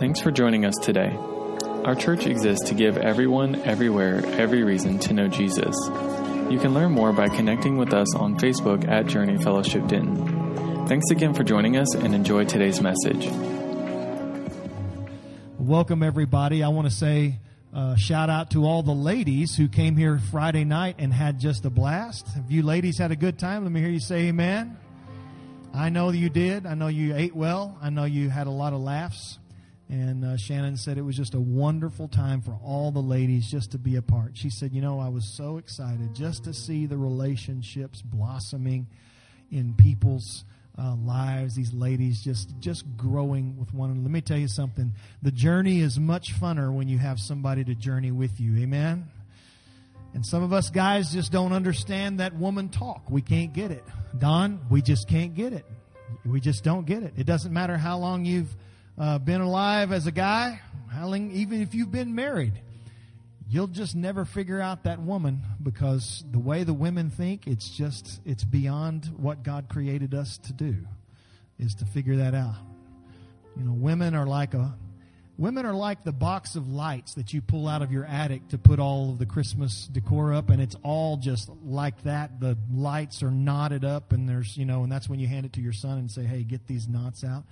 Thanks 0.00 0.18
for 0.18 0.30
joining 0.30 0.64
us 0.64 0.76
today. 0.76 1.14
Our 1.84 1.94
church 1.94 2.24
exists 2.24 2.70
to 2.70 2.74
give 2.74 2.96
everyone, 2.96 3.56
everywhere, 3.66 4.24
every 4.24 4.62
reason 4.62 4.98
to 5.00 5.12
know 5.12 5.28
Jesus. 5.28 5.76
You 6.50 6.58
can 6.58 6.72
learn 6.72 6.92
more 6.92 7.12
by 7.12 7.28
connecting 7.28 7.76
with 7.76 7.92
us 7.92 8.14
on 8.14 8.38
Facebook 8.38 8.88
at 8.88 9.08
Journey 9.08 9.36
Fellowship 9.36 9.86
Denton. 9.88 10.86
Thanks 10.86 11.10
again 11.10 11.34
for 11.34 11.44
joining 11.44 11.76
us 11.76 11.94
and 11.94 12.14
enjoy 12.14 12.46
today's 12.46 12.80
message. 12.80 13.26
Welcome, 15.58 16.02
everybody. 16.02 16.62
I 16.62 16.68
want 16.68 16.88
to 16.88 16.94
say 16.96 17.38
uh, 17.74 17.94
shout 17.96 18.30
out 18.30 18.52
to 18.52 18.64
all 18.64 18.82
the 18.82 18.94
ladies 18.94 19.54
who 19.54 19.68
came 19.68 19.98
here 19.98 20.18
Friday 20.30 20.64
night 20.64 20.96
and 20.98 21.12
had 21.12 21.38
just 21.38 21.66
a 21.66 21.70
blast. 21.70 22.26
Have 22.28 22.50
you 22.50 22.62
ladies 22.62 22.96
had 22.96 23.10
a 23.10 23.16
good 23.16 23.38
time? 23.38 23.64
Let 23.64 23.72
me 23.72 23.80
hear 23.80 23.90
you 23.90 24.00
say 24.00 24.28
amen. 24.28 24.78
I 25.74 25.90
know 25.90 26.08
you 26.08 26.30
did. 26.30 26.64
I 26.64 26.72
know 26.72 26.88
you 26.88 27.14
ate 27.14 27.36
well. 27.36 27.76
I 27.82 27.90
know 27.90 28.04
you 28.04 28.30
had 28.30 28.46
a 28.46 28.50
lot 28.50 28.72
of 28.72 28.80
laughs. 28.80 29.39
And 29.90 30.24
uh, 30.24 30.36
Shannon 30.36 30.76
said 30.76 30.98
it 30.98 31.02
was 31.02 31.16
just 31.16 31.34
a 31.34 31.40
wonderful 31.40 32.06
time 32.06 32.42
for 32.42 32.56
all 32.64 32.92
the 32.92 33.02
ladies 33.02 33.50
just 33.50 33.72
to 33.72 33.78
be 33.78 33.96
a 33.96 34.02
part. 34.02 34.36
She 34.36 34.48
said, 34.48 34.72
You 34.72 34.80
know, 34.80 35.00
I 35.00 35.08
was 35.08 35.24
so 35.36 35.56
excited 35.56 36.14
just 36.14 36.44
to 36.44 36.54
see 36.54 36.86
the 36.86 36.96
relationships 36.96 38.00
blossoming 38.00 38.86
in 39.50 39.74
people's 39.74 40.44
uh, 40.78 40.94
lives, 40.94 41.56
these 41.56 41.72
ladies 41.72 42.22
just, 42.22 42.54
just 42.60 42.84
growing 42.96 43.58
with 43.58 43.74
one 43.74 43.90
another. 43.90 44.04
Let 44.04 44.12
me 44.12 44.20
tell 44.20 44.38
you 44.38 44.46
something. 44.46 44.92
The 45.22 45.32
journey 45.32 45.80
is 45.80 45.98
much 45.98 46.38
funner 46.38 46.72
when 46.72 46.86
you 46.86 46.98
have 46.98 47.18
somebody 47.18 47.64
to 47.64 47.74
journey 47.74 48.12
with 48.12 48.40
you. 48.40 48.58
Amen? 48.58 49.08
And 50.14 50.24
some 50.24 50.44
of 50.44 50.52
us 50.52 50.70
guys 50.70 51.12
just 51.12 51.32
don't 51.32 51.52
understand 51.52 52.20
that 52.20 52.36
woman 52.36 52.68
talk. 52.68 53.10
We 53.10 53.22
can't 53.22 53.52
get 53.52 53.72
it. 53.72 53.84
Don, 54.16 54.60
we 54.70 54.82
just 54.82 55.08
can't 55.08 55.34
get 55.34 55.52
it. 55.52 55.66
We 56.24 56.40
just 56.40 56.62
don't 56.62 56.86
get 56.86 57.02
it. 57.02 57.14
It 57.16 57.26
doesn't 57.26 57.52
matter 57.52 57.76
how 57.76 57.98
long 57.98 58.24
you've 58.24 58.54
uh, 58.98 59.18
been 59.18 59.40
alive 59.40 59.92
as 59.92 60.06
a 60.06 60.12
guy, 60.12 60.60
even 61.02 61.62
if 61.62 61.74
you've 61.74 61.92
been 61.92 62.14
married, 62.14 62.60
you'll 63.48 63.66
just 63.66 63.94
never 63.96 64.24
figure 64.24 64.60
out 64.60 64.84
that 64.84 65.00
woman 65.00 65.42
because 65.62 66.24
the 66.30 66.38
way 66.38 66.64
the 66.64 66.74
women 66.74 67.10
think, 67.10 67.46
it's 67.46 67.68
just, 67.70 68.20
it's 68.24 68.44
beyond 68.44 69.06
what 69.16 69.42
God 69.42 69.68
created 69.68 70.14
us 70.14 70.38
to 70.38 70.52
do, 70.52 70.76
is 71.58 71.74
to 71.76 71.84
figure 71.84 72.16
that 72.16 72.34
out. 72.34 72.56
You 73.56 73.64
know, 73.64 73.72
women 73.72 74.14
are 74.14 74.26
like 74.26 74.54
a, 74.54 74.74
Women 75.40 75.64
are 75.64 75.72
like 75.72 76.04
the 76.04 76.12
box 76.12 76.54
of 76.54 76.68
lights 76.68 77.14
that 77.14 77.32
you 77.32 77.40
pull 77.40 77.66
out 77.66 77.80
of 77.80 77.90
your 77.90 78.04
attic 78.04 78.48
to 78.48 78.58
put 78.58 78.78
all 78.78 79.12
of 79.12 79.18
the 79.18 79.24
Christmas 79.24 79.88
decor 79.90 80.34
up, 80.34 80.50
and 80.50 80.60
it's 80.60 80.76
all 80.82 81.16
just 81.16 81.48
like 81.64 82.02
that. 82.02 82.40
The 82.40 82.58
lights 82.70 83.22
are 83.22 83.30
knotted 83.30 83.82
up, 83.82 84.12
and 84.12 84.28
there's, 84.28 84.58
you 84.58 84.66
know, 84.66 84.82
and 84.82 84.92
that's 84.92 85.08
when 85.08 85.18
you 85.18 85.26
hand 85.26 85.46
it 85.46 85.54
to 85.54 85.62
your 85.62 85.72
son 85.72 85.96
and 85.96 86.10
say, 86.10 86.24
hey, 86.24 86.42
get 86.42 86.66
these 86.66 86.86
knots 86.88 87.24
out. 87.24 87.44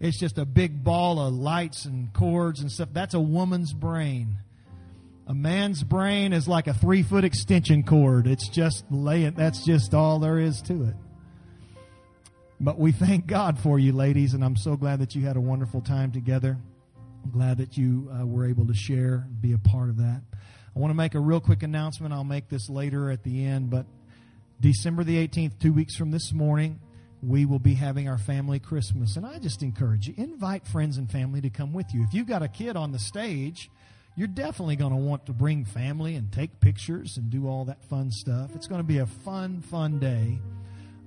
It's 0.00 0.18
just 0.18 0.38
a 0.38 0.44
big 0.44 0.84
ball 0.84 1.20
of 1.20 1.34
lights 1.34 1.84
and 1.84 2.12
cords 2.12 2.60
and 2.60 2.70
stuff. 2.70 2.90
That's 2.92 3.14
a 3.14 3.20
woman's 3.20 3.72
brain. 3.72 4.36
A 5.26 5.34
man's 5.34 5.82
brain 5.82 6.32
is 6.32 6.48
like 6.48 6.68
a 6.68 6.74
three 6.74 7.02
foot 7.02 7.24
extension 7.24 7.82
cord. 7.82 8.26
It's 8.26 8.48
just 8.48 8.84
laying, 8.90 9.34
that's 9.34 9.64
just 9.64 9.92
all 9.92 10.20
there 10.20 10.38
is 10.38 10.62
to 10.62 10.84
it. 10.84 10.94
But 12.60 12.78
we 12.78 12.92
thank 12.92 13.26
God 13.26 13.58
for 13.58 13.78
you, 13.78 13.92
ladies, 13.92 14.34
and 14.34 14.44
I'm 14.44 14.56
so 14.56 14.76
glad 14.76 15.00
that 15.00 15.14
you 15.14 15.26
had 15.26 15.36
a 15.36 15.40
wonderful 15.40 15.80
time 15.80 16.12
together. 16.12 16.56
I'm 17.24 17.30
glad 17.30 17.58
that 17.58 17.76
you 17.76 18.10
uh, 18.12 18.24
were 18.26 18.48
able 18.48 18.66
to 18.66 18.74
share, 18.74 19.26
be 19.40 19.52
a 19.52 19.58
part 19.58 19.90
of 19.90 19.98
that. 19.98 20.22
I 20.74 20.78
want 20.78 20.90
to 20.90 20.96
make 20.96 21.14
a 21.14 21.20
real 21.20 21.40
quick 21.40 21.62
announcement. 21.62 22.14
I'll 22.14 22.24
make 22.24 22.48
this 22.48 22.68
later 22.70 23.10
at 23.10 23.22
the 23.22 23.44
end, 23.44 23.68
but 23.68 23.84
December 24.60 25.04
the 25.04 25.26
18th, 25.26 25.58
two 25.60 25.72
weeks 25.72 25.96
from 25.96 26.10
this 26.10 26.32
morning, 26.32 26.80
we 27.22 27.44
will 27.44 27.58
be 27.58 27.74
having 27.74 28.08
our 28.08 28.18
family 28.18 28.58
Christmas. 28.58 29.16
And 29.16 29.26
I 29.26 29.38
just 29.38 29.62
encourage 29.62 30.08
you, 30.08 30.14
invite 30.16 30.66
friends 30.66 30.98
and 30.98 31.10
family 31.10 31.40
to 31.40 31.50
come 31.50 31.72
with 31.72 31.92
you. 31.92 32.02
If 32.02 32.14
you've 32.14 32.26
got 32.26 32.42
a 32.42 32.48
kid 32.48 32.76
on 32.76 32.92
the 32.92 32.98
stage, 32.98 33.70
you're 34.14 34.28
definitely 34.28 34.76
going 34.76 34.92
to 34.92 34.98
want 34.98 35.26
to 35.26 35.32
bring 35.32 35.64
family 35.64 36.14
and 36.14 36.32
take 36.32 36.60
pictures 36.60 37.16
and 37.16 37.30
do 37.30 37.48
all 37.48 37.64
that 37.66 37.84
fun 37.84 38.10
stuff. 38.10 38.50
It's 38.54 38.66
going 38.66 38.80
to 38.80 38.86
be 38.86 38.98
a 38.98 39.06
fun, 39.06 39.62
fun 39.62 39.98
day 39.98 40.38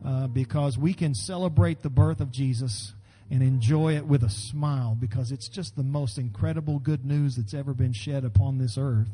uh, 0.05 0.27
because 0.27 0.77
we 0.77 0.93
can 0.93 1.13
celebrate 1.13 1.81
the 1.81 1.89
birth 1.89 2.21
of 2.21 2.31
Jesus 2.31 2.93
and 3.29 3.41
enjoy 3.41 3.95
it 3.95 4.05
with 4.05 4.23
a 4.23 4.29
smile 4.29 4.95
because 4.99 5.31
it's 5.31 5.47
just 5.47 5.77
the 5.77 5.83
most 5.83 6.17
incredible 6.17 6.79
good 6.79 7.05
news 7.05 7.37
that's 7.37 7.53
ever 7.53 7.73
been 7.73 7.93
shed 7.93 8.25
upon 8.25 8.57
this 8.57 8.77
earth. 8.77 9.09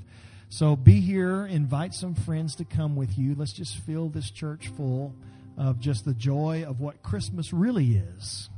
So 0.49 0.75
be 0.75 1.01
here, 1.01 1.45
invite 1.45 1.93
some 1.93 2.15
friends 2.15 2.55
to 2.55 2.65
come 2.65 2.95
with 2.95 3.17
you. 3.17 3.35
Let's 3.35 3.53
just 3.53 3.77
fill 3.77 4.09
this 4.09 4.31
church 4.31 4.69
full 4.69 5.13
of 5.57 5.79
just 5.79 6.05
the 6.05 6.13
joy 6.13 6.63
of 6.67 6.79
what 6.79 7.01
Christmas 7.01 7.51
really 7.51 7.97
is. 7.97 8.49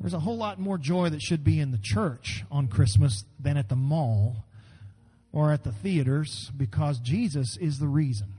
There's 0.00 0.14
a 0.14 0.20
whole 0.20 0.36
lot 0.36 0.58
more 0.58 0.78
joy 0.78 1.08
that 1.10 1.22
should 1.22 1.44
be 1.44 1.60
in 1.60 1.70
the 1.70 1.78
church 1.78 2.44
on 2.50 2.68
Christmas 2.68 3.24
than 3.40 3.56
at 3.56 3.68
the 3.68 3.76
mall 3.76 4.44
or 5.32 5.52
at 5.52 5.64
the 5.64 5.72
theaters 5.72 6.50
because 6.56 6.98
Jesus 6.98 7.56
is 7.56 7.78
the 7.78 7.86
reason. 7.86 8.34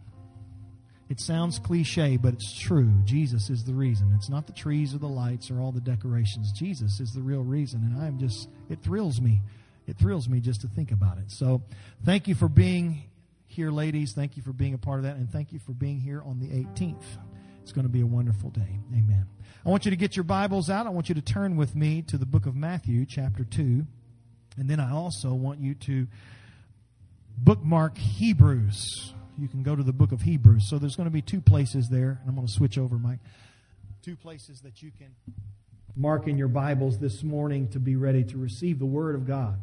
It 1.09 1.19
sounds 1.19 1.59
cliche, 1.59 2.17
but 2.17 2.33
it's 2.33 2.59
true. 2.59 2.91
Jesus 3.05 3.50
is 3.50 3.63
the 3.63 3.73
reason. 3.73 4.13
It's 4.15 4.29
not 4.29 4.47
the 4.47 4.53
trees 4.53 4.94
or 4.94 4.97
the 4.97 5.07
lights 5.07 5.51
or 5.51 5.59
all 5.59 5.71
the 5.71 5.81
decorations. 5.81 6.51
Jesus 6.51 7.00
is 7.00 7.11
the 7.11 7.21
real 7.21 7.44
reason. 7.44 7.81
And 7.83 8.01
I'm 8.01 8.19
just, 8.19 8.50
it 8.69 8.81
thrills 8.81 9.21
me. 9.21 9.41
It 9.88 9.97
thrills 9.97 10.29
me 10.29 10.39
just 10.39 10.61
to 10.61 10.67
think 10.67 10.91
about 10.91 11.17
it. 11.17 11.25
So 11.29 11.61
thank 12.03 12.27
you 12.27 12.35
for 12.35 12.47
being 12.47 13.03
here, 13.53 13.72
ladies. 13.72 14.14
Thank 14.14 14.38
you 14.38 14.44
for 14.44 14.53
being 14.53 14.74
a 14.74 14.78
part 14.78 15.00
of 15.00 15.03
that. 15.06 15.16
And 15.16 15.30
thank 15.30 15.52
you 15.52 15.59
for 15.59 15.72
being 15.72 16.00
here 16.00 16.22
on 16.25 16.40
the 16.40 16.47
18th. 16.47 17.03
It's 17.62 17.72
going 17.72 17.86
to 17.86 17.91
be 17.91 18.02
a 18.02 18.06
wonderful 18.06 18.50
day. 18.50 18.80
Amen. 18.91 19.25
I 19.66 19.69
want 19.69 19.86
you 19.86 19.91
to 19.91 19.97
get 19.97 20.16
your 20.16 20.25
Bibles 20.25 20.69
out. 20.69 20.86
I 20.86 20.90
want 20.90 21.08
you 21.08 21.16
to 21.16 21.22
turn 21.22 21.56
with 21.56 21.75
me 21.75 22.02
to 22.03 22.18
the 22.18 22.25
book 22.25 22.46
of 22.46 22.56
Matthew, 22.56 23.06
chapter 23.06 23.46
2. 23.46 23.86
And 24.58 24.69
then 24.69 24.80
I 24.80 24.92
also 24.92 25.34
want 25.34 25.59
you 25.59 25.74
to 25.75 26.08
bookmark 27.38 27.97
Hebrews 27.97 29.13
you 29.38 29.47
can 29.47 29.63
go 29.63 29.75
to 29.75 29.84
the 29.84 29.94
book 29.94 30.12
of 30.12 30.22
Hebrews. 30.22 30.69
So 30.69 30.78
there's 30.78 30.96
going 30.96 31.08
to 31.08 31.13
be 31.13 31.22
two 31.22 31.42
places 31.42 31.90
there, 31.90 32.19
and 32.22 32.30
I'm 32.30 32.36
going 32.36 32.47
to 32.47 32.53
switch 32.53 32.78
over, 32.78 32.97
Mike. 32.97 33.19
Two 34.03 34.16
places 34.16 34.62
that 34.62 34.81
you 34.81 34.92
can 34.97 35.16
mark 35.96 36.28
in 36.28 36.38
your 36.38 36.47
Bibles 36.47 37.00
this 37.00 37.24
morning 37.24 37.69
to 37.69 37.80
be 37.80 37.96
ready 37.96 38.24
to 38.25 38.38
receive 38.38 38.80
the 38.80 38.86
Word 38.86 39.16
of 39.16 39.25
God. 39.25 39.59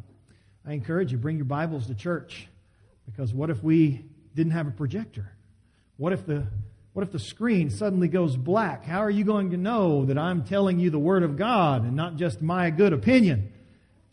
I 0.65 0.73
encourage 0.73 1.11
you, 1.11 1.17
bring 1.17 1.37
your 1.37 1.45
Bibles 1.45 1.87
to 1.87 1.95
church 1.95 2.47
because 3.05 3.33
what 3.33 3.49
if 3.49 3.63
we 3.63 4.05
didn't 4.35 4.53
have 4.53 4.67
a 4.67 4.71
projector? 4.71 5.31
What 5.97 6.13
if 6.13 6.25
the 6.25 6.47
what 6.93 7.03
if 7.03 7.11
the 7.11 7.19
screen 7.19 7.69
suddenly 7.69 8.09
goes 8.09 8.35
black? 8.35 8.83
How 8.83 8.99
are 8.99 9.09
you 9.09 9.23
going 9.23 9.51
to 9.51 9.57
know 9.57 10.05
that 10.05 10.17
I'm 10.17 10.43
telling 10.43 10.77
you 10.77 10.89
the 10.89 10.99
Word 10.99 11.23
of 11.23 11.37
God 11.37 11.83
and 11.83 11.95
not 11.95 12.17
just 12.17 12.41
my 12.41 12.69
good 12.69 12.91
opinion? 12.91 13.53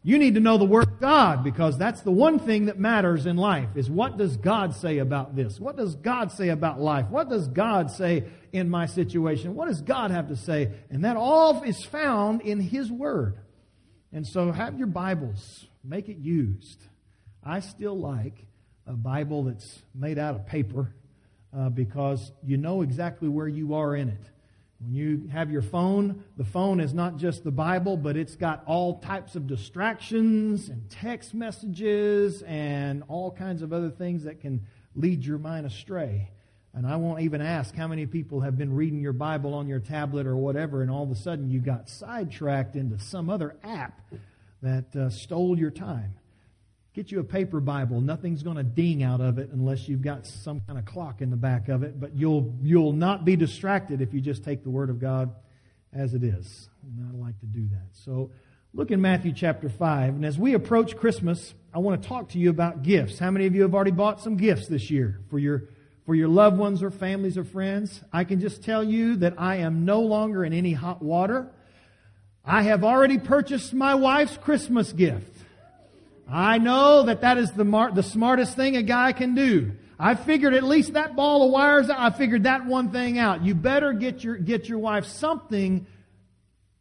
You 0.04 0.18
need 0.18 0.34
to 0.34 0.40
know 0.40 0.58
the 0.58 0.64
Word 0.64 0.86
of 0.86 1.00
God 1.00 1.42
because 1.42 1.76
that's 1.76 2.02
the 2.02 2.12
one 2.12 2.38
thing 2.38 2.66
that 2.66 2.78
matters 2.78 3.26
in 3.26 3.36
life 3.36 3.70
is 3.74 3.90
what 3.90 4.16
does 4.16 4.36
God 4.36 4.76
say 4.76 4.98
about 4.98 5.34
this? 5.34 5.58
What 5.58 5.76
does 5.76 5.96
God 5.96 6.30
say 6.30 6.50
about 6.50 6.80
life? 6.80 7.06
What 7.10 7.28
does 7.28 7.48
God 7.48 7.90
say 7.90 8.24
in 8.52 8.70
my 8.70 8.86
situation? 8.86 9.56
What 9.56 9.66
does 9.66 9.82
God 9.82 10.12
have 10.12 10.28
to 10.28 10.36
say? 10.36 10.70
And 10.88 11.04
that 11.04 11.16
all 11.16 11.62
is 11.64 11.84
found 11.84 12.42
in 12.42 12.60
His 12.60 12.92
Word. 12.92 13.38
And 14.12 14.26
so 14.26 14.52
have 14.52 14.78
your 14.78 14.86
Bibles, 14.86 15.66
make 15.82 16.08
it 16.08 16.18
used. 16.18 16.80
I 17.42 17.58
still 17.58 17.98
like 17.98 18.46
a 18.88 18.94
Bible 18.94 19.44
that's 19.44 19.82
made 19.94 20.18
out 20.18 20.34
of 20.34 20.46
paper 20.46 20.92
uh, 21.56 21.68
because 21.68 22.32
you 22.42 22.56
know 22.56 22.82
exactly 22.82 23.28
where 23.28 23.48
you 23.48 23.74
are 23.74 23.94
in 23.94 24.08
it. 24.08 24.22
When 24.80 24.94
you 24.94 25.28
have 25.32 25.50
your 25.50 25.62
phone, 25.62 26.22
the 26.36 26.44
phone 26.44 26.80
is 26.80 26.94
not 26.94 27.16
just 27.16 27.42
the 27.42 27.50
Bible, 27.50 27.96
but 27.96 28.16
it's 28.16 28.36
got 28.36 28.62
all 28.64 29.00
types 29.00 29.34
of 29.34 29.46
distractions 29.46 30.68
and 30.68 30.88
text 30.88 31.34
messages 31.34 32.42
and 32.42 33.02
all 33.08 33.32
kinds 33.32 33.62
of 33.62 33.72
other 33.72 33.90
things 33.90 34.24
that 34.24 34.40
can 34.40 34.66
lead 34.94 35.24
your 35.24 35.38
mind 35.38 35.66
astray. 35.66 36.30
And 36.74 36.86
I 36.86 36.96
won't 36.96 37.22
even 37.22 37.40
ask 37.40 37.74
how 37.74 37.88
many 37.88 38.06
people 38.06 38.40
have 38.42 38.56
been 38.56 38.72
reading 38.72 39.00
your 39.00 39.12
Bible 39.12 39.52
on 39.52 39.66
your 39.66 39.80
tablet 39.80 40.26
or 40.28 40.36
whatever, 40.36 40.80
and 40.80 40.90
all 40.90 41.02
of 41.02 41.10
a 41.10 41.16
sudden 41.16 41.50
you 41.50 41.60
got 41.60 41.88
sidetracked 41.88 42.76
into 42.76 43.00
some 43.00 43.28
other 43.28 43.56
app 43.64 44.00
that 44.62 44.94
uh, 44.94 45.10
stole 45.10 45.58
your 45.58 45.70
time. 45.72 46.14
Get 46.98 47.12
you 47.12 47.20
a 47.20 47.24
paper 47.24 47.60
Bible. 47.60 48.00
Nothing's 48.00 48.42
going 48.42 48.56
to 48.56 48.64
ding 48.64 49.04
out 49.04 49.20
of 49.20 49.38
it 49.38 49.50
unless 49.52 49.86
you've 49.86 50.02
got 50.02 50.26
some 50.26 50.60
kind 50.62 50.80
of 50.80 50.84
clock 50.84 51.20
in 51.20 51.30
the 51.30 51.36
back 51.36 51.68
of 51.68 51.84
it. 51.84 52.00
But 52.00 52.16
you'll 52.16 52.52
you'll 52.60 52.92
not 52.92 53.24
be 53.24 53.36
distracted 53.36 54.00
if 54.00 54.12
you 54.12 54.20
just 54.20 54.42
take 54.42 54.64
the 54.64 54.70
Word 54.70 54.90
of 54.90 54.98
God 54.98 55.32
as 55.92 56.14
it 56.14 56.24
is. 56.24 56.68
And 56.82 57.08
I 57.08 57.24
like 57.24 57.38
to 57.38 57.46
do 57.46 57.68
that. 57.68 57.86
So 57.92 58.32
look 58.74 58.90
in 58.90 59.00
Matthew 59.00 59.32
chapter 59.32 59.68
five, 59.68 60.16
and 60.16 60.24
as 60.24 60.40
we 60.40 60.54
approach 60.54 60.96
Christmas, 60.96 61.54
I 61.72 61.78
want 61.78 62.02
to 62.02 62.08
talk 62.08 62.30
to 62.30 62.38
you 62.40 62.50
about 62.50 62.82
gifts. 62.82 63.20
How 63.20 63.30
many 63.30 63.46
of 63.46 63.54
you 63.54 63.62
have 63.62 63.76
already 63.76 63.92
bought 63.92 64.20
some 64.20 64.36
gifts 64.36 64.66
this 64.66 64.90
year 64.90 65.20
for 65.30 65.38
your 65.38 65.68
for 66.04 66.16
your 66.16 66.26
loved 66.26 66.58
ones 66.58 66.82
or 66.82 66.90
families 66.90 67.38
or 67.38 67.44
friends? 67.44 68.02
I 68.12 68.24
can 68.24 68.40
just 68.40 68.64
tell 68.64 68.82
you 68.82 69.14
that 69.18 69.34
I 69.38 69.58
am 69.58 69.84
no 69.84 70.00
longer 70.00 70.44
in 70.44 70.52
any 70.52 70.72
hot 70.72 71.00
water. 71.00 71.46
I 72.44 72.62
have 72.62 72.82
already 72.82 73.18
purchased 73.18 73.72
my 73.72 73.94
wife's 73.94 74.36
Christmas 74.36 74.92
gift. 74.92 75.37
I 76.30 76.58
know 76.58 77.04
that 77.04 77.22
that 77.22 77.38
is 77.38 77.52
the, 77.52 77.64
mar- 77.64 77.92
the 77.92 78.02
smartest 78.02 78.54
thing 78.54 78.76
a 78.76 78.82
guy 78.82 79.12
can 79.12 79.34
do. 79.34 79.72
I 79.98 80.14
figured 80.14 80.54
at 80.54 80.62
least 80.62 80.92
that 80.92 81.16
ball 81.16 81.44
of 81.44 81.50
wires 81.50 81.90
out. 81.90 81.98
I 81.98 82.10
figured 82.16 82.44
that 82.44 82.66
one 82.66 82.90
thing 82.90 83.18
out. 83.18 83.44
You 83.44 83.54
better 83.54 83.92
get 83.92 84.22
your, 84.22 84.36
get 84.36 84.68
your 84.68 84.78
wife 84.78 85.06
something 85.06 85.86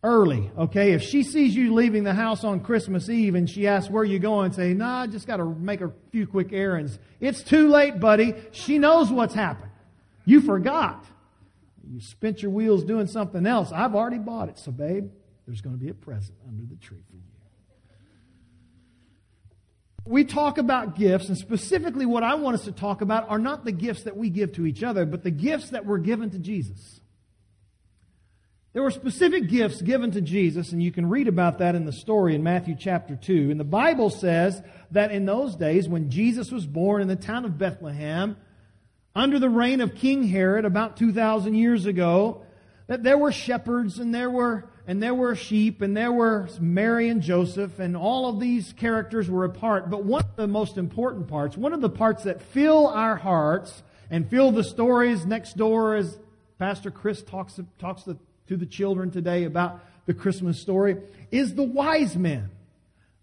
early, 0.03 0.51
okay? 0.57 0.91
If 0.91 1.01
she 1.01 1.23
sees 1.23 1.55
you 1.55 1.73
leaving 1.73 2.03
the 2.03 2.13
house 2.13 2.43
on 2.43 2.59
Christmas 2.59 3.09
Eve 3.09 3.35
and 3.35 3.49
she 3.49 3.67
asks 3.67 3.89
where 3.89 4.03
you 4.03 4.19
going, 4.19 4.51
say, 4.51 4.73
nah, 4.73 5.01
I 5.01 5.07
just 5.07 5.25
got 5.25 5.37
to 5.37 5.45
make 5.45 5.81
a 5.81 5.91
few 6.11 6.27
quick 6.27 6.49
errands. 6.51 6.99
It's 7.19 7.41
too 7.41 7.69
late, 7.69 7.99
buddy. 7.99 8.35
She 8.51 8.77
knows 8.77 9.11
what's 9.11 9.33
happened. 9.33 9.71
You 10.25 10.41
forgot. 10.41 11.05
You 11.89 12.01
spent 12.01 12.41
your 12.41 12.51
wheels 12.51 12.83
doing 12.83 13.07
something 13.07 13.47
else. 13.47 13.71
I've 13.71 13.95
already 13.95 14.19
bought 14.19 14.49
it. 14.49 14.59
So, 14.59 14.71
babe, 14.71 15.09
there's 15.47 15.61
going 15.61 15.75
to 15.75 15.83
be 15.83 15.89
a 15.89 15.93
present 15.93 16.37
under 16.47 16.63
the 16.65 16.75
tree 16.75 17.01
for. 17.09 17.16
We 20.07 20.23
talk 20.23 20.57
about 20.57 20.95
gifts, 20.95 21.27
and 21.27 21.37
specifically 21.37 22.05
what 22.05 22.23
I 22.23 22.35
want 22.35 22.55
us 22.55 22.63
to 22.63 22.71
talk 22.71 23.01
about 23.01 23.29
are 23.29 23.37
not 23.37 23.65
the 23.65 23.73
gifts 23.73 24.03
that 24.03 24.15
we 24.15 24.29
give 24.29 24.53
to 24.53 24.65
each 24.65 24.81
other, 24.81 25.05
but 25.05 25.23
the 25.23 25.31
gifts 25.31 25.71
that 25.71 25.85
were 25.85 25.97
given 25.97 26.29
to 26.29 26.39
Jesus. 26.39 27.01
There 28.71 28.83
were 28.83 28.91
specific 28.91 29.49
gifts 29.49 29.81
given 29.81 30.11
to 30.11 30.21
Jesus, 30.21 30.71
and 30.71 30.81
you 30.81 30.91
can 30.91 31.09
read 31.09 31.27
about 31.27 31.57
that 31.57 31.75
in 31.75 31.85
the 31.85 31.91
story 31.91 32.35
in 32.35 32.43
Matthew 32.43 32.75
chapter 32.79 33.15
2. 33.17 33.51
And 33.51 33.59
the 33.59 33.65
Bible 33.65 34.09
says 34.09 34.61
that 34.91 35.11
in 35.11 35.25
those 35.25 35.55
days, 35.55 35.89
when 35.89 36.09
Jesus 36.09 36.51
was 36.51 36.65
born 36.65 37.01
in 37.01 37.09
the 37.09 37.15
town 37.15 37.43
of 37.43 37.57
Bethlehem, 37.57 38.37
under 39.13 39.39
the 39.39 39.49
reign 39.49 39.81
of 39.81 39.95
King 39.95 40.23
Herod 40.23 40.63
about 40.63 40.95
2,000 40.95 41.55
years 41.55 41.85
ago, 41.85 42.43
that 42.85 43.03
there 43.03 43.17
were 43.17 43.31
shepherds 43.31 43.99
and 43.99 44.15
there 44.15 44.29
were 44.29 44.69
and 44.87 45.03
there 45.03 45.13
were 45.13 45.35
sheep 45.35 45.81
and 45.81 45.95
there 45.95 46.13
were 46.13 46.47
Mary 46.61 47.09
and 47.09 47.21
Joseph 47.21 47.77
and 47.77 47.95
all 47.95 48.29
of 48.29 48.39
these 48.39 48.71
characters 48.71 49.29
were 49.29 49.43
a 49.43 49.49
part. 49.49 49.89
But 49.89 50.05
one 50.05 50.23
of 50.23 50.35
the 50.37 50.47
most 50.47 50.77
important 50.77 51.27
parts, 51.27 51.57
one 51.57 51.73
of 51.73 51.81
the 51.81 51.89
parts 51.89 52.23
that 52.23 52.41
fill 52.41 52.87
our 52.87 53.17
hearts 53.17 53.83
and 54.09 54.29
fill 54.29 54.51
the 54.51 54.63
stories 54.63 55.25
next 55.25 55.57
door 55.57 55.95
as 55.95 56.17
Pastor 56.57 56.89
Chris 56.89 57.21
talks, 57.21 57.59
talks 57.77 58.03
to 58.03 58.57
the 58.57 58.65
children 58.65 59.11
today 59.11 59.43
about 59.43 59.81
the 60.05 60.13
Christmas 60.13 60.61
story 60.61 60.95
is 61.31 61.53
the 61.53 61.63
wise 61.63 62.15
men 62.15 62.49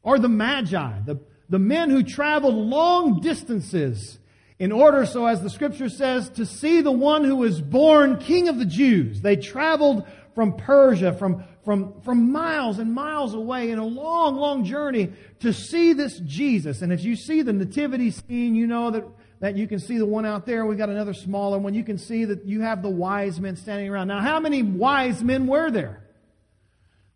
or 0.03 0.19
the 0.19 0.29
magi, 0.29 1.01
the, 1.07 1.19
the 1.49 1.59
men 1.59 1.89
who 1.89 2.03
traveled 2.03 2.55
long 2.55 3.21
distances 3.21 4.19
in 4.59 4.71
order, 4.71 5.05
so 5.07 5.27
as 5.27 5.43
the 5.43 5.51
scripture 5.51 5.89
says, 5.89 6.29
to 6.29 6.47
see 6.47 6.83
the 6.83 6.93
one 6.93 7.25
who 7.25 7.37
was 7.37 7.61
born 7.61 8.19
king 8.19 8.49
of 8.49 8.59
the 8.59 8.67
Jews. 8.67 9.23
They 9.23 9.37
traveled 9.37 10.07
from 10.35 10.57
Persia, 10.57 11.13
from, 11.13 11.45
from, 11.65 12.01
from 12.03 12.31
miles 12.33 12.79
and 12.79 12.93
miles 12.93 13.35
away 13.35 13.71
in 13.71 13.79
a 13.79 13.87
long, 13.87 14.37
long 14.37 14.65
journey 14.65 15.13
to 15.41 15.53
see 15.53 15.93
this 15.93 16.19
Jesus. 16.21 16.83
And 16.83 16.93
if 16.93 17.03
you 17.05 17.17
see 17.17 17.43
the 17.43 17.53
nativity 17.53 18.11
scene, 18.11 18.55
you 18.55 18.67
know 18.67 18.91
that 18.91 19.05
that 19.41 19.59
you 19.59 19.67
can 19.67 19.79
see 19.79 19.99
the 19.99 20.07
one 20.07 20.25
out 20.25 20.47
there. 20.47 20.65
We've 20.65 20.79
got 20.79 20.89
another 20.89 21.13
smaller 21.13 21.59
one. 21.59 21.75
You 21.75 21.85
can 21.85 21.99
see 21.99 22.25
that 22.25 22.47
you 22.47 22.63
have 22.63 22.81
the 22.81 22.89
wise 22.89 23.39
men 23.39 23.57
standing 23.57 23.91
around. 23.91 24.09
Now, 24.09 24.21
how 24.21 24.41
many 24.41 24.63
wise 24.63 25.23
men 25.23 25.47
were 25.47 25.71
there? 25.71 26.03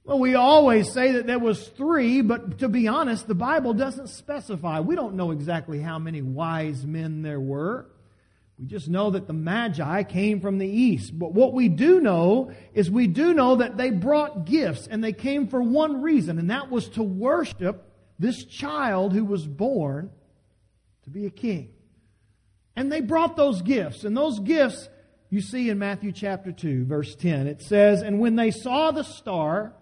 Well, 0.05 0.19
we 0.19 0.35
always 0.35 0.93
say 0.93 1.13
that 1.13 1.27
there 1.27 1.39
was 1.39 1.69
three, 1.69 2.21
but 2.21 2.59
to 2.59 2.69
be 2.69 2.89
honest, 2.89 3.27
the 3.27 3.35
Bible 3.35 3.73
doesn't 3.73 4.09
specify. 4.09 4.81
We 4.81 4.95
don't 4.95 5.15
know 5.15 5.31
exactly 5.31 5.81
how 5.81 5.99
many 5.99 6.21
wise 6.21 6.85
men 6.85 7.23
there 7.23 7.41
were. 7.41 7.87
We 8.59 8.67
just 8.67 8.89
know 8.89 9.11
that 9.11 9.29
the 9.29 9.33
Magi 9.33 10.03
came 10.03 10.41
from 10.41 10.59
the 10.59 10.69
east. 10.69 11.17
But 11.17 11.33
what 11.33 11.53
we 11.53 11.69
do 11.69 12.01
know 12.01 12.53
is 12.75 12.91
we 12.91 13.07
do 13.07 13.33
know 13.33 13.57
that 13.57 13.77
they 13.77 13.91
brought 13.91 14.47
gifts 14.47 14.89
and 14.89 15.03
they 15.03 15.13
came 15.13 15.47
for 15.47 15.63
one 15.63 16.03
reason, 16.03 16.39
and 16.39 16.51
that 16.51 16.71
was 16.71 16.89
to 16.91 17.03
worship 17.03 17.85
this 18.19 18.45
child 18.45 19.13
who 19.13 19.25
was 19.25 19.47
born 19.47 20.11
to 21.05 21.11
be 21.11 21.27
a 21.27 21.31
king. 21.31 21.71
And 22.75 22.91
they 22.91 23.01
brought 23.01 23.37
those 23.37 23.63
gifts. 23.63 24.03
And 24.03 24.17
those 24.17 24.41
gifts 24.41 24.89
you 25.31 25.41
see 25.41 25.69
in 25.71 25.79
Matthew 25.79 26.11
chapter 26.11 26.51
2, 26.51 26.85
verse 26.87 27.15
10. 27.15 27.47
It 27.47 27.63
says, 27.63 28.03
And 28.03 28.19
when 28.19 28.35
they 28.37 28.51
saw 28.51 28.91
the 28.91 29.05
star, 29.05 29.73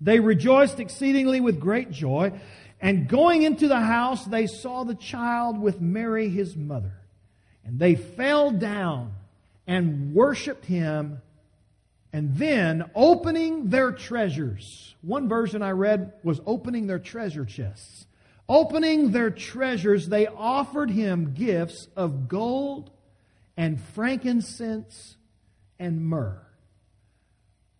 they 0.00 0.20
rejoiced 0.20 0.80
exceedingly 0.80 1.40
with 1.40 1.60
great 1.60 1.90
joy. 1.90 2.32
And 2.80 3.08
going 3.08 3.42
into 3.42 3.68
the 3.68 3.80
house, 3.80 4.24
they 4.24 4.46
saw 4.46 4.84
the 4.84 4.94
child 4.94 5.58
with 5.58 5.80
Mary, 5.80 6.28
his 6.28 6.56
mother. 6.56 7.01
And 7.64 7.78
they 7.78 7.94
fell 7.94 8.50
down 8.50 9.12
and 9.66 10.14
worshiped 10.14 10.64
him. 10.64 11.20
And 12.12 12.36
then, 12.36 12.90
opening 12.94 13.70
their 13.70 13.92
treasures, 13.92 14.94
one 15.00 15.28
version 15.28 15.62
I 15.62 15.70
read 15.70 16.12
was 16.22 16.40
opening 16.44 16.86
their 16.86 16.98
treasure 16.98 17.44
chests. 17.44 18.06
Opening 18.48 19.12
their 19.12 19.30
treasures, 19.30 20.08
they 20.08 20.26
offered 20.26 20.90
him 20.90 21.32
gifts 21.32 21.88
of 21.96 22.28
gold 22.28 22.90
and 23.56 23.80
frankincense 23.80 25.16
and 25.78 26.04
myrrh. 26.04 26.42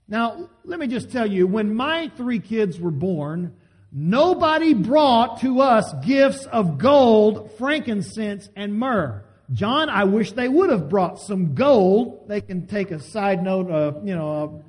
Now, 0.08 0.50
let 0.64 0.78
me 0.78 0.86
just 0.86 1.10
tell 1.10 1.26
you, 1.26 1.46
when 1.46 1.74
my 1.74 2.10
three 2.16 2.38
kids 2.38 2.78
were 2.78 2.90
born, 2.90 3.54
nobody 3.90 4.74
brought 4.74 5.40
to 5.40 5.60
us 5.60 5.92
gifts 6.04 6.46
of 6.46 6.78
gold, 6.78 7.52
frankincense, 7.58 8.48
and 8.56 8.74
myrrh. 8.74 9.24
John, 9.52 9.90
I 9.90 10.04
wish 10.04 10.32
they 10.32 10.48
would 10.48 10.70
have 10.70 10.88
brought 10.88 11.20
some 11.20 11.54
gold. 11.54 12.28
They 12.28 12.40
can 12.40 12.66
take 12.66 12.90
a 12.90 13.00
side 13.00 13.42
note, 13.42 13.70
uh, 13.70 14.00
you 14.02 14.14
know, 14.14 14.62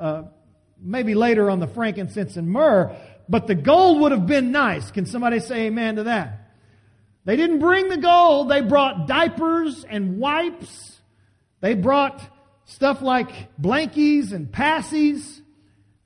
uh, 0.00 0.02
uh, 0.02 0.22
maybe 0.80 1.14
later 1.14 1.50
on 1.50 1.60
the 1.60 1.66
frankincense 1.66 2.36
and 2.36 2.48
myrrh. 2.48 2.96
But 3.28 3.46
the 3.46 3.54
gold 3.54 4.00
would 4.00 4.12
have 4.12 4.26
been 4.26 4.50
nice. 4.50 4.90
Can 4.90 5.06
somebody 5.06 5.40
say 5.40 5.66
amen 5.66 5.96
to 5.96 6.04
that? 6.04 6.52
They 7.24 7.36
didn't 7.36 7.60
bring 7.60 7.88
the 7.88 7.96
gold. 7.96 8.50
They 8.50 8.60
brought 8.60 9.06
diapers 9.06 9.84
and 9.84 10.18
wipes. 10.18 11.00
They 11.60 11.74
brought 11.74 12.20
stuff 12.66 13.02
like 13.02 13.56
blankies 13.60 14.32
and 14.32 14.50
passies. 14.50 15.40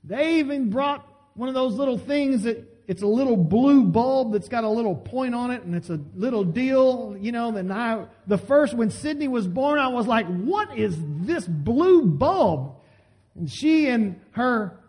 They 0.03 0.39
even 0.39 0.69
brought 0.69 1.05
one 1.33 1.49
of 1.49 1.55
those 1.55 1.73
little 1.73 1.97
things 1.97 2.43
that 2.43 2.68
it's 2.89 3.03
a 3.03 3.07
little 3.07 3.37
blue 3.37 3.83
bulb 3.83 4.33
that's 4.33 4.49
got 4.49 4.63
a 4.63 4.69
little 4.69 4.95
point 4.95 5.35
on 5.35 5.51
it 5.51 5.61
and 5.61 5.75
it's 5.75 5.91
a 5.91 5.99
little 6.15 6.43
deal, 6.43 7.15
you 7.19 7.31
know, 7.31 7.55
and 7.55 7.71
I, 7.71 8.05
the 8.25 8.39
first, 8.39 8.73
when 8.73 8.89
Sydney 8.89 9.27
was 9.27 9.47
born, 9.47 9.77
I 9.77 9.89
was 9.89 10.07
like, 10.07 10.25
what 10.25 10.75
is 10.75 10.97
this 10.97 11.45
blue 11.45 12.07
bulb? 12.07 12.77
And 13.35 13.47
she 13.47 13.87
and 13.89 14.19
her 14.31 14.79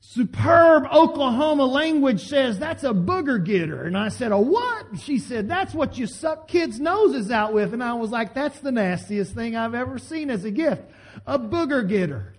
superb 0.00 0.84
Oklahoma 0.92 1.64
language 1.64 2.28
says 2.28 2.58
that's 2.58 2.84
a 2.84 2.92
booger 2.92 3.42
getter. 3.42 3.84
And 3.84 3.96
I 3.96 4.10
said, 4.10 4.30
a 4.30 4.38
what? 4.38 5.00
She 5.00 5.20
said, 5.20 5.48
that's 5.48 5.72
what 5.72 5.96
you 5.96 6.06
suck 6.06 6.48
kids' 6.48 6.78
noses 6.78 7.30
out 7.30 7.54
with. 7.54 7.72
And 7.72 7.82
I 7.82 7.94
was 7.94 8.10
like, 8.10 8.34
that's 8.34 8.60
the 8.60 8.72
nastiest 8.72 9.34
thing 9.34 9.56
I've 9.56 9.74
ever 9.74 9.98
seen 9.98 10.28
as 10.28 10.44
a 10.44 10.50
gift. 10.50 10.82
A 11.26 11.38
booger 11.38 11.88
getter. 11.88 12.34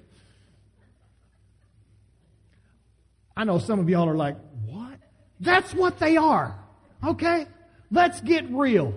I 3.35 3.43
know 3.43 3.59
some 3.59 3.79
of 3.79 3.89
y'all 3.89 4.09
are 4.09 4.15
like, 4.15 4.37
what? 4.65 4.99
That's 5.39 5.73
what 5.73 5.99
they 5.99 6.17
are. 6.17 6.59
Okay? 7.05 7.47
Let's 7.91 8.21
get 8.21 8.49
real. 8.49 8.93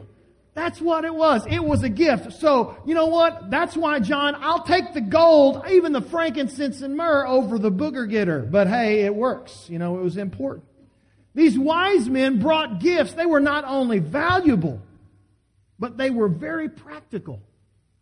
That's 0.55 0.81
what 0.81 1.05
it 1.05 1.15
was. 1.15 1.47
It 1.51 1.63
was 1.63 1.83
a 1.83 1.91
gift. 1.91 2.33
So, 2.35 2.79
you 2.87 2.95
know 2.95 3.09
what? 3.09 3.51
That's 3.51 3.77
why, 3.77 4.01
John, 4.01 4.35
I'll 4.41 4.63
take 4.63 4.95
the 4.95 5.03
gold, 5.03 5.63
even 5.69 5.93
the 5.93 6.01
frankincense 6.01 6.81
and 6.81 6.97
myrrh 6.97 7.27
over 7.27 7.59
the 7.59 7.71
booger 7.71 8.09
getter. 8.09 8.41
But 8.41 8.67
hey, 8.67 9.03
it 9.03 9.15
works. 9.15 9.67
You 9.69 9.79
know, 9.79 9.99
it 9.99 10.03
was 10.03 10.17
important. 10.17 10.65
These 11.35 11.59
wise 11.59 12.09
men 12.09 12.39
brought 12.39 12.81
gifts. 12.81 13.13
They 13.13 13.27
were 13.27 13.41
not 13.41 13.65
only 13.67 13.99
valuable, 13.99 14.81
but 15.79 15.99
they 15.99 16.09
were 16.09 16.29
very 16.29 16.71
practical. 16.71 17.43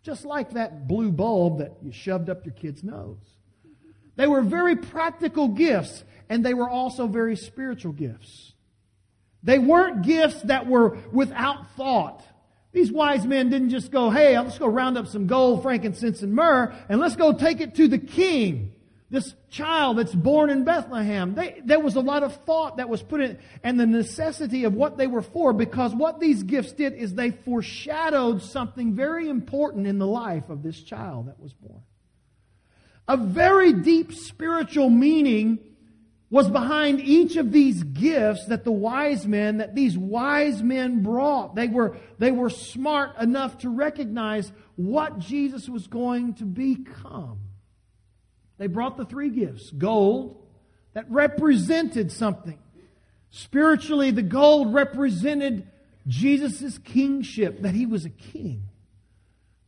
Just 0.05 0.25
like 0.25 0.53
that 0.53 0.87
blue 0.87 1.11
bulb 1.11 1.59
that 1.59 1.73
you 1.83 1.91
shoved 1.91 2.31
up 2.31 2.47
your 2.47 2.55
kid's 2.55 2.85
nose. 2.85 3.19
They 4.15 4.29
were 4.29 4.43
very 4.43 4.77
practical 4.77 5.49
gifts, 5.49 6.05
and 6.29 6.45
they 6.45 6.55
were 6.55 6.69
also 6.69 7.07
very 7.07 7.37
spiritual 7.37 7.93
gifts. 7.93 8.53
They 9.43 9.59
weren't 9.59 10.03
gifts 10.03 10.41
that 10.43 10.67
were 10.67 10.99
without 11.13 11.71
thought. 11.77 12.25
These 12.73 12.91
wise 12.91 13.25
men 13.25 13.51
didn't 13.51 13.71
just 13.71 13.93
go, 13.93 14.11
hey, 14.11 14.39
let's 14.39 14.59
go 14.59 14.67
round 14.67 14.99
up 14.99 15.07
some 15.07 15.27
gold, 15.27 15.63
frankincense, 15.63 16.23
and 16.23 16.35
myrrh, 16.35 16.75
and 16.89 17.01
let's 17.01 17.15
go 17.15 17.33
take 17.33 17.61
it 17.61 17.77
to 17.77 17.87
the 17.87 17.99
king. 17.99 18.73
This 19.11 19.33
child 19.49 19.99
that's 19.99 20.15
born 20.15 20.51
in 20.51 20.65
Bethlehem. 20.65 21.37
They, 21.37 21.61
there 21.65 21.79
was 21.79 21.95
a 21.95 22.01
lot 22.01 22.25
of 22.25 22.35
thought 22.45 22.79
that 22.79 22.89
was 22.89 23.01
put 23.01 23.21
in, 23.21 23.39
and 23.63 23.79
the 23.79 23.87
necessity 23.87 24.65
of 24.65 24.75
what 24.75 24.97
they 24.97 25.07
were 25.07 25.23
for, 25.23 25.53
because 25.53 25.95
what 25.95 26.19
these 26.19 26.43
gifts 26.43 26.73
did 26.73 26.95
is 26.95 27.15
they 27.15 27.31
foreshadowed 27.31 28.43
something 28.43 28.95
very 28.95 29.29
important 29.29 29.87
in 29.87 29.99
the 29.99 30.07
life 30.07 30.49
of 30.49 30.65
this 30.65 30.83
child 30.83 31.29
that 31.29 31.39
was 31.39 31.53
born. 31.53 31.83
A 33.07 33.17
very 33.17 33.73
deep 33.73 34.13
spiritual 34.13 34.91
meaning 34.91 35.61
was 36.35 36.51
behind 36.51 37.01
each 37.01 37.37
of 37.37 37.53
these 37.53 37.85
gifts 37.85 38.47
that 38.47 38.65
the 38.65 38.73
wise 38.73 39.25
men, 39.25 39.59
that 39.59 39.77
these 39.77 39.97
wise 39.97 40.61
men 40.65 41.01
brought. 41.01 41.55
They 41.55 41.69
were, 41.69 41.97
they 42.19 42.33
were 42.33 42.51
smart 42.51 43.17
enough 43.21 43.59
to 43.59 43.69
recognize 43.69 44.51
what 44.75 45.21
Jesus 45.21 45.69
was 45.69 45.87
going 45.87 46.35
to 46.35 46.45
become. 46.45 47.39
They 48.59 48.67
brought 48.67 48.97
the 48.97 49.05
three 49.05 49.31
gifts. 49.31 49.71
Gold, 49.71 50.45
that 50.95 51.09
represented 51.09 52.11
something. 52.11 52.59
Spiritually, 53.31 54.11
the 54.11 54.23
gold 54.23 54.75
represented 54.75 55.69
Jesus' 56.09 56.79
kingship, 56.79 57.63
that 57.63 57.77
he 57.77 57.87
was 57.87 58.05
a 58.05 58.11
king. 58.11 58.65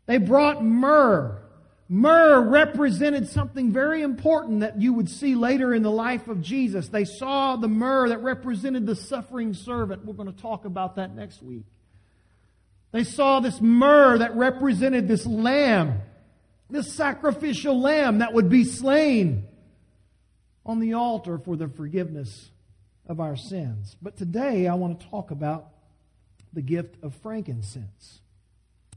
They 0.07 0.19
brought 0.19 0.65
myrrh, 0.65 1.41
Myrrh 1.89 2.41
represented 2.41 3.29
something 3.29 3.73
very 3.73 4.03
important 4.03 4.61
that 4.61 4.81
you 4.81 4.93
would 4.93 5.09
see 5.09 5.37
later 5.37 5.73
in 5.73 5.83
the 5.83 5.91
life 5.91 6.27
of 6.27 6.43
Jesus. 6.43 6.89
They 6.89 7.05
saw 7.05 7.57
the 7.57 7.69
myrrh 7.69 8.09
that 8.09 8.23
represented 8.23 8.87
the 8.87 8.97
suffering 8.97 9.55
servant. 9.55 10.05
We're 10.05 10.15
going 10.15 10.33
to 10.33 10.43
talk 10.43 10.65
about 10.65 10.97
that 10.97 11.15
next 11.15 11.43
week. 11.43 11.65
They 12.91 13.05
saw 13.05 13.39
this 13.39 13.61
myrrh 13.61 14.19
that 14.19 14.35
represented 14.35 15.07
this 15.07 15.27
lamb, 15.27 16.01
this 16.69 16.93
sacrificial 16.93 17.81
lamb 17.81 18.19
that 18.19 18.33
would 18.33 18.49
be 18.49 18.65
slain 18.65 19.45
on 20.65 20.81
the 20.81 20.95
altar 20.95 21.39
for 21.39 21.57
the 21.57 21.69
forgiveness 21.69 22.51
of 23.07 23.21
our 23.21 23.37
sins. 23.37 23.97
But 24.03 24.17
today 24.17 24.67
I 24.67 24.75
want 24.75 24.99
to 24.99 25.07
talk 25.07 25.31
about 25.31 25.69
the 26.53 26.63
gift 26.63 26.97
of 27.05 27.15
frankincense. 27.15 28.21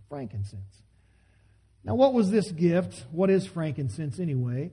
Frankincense. 0.10 0.82
Now, 1.84 1.96
what 1.96 2.14
was 2.14 2.30
this 2.30 2.52
gift? 2.52 3.06
What 3.12 3.30
is 3.30 3.46
frankincense 3.46 4.20
anyway? 4.20 4.72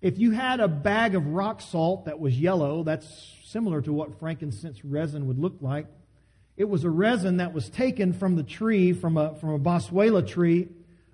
If 0.00 0.18
you 0.18 0.32
had 0.32 0.60
a 0.60 0.68
bag 0.68 1.14
of 1.14 1.26
rock 1.28 1.60
salt 1.60 2.04
that 2.04 2.20
was 2.20 2.38
yellow, 2.38 2.84
that's 2.84 3.08
similar 3.44 3.80
to 3.82 3.92
what 3.92 4.18
frankincense 4.18 4.84
resin 4.84 5.26
would 5.26 5.38
look 5.38 5.56
like. 5.60 5.86
It 6.56 6.68
was 6.68 6.84
a 6.84 6.90
resin 6.90 7.38
that 7.38 7.52
was 7.52 7.68
taken 7.68 8.12
from 8.12 8.36
the 8.36 8.42
tree, 8.42 8.92
from 8.92 9.16
a, 9.16 9.34
from 9.36 9.50
a 9.50 9.58
boswellia 9.58 10.26
tree, 10.26 10.68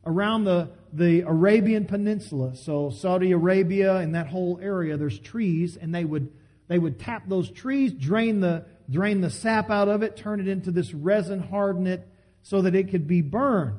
around 0.04 0.45
the, 0.45 0.71
the 0.92 1.21
Arabian 1.21 1.87
Peninsula. 1.87 2.57
So 2.57 2.90
Saudi 2.90 3.33
Arabia 3.33 3.97
and 3.97 4.14
that 4.14 4.26
whole 4.26 4.59
area, 4.61 4.97
there's 4.97 5.19
trees, 5.19 5.76
and 5.76 5.95
they 5.95 6.04
would, 6.04 6.30
they 6.69 6.78
would 6.78 6.99
tap 6.99 7.25
those 7.26 7.50
trees, 7.50 7.92
drain 7.92 8.40
the, 8.40 8.66
drain 8.90 9.21
the 9.21 9.30
sap 9.30 9.71
out 9.71 9.88
of 9.88 10.02
it, 10.02 10.16
turn 10.16 10.40
it 10.40 10.49
into 10.49 10.71
this 10.71 10.92
resin, 10.92 11.40
harden 11.40 11.87
it 11.87 12.07
so 12.42 12.62
that 12.62 12.75
it 12.75 12.90
could 12.90 13.07
be 13.07 13.23
burned. 13.23 13.78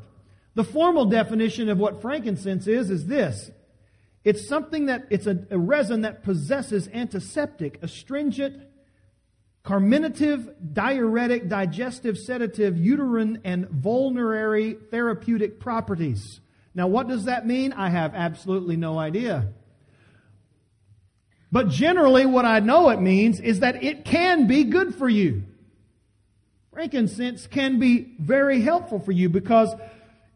The 0.53 0.63
formal 0.63 1.05
definition 1.05 1.69
of 1.69 1.77
what 1.77 2.01
frankincense 2.01 2.67
is 2.67 2.89
is 2.89 3.07
this. 3.07 3.51
It's 4.23 4.47
something 4.47 4.87
that, 4.87 5.07
it's 5.09 5.25
a, 5.25 5.45
a 5.49 5.57
resin 5.57 6.01
that 6.01 6.23
possesses 6.23 6.87
antiseptic, 6.93 7.79
astringent, 7.81 8.63
carminative, 9.63 10.49
diuretic, 10.73 11.47
digestive, 11.47 12.17
sedative, 12.17 12.77
uterine, 12.77 13.41
and 13.43 13.69
vulnerary 13.69 14.73
therapeutic 14.91 15.59
properties. 15.59 16.39
Now, 16.73 16.87
what 16.87 17.07
does 17.07 17.25
that 17.25 17.47
mean? 17.47 17.73
I 17.73 17.89
have 17.89 18.13
absolutely 18.13 18.77
no 18.77 18.99
idea. 18.99 19.49
But 21.51 21.69
generally, 21.69 22.25
what 22.25 22.45
I 22.45 22.59
know 22.59 22.89
it 22.89 23.01
means 23.01 23.39
is 23.39 23.59
that 23.59 23.83
it 23.83 24.05
can 24.05 24.47
be 24.47 24.63
good 24.63 24.95
for 24.95 25.09
you. 25.09 25.43
Frankincense 26.71 27.47
can 27.47 27.79
be 27.79 28.15
very 28.19 28.61
helpful 28.61 28.99
for 28.99 29.11
you 29.11 29.27
because 29.27 29.73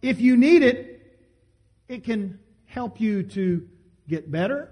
if 0.02 0.20
you 0.22 0.38
need 0.38 0.64
it, 0.64 1.18
it 1.88 2.04
can 2.04 2.40
help 2.66 3.00
you 3.00 3.24
to 3.24 3.68
get 4.08 4.32
better, 4.32 4.70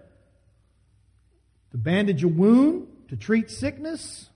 to 1.71 1.77
bandage 1.77 2.23
a 2.23 2.27
wound, 2.27 2.87
to 3.09 3.15
treat 3.15 3.49
sickness. 3.49 4.29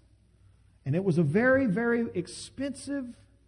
And 0.86 0.96
it 0.96 1.03
was 1.03 1.17
a 1.17 1.24
very, 1.24 1.65
very 1.65 2.08
expensive 2.13 3.06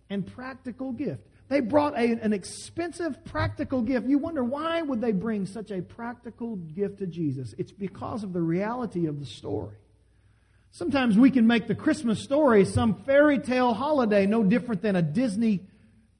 and 0.10 0.26
practical 0.26 0.92
gift. 0.92 1.22
They 1.48 1.62
brought 1.62 1.96
a, 1.96 2.12
an 2.22 2.32
expensive 2.32 3.26
practical 3.26 3.82
gift. 3.82 4.08
You 4.08 4.20
wonder 4.20 4.44
why 4.44 4.82
would 4.82 5.02
they 5.02 5.12
bring 5.12 5.48
such 5.48 5.72
a 5.72 5.82
practical 5.82 6.58
gift 6.58 7.00
to 7.00 7.08
Jesus? 7.08 7.56
It's 7.58 7.72
because 7.72 8.24
of 8.24 8.34
the 8.34 8.42
reality 8.42 9.08
of 9.08 9.20
the 9.20 9.26
story. 9.26 9.76
Sometimes 10.72 11.18
we 11.18 11.32
can 11.32 11.48
make 11.48 11.68
the 11.68 11.74
Christmas 11.74 12.22
story 12.22 12.66
some 12.66 13.04
fairy 13.04 13.40
tale 13.40 13.74
holiday 13.74 14.28
no 14.28 14.44
different 14.44 14.84
than 14.84 14.96
a 14.96 15.02
Disney 15.02 15.62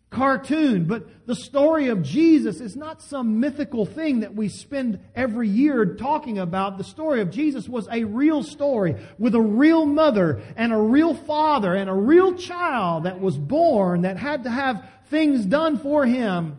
cartoon, 0.10 0.86
but 0.86 1.28
the 1.28 1.36
story 1.36 1.90
of 1.90 2.02
Jesus 2.02 2.62
is 2.62 2.76
not 2.76 3.02
some 3.02 3.40
mythical 3.40 3.86
thing 3.86 4.22
that 4.22 4.34
we 4.34 4.50
spend 4.50 5.00
every 5.16 5.48
year 5.48 5.86
talking 5.86 6.40
about. 6.40 6.78
The 6.78 6.84
story 6.84 7.22
of 7.22 7.30
Jesus 7.30 7.70
was 7.70 7.88
a 7.92 8.04
real 8.06 8.42
story 8.42 8.96
with 9.20 9.36
a 9.36 9.42
real 9.42 9.86
mother 9.86 10.42
and 10.56 10.74
a 10.74 10.78
real 10.78 11.14
father 11.14 11.76
and 11.76 11.90
a 11.90 11.94
real 11.94 12.34
child 12.36 13.04
that 13.04 13.20
was 13.20 13.38
born 13.38 14.02
that 14.02 14.18
had 14.18 14.46
to 14.46 14.50
have 14.50 14.84
things 15.10 15.46
done 15.46 15.78
for 15.78 16.06
him. 16.06 16.58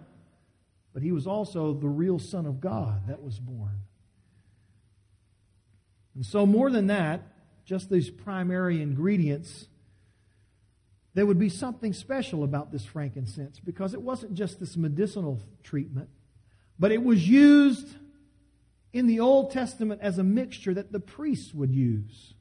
But 0.92 1.02
he 1.02 1.12
was 1.12 1.26
also 1.26 1.72
the 1.72 1.88
real 1.88 2.18
Son 2.18 2.46
of 2.46 2.60
God 2.60 3.08
that 3.08 3.22
was 3.22 3.38
born. 3.38 3.80
And 6.14 6.26
so, 6.26 6.44
more 6.46 6.70
than 6.70 6.88
that, 6.88 7.22
just 7.64 7.88
these 7.88 8.10
primary 8.10 8.82
ingredients 8.82 9.66
there 11.20 11.26
would 11.26 11.38
be 11.38 11.50
something 11.50 11.92
special 11.92 12.44
about 12.44 12.72
this 12.72 12.86
frankincense 12.86 13.60
because 13.60 13.92
it 13.92 14.00
wasn't 14.00 14.32
just 14.32 14.58
this 14.58 14.74
medicinal 14.74 15.38
treatment, 15.62 16.08
but 16.78 16.92
it 16.92 17.02
was 17.02 17.28
used 17.28 17.86
in 18.94 19.06
the 19.06 19.20
Old 19.20 19.50
Testament 19.50 20.00
as 20.02 20.16
a 20.16 20.24
mixture 20.24 20.72
that 20.72 20.92
the 20.92 20.98
priests 20.98 21.52
would 21.52 21.72
use. 21.72 22.32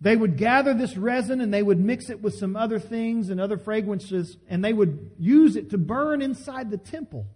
They 0.00 0.16
would 0.16 0.36
gather 0.36 0.74
this 0.74 0.96
resin 0.96 1.40
and 1.40 1.54
they 1.54 1.62
would 1.62 1.78
mix 1.78 2.10
it 2.10 2.20
with 2.20 2.34
some 2.34 2.56
other 2.56 2.80
things 2.80 3.30
and 3.30 3.40
other 3.40 3.56
fragrances, 3.56 4.38
and 4.48 4.64
they 4.64 4.72
would 4.72 5.12
use 5.16 5.54
it 5.54 5.70
to 5.70 5.78
burn 5.78 6.20
inside 6.20 6.72
the 6.72 6.78
temple. 6.78 7.28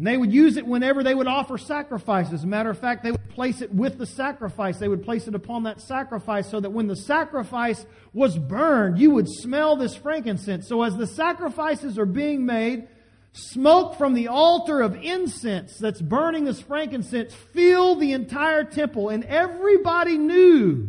And 0.00 0.06
they 0.06 0.16
would 0.16 0.32
use 0.32 0.56
it 0.56 0.66
whenever 0.66 1.02
they 1.02 1.14
would 1.14 1.26
offer 1.26 1.58
sacrifices. 1.58 2.32
As 2.32 2.44
a 2.44 2.46
matter 2.46 2.70
of 2.70 2.78
fact, 2.78 3.02
they 3.02 3.10
would 3.10 3.28
place 3.28 3.60
it 3.60 3.70
with 3.70 3.98
the 3.98 4.06
sacrifice. 4.06 4.78
They 4.78 4.88
would 4.88 5.02
place 5.02 5.28
it 5.28 5.34
upon 5.34 5.64
that 5.64 5.78
sacrifice 5.78 6.50
so 6.50 6.58
that 6.58 6.70
when 6.70 6.86
the 6.86 6.96
sacrifice 6.96 7.84
was 8.14 8.38
burned, 8.38 8.98
you 8.98 9.10
would 9.10 9.28
smell 9.28 9.76
this 9.76 9.94
frankincense. 9.94 10.66
So 10.66 10.84
as 10.84 10.96
the 10.96 11.06
sacrifices 11.06 11.98
are 11.98 12.06
being 12.06 12.46
made, 12.46 12.88
smoke 13.32 13.98
from 13.98 14.14
the 14.14 14.28
altar 14.28 14.80
of 14.80 14.96
incense 14.96 15.76
that's 15.76 16.00
burning 16.00 16.46
this 16.46 16.62
frankincense 16.62 17.34
filled 17.34 18.00
the 18.00 18.12
entire 18.12 18.64
temple, 18.64 19.10
and 19.10 19.22
everybody 19.24 20.16
knew 20.16 20.88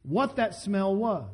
what 0.00 0.36
that 0.36 0.54
smell 0.54 0.96
was. 0.96 1.26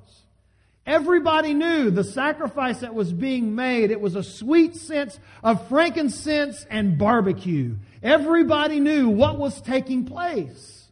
Everybody 0.87 1.52
knew 1.52 1.90
the 1.90 2.05
sacrifice 2.05 2.81
that 2.81 2.95
was 2.95 3.12
being 3.12 3.57
made. 3.57 3.90
It 3.90 4.00
was 4.00 4.14
a 4.14 4.23
sweet 4.23 4.76
sense 4.76 5.19
of 5.43 5.69
frankincense 5.69 6.64
and 6.71 6.97
barbecue. 6.97 7.75
Everybody 8.05 8.78
knew 8.78 9.09
what 9.09 9.37
was 9.37 9.61
taking 9.61 10.05
place. 10.05 10.88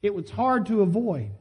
It 0.00 0.14
was 0.14 0.30
hard 0.30 0.66
to 0.66 0.80
avoid. 0.80 1.32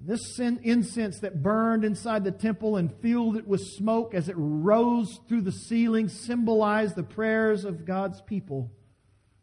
This 0.00 0.38
incense 0.38 1.20
that 1.20 1.42
burned 1.42 1.84
inside 1.84 2.24
the 2.24 2.30
temple 2.30 2.76
and 2.76 2.90
filled 3.02 3.36
it 3.36 3.46
with 3.46 3.60
smoke 3.60 4.14
as 4.14 4.30
it 4.30 4.36
rose 4.38 5.20
through 5.28 5.42
the 5.42 5.52
ceiling 5.52 6.08
symbolized 6.08 6.96
the 6.96 7.02
prayers 7.02 7.66
of 7.66 7.84
God's 7.84 8.22
people 8.22 8.70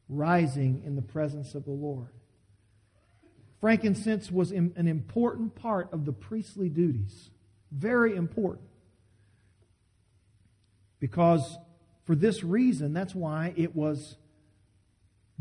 rising 0.10 0.82
in 0.84 0.96
the 0.96 1.04
presence 1.04 1.54
of 1.54 1.63
the 1.66 1.72
Lord. 1.72 2.17
Frankincense 3.60 4.32
was 4.32 4.52
an 4.52 4.74
important 4.76 5.56
part 5.56 5.92
of 5.92 6.06
the 6.06 6.14
priestly 6.14 6.70
duties. 6.70 7.30
Very 7.72 8.16
important. 8.16 8.68
Because 11.00 11.58
for 12.06 12.16
this 12.16 12.44
reason, 12.44 12.94
that's 12.94 13.16
why 13.16 13.54
it 13.56 13.76
was 13.76 14.16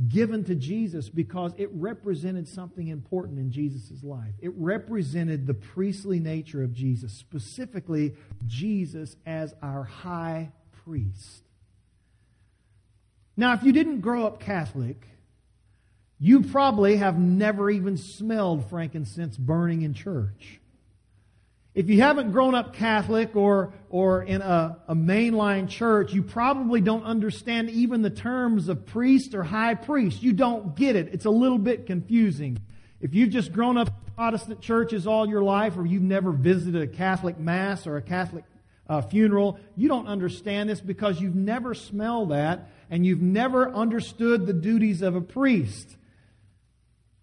given 0.08 0.44
to 0.44 0.54
Jesus 0.54 1.08
because 1.08 1.52
it 1.56 1.70
represented 1.72 2.46
something 2.46 2.88
important 2.88 3.38
in 3.38 3.50
Jesus' 3.50 4.02
life. 4.02 4.34
It 4.40 4.52
represented 4.56 5.46
the 5.46 5.54
priestly 5.54 6.18
nature 6.18 6.62
of 6.62 6.72
Jesus, 6.74 7.12
specifically 7.12 8.14
Jesus 8.46 9.16
as 9.24 9.54
our 9.62 9.84
high 9.84 10.52
priest. 10.84 11.42
Now, 13.38 13.54
if 13.54 13.62
you 13.62 13.72
didn't 13.72 14.00
grow 14.00 14.26
up 14.26 14.40
Catholic, 14.40 15.06
you 16.18 16.42
probably 16.42 16.96
have 16.96 17.18
never 17.18 17.70
even 17.70 17.96
smelled 17.96 18.68
frankincense 18.70 19.36
burning 19.36 19.82
in 19.82 19.94
church. 19.94 20.60
If 21.74 21.90
you 21.90 22.00
haven't 22.00 22.32
grown 22.32 22.54
up 22.54 22.72
Catholic 22.72 23.36
or, 23.36 23.74
or 23.90 24.22
in 24.22 24.40
a, 24.40 24.78
a 24.88 24.94
mainline 24.94 25.68
church, 25.68 26.14
you 26.14 26.22
probably 26.22 26.80
don't 26.80 27.04
understand 27.04 27.68
even 27.68 28.00
the 28.00 28.08
terms 28.08 28.70
of 28.70 28.86
priest 28.86 29.34
or 29.34 29.42
high 29.42 29.74
priest. 29.74 30.22
You 30.22 30.32
don't 30.32 30.74
get 30.74 30.96
it. 30.96 31.10
It's 31.12 31.26
a 31.26 31.30
little 31.30 31.58
bit 31.58 31.84
confusing. 31.84 32.58
If 33.02 33.14
you've 33.14 33.28
just 33.28 33.52
grown 33.52 33.76
up 33.76 33.90
Protestant 34.16 34.62
churches 34.62 35.06
all 35.06 35.28
your 35.28 35.42
life 35.42 35.76
or 35.76 35.84
you've 35.84 36.00
never 36.00 36.32
visited 36.32 36.80
a 36.80 36.86
Catholic 36.86 37.38
Mass 37.38 37.86
or 37.86 37.98
a 37.98 38.02
Catholic 38.02 38.44
uh, 38.88 39.02
funeral, 39.02 39.60
you 39.76 39.88
don't 39.88 40.06
understand 40.06 40.70
this 40.70 40.80
because 40.80 41.20
you've 41.20 41.34
never 41.34 41.74
smelled 41.74 42.30
that 42.30 42.70
and 42.88 43.04
you've 43.04 43.20
never 43.20 43.70
understood 43.70 44.46
the 44.46 44.54
duties 44.54 45.02
of 45.02 45.14
a 45.14 45.20
priest. 45.20 45.94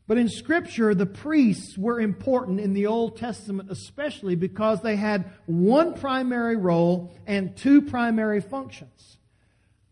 But 0.06 0.18
in 0.18 0.28
Scripture, 0.28 0.94
the 0.94 1.06
priests 1.06 1.78
were 1.78 2.00
important 2.00 2.60
in 2.60 2.74
the 2.74 2.88
Old 2.88 3.18
Testament, 3.18 3.72
especially 3.72 4.36
because 4.36 4.82
they 4.82 4.98
had 4.98 5.32
one 5.46 5.94
primary 5.94 6.58
role 6.58 7.14
and 7.26 7.56
two 7.56 7.82
primary 7.82 8.42
functions. 8.42 9.18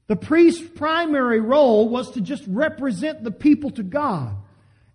The 0.07 0.17
priest's 0.17 0.67
primary 0.75 1.39
role 1.39 1.87
was 1.87 2.11
to 2.11 2.21
just 2.21 2.43
represent 2.47 3.23
the 3.23 3.31
people 3.31 3.69
to 3.71 3.83
God. 3.83 4.35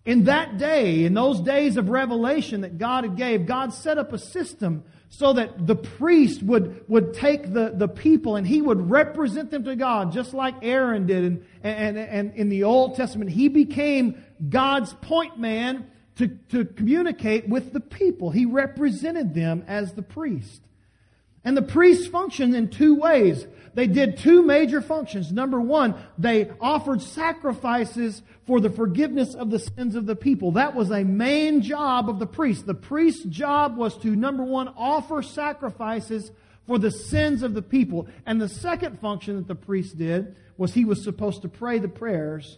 In 0.07 0.23
that 0.23 0.57
day, 0.57 1.03
in 1.03 1.13
those 1.13 1.41
days 1.41 1.75
of 1.75 1.89
revelation 1.89 2.61
that 2.61 2.77
God 2.77 3.03
had 3.03 3.17
gave, 3.17 3.45
God 3.45 3.73
set 3.73 3.97
up 3.97 4.13
a 4.13 4.17
system 4.17 4.85
so 5.09 5.33
that 5.33 5.67
the 5.67 5.75
priest 5.75 6.41
would, 6.43 6.85
would 6.87 7.13
take 7.13 7.51
the, 7.51 7.73
the 7.75 7.89
people 7.89 8.37
and 8.37 8.47
he 8.47 8.61
would 8.61 8.89
represent 8.89 9.51
them 9.51 9.65
to 9.65 9.75
God, 9.75 10.13
just 10.13 10.33
like 10.33 10.55
Aaron 10.61 11.07
did. 11.07 11.25
And, 11.25 11.45
and, 11.61 11.97
and 11.97 12.33
in 12.35 12.47
the 12.47 12.63
Old 12.63 12.95
Testament, 12.95 13.31
he 13.31 13.49
became 13.49 14.23
God's 14.47 14.93
point 14.93 15.37
man 15.37 15.91
to, 16.15 16.29
to 16.51 16.63
communicate 16.63 17.49
with 17.49 17.73
the 17.73 17.81
people. 17.81 18.31
He 18.31 18.45
represented 18.45 19.33
them 19.33 19.65
as 19.67 19.91
the 19.91 20.03
priest. 20.03 20.61
And 21.47 21.55
the 21.55 21.61
priests 21.61 22.07
functioned 22.07 22.53
in 22.53 22.67
two 22.67 22.95
ways. 22.95 23.47
They 23.73 23.87
did 23.87 24.17
two 24.17 24.41
major 24.43 24.81
functions. 24.81 25.31
Number 25.31 25.61
one, 25.61 25.95
they 26.17 26.51
offered 26.59 27.01
sacrifices 27.01 28.21
for 28.45 28.59
the 28.59 28.69
forgiveness 28.69 29.33
of 29.33 29.49
the 29.49 29.59
sins 29.59 29.95
of 29.95 30.05
the 30.05 30.15
people. 30.17 30.51
That 30.51 30.75
was 30.75 30.91
a 30.91 31.05
main 31.05 31.61
job 31.61 32.09
of 32.09 32.19
the 32.19 32.27
priest. 32.27 32.65
The 32.65 32.73
priest's 32.73 33.23
job 33.23 33.77
was 33.77 33.97
to, 33.99 34.13
number 34.13 34.43
one, 34.43 34.67
offer 34.75 35.21
sacrifices 35.21 36.31
for 36.65 36.77
the 36.77 36.91
sins 36.91 37.43
of 37.43 37.53
the 37.53 37.61
people. 37.61 38.09
And 38.25 38.41
the 38.41 38.49
second 38.49 38.99
function 38.99 39.37
that 39.37 39.47
the 39.47 39.55
priest 39.55 39.97
did 39.97 40.35
was 40.57 40.73
he 40.73 40.83
was 40.83 41.01
supposed 41.01 41.43
to 41.43 41.47
pray 41.47 41.79
the 41.79 41.87
prayers 41.87 42.57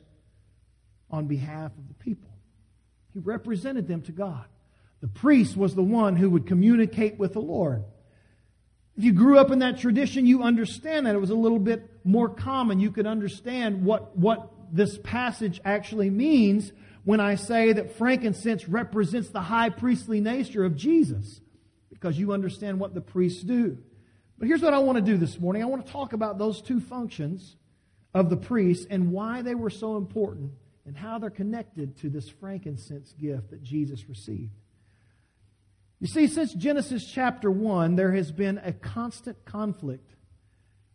on 1.11 1.27
behalf 1.27 1.73
of 1.77 1.87
the 1.89 1.93
people. 1.93 2.31
He 3.13 3.19
represented 3.19 3.87
them 3.87 4.01
to 4.01 4.11
God. 4.11 4.45
The 5.01 5.07
priest 5.07 5.55
was 5.55 5.75
the 5.75 5.83
one 5.83 6.15
who 6.15 6.31
would 6.31 6.47
communicate 6.47 7.19
with 7.19 7.33
the 7.33 7.39
Lord. 7.39 7.83
If 8.99 9.05
you 9.05 9.13
grew 9.13 9.39
up 9.39 9.49
in 9.49 9.59
that 9.59 9.77
tradition, 9.77 10.25
you 10.25 10.43
understand 10.43 11.05
that. 11.05 11.15
It 11.15 11.19
was 11.19 11.29
a 11.29 11.35
little 11.35 11.57
bit 11.57 11.89
more 12.03 12.27
common. 12.27 12.81
You 12.81 12.91
could 12.91 13.07
understand 13.07 13.85
what, 13.85 14.17
what 14.17 14.51
this 14.73 14.97
passage 14.97 15.61
actually 15.63 16.09
means 16.09 16.73
when 17.05 17.21
I 17.21 17.35
say 17.35 17.71
that 17.71 17.95
frankincense 17.95 18.67
represents 18.67 19.29
the 19.29 19.39
high 19.39 19.69
priestly 19.69 20.19
nature 20.19 20.65
of 20.65 20.75
Jesus, 20.75 21.39
because 21.89 22.19
you 22.19 22.33
understand 22.33 22.77
what 22.77 22.93
the 22.93 22.99
priests 22.99 23.41
do. 23.41 23.77
But 24.37 24.49
here's 24.49 24.61
what 24.61 24.73
I 24.73 24.79
want 24.79 24.97
to 24.97 25.01
do 25.01 25.15
this 25.15 25.39
morning 25.39 25.63
I 25.63 25.67
want 25.67 25.85
to 25.85 25.91
talk 25.93 26.11
about 26.11 26.37
those 26.37 26.61
two 26.61 26.81
functions 26.81 27.55
of 28.13 28.29
the 28.29 28.35
priests 28.35 28.85
and 28.89 29.13
why 29.13 29.43
they 29.43 29.55
were 29.55 29.69
so 29.69 29.95
important 29.95 30.51
and 30.85 30.97
how 30.97 31.19
they're 31.19 31.29
connected 31.29 31.95
to 31.99 32.09
this 32.09 32.27
frankincense 32.27 33.13
gift 33.13 33.51
that 33.51 33.63
Jesus 33.63 34.09
received. 34.09 34.51
You 35.99 36.07
see, 36.07 36.27
since 36.27 36.53
Genesis 36.53 37.05
chapter 37.05 37.51
1, 37.51 37.95
there 37.95 38.13
has 38.13 38.31
been 38.31 38.57
a 38.63 38.71
constant 38.71 39.43
conflict. 39.45 40.15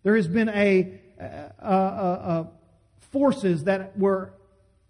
There 0.02 0.16
has 0.16 0.26
been 0.26 0.48
a, 0.48 1.00
a, 1.18 1.26
a, 1.58 1.68
a 1.68 2.48
forces 3.12 3.64
that 3.64 3.98
were 3.98 4.32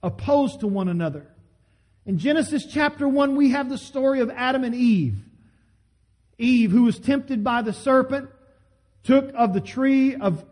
opposed 0.02 0.61
to 0.61 0.68
one 0.68 0.88
another. 0.88 1.26
In 2.06 2.18
Genesis 2.18 2.66
chapter 2.66 3.09
1, 3.09 3.35
we 3.35 3.50
have 3.50 3.68
the 3.68 3.78
story 3.78 4.21
of 4.21 4.30
Adam 4.30 4.62
and 4.62 4.75
Eve. 4.75 5.16
Eve, 6.38 6.71
who 6.71 6.83
was 6.83 6.99
tempted 6.99 7.42
by 7.42 7.62
the 7.62 7.73
serpent, 7.73 8.28
took 9.02 9.33
of 9.35 9.52
the 9.52 9.61
tree 9.61 10.14
of 10.14 10.44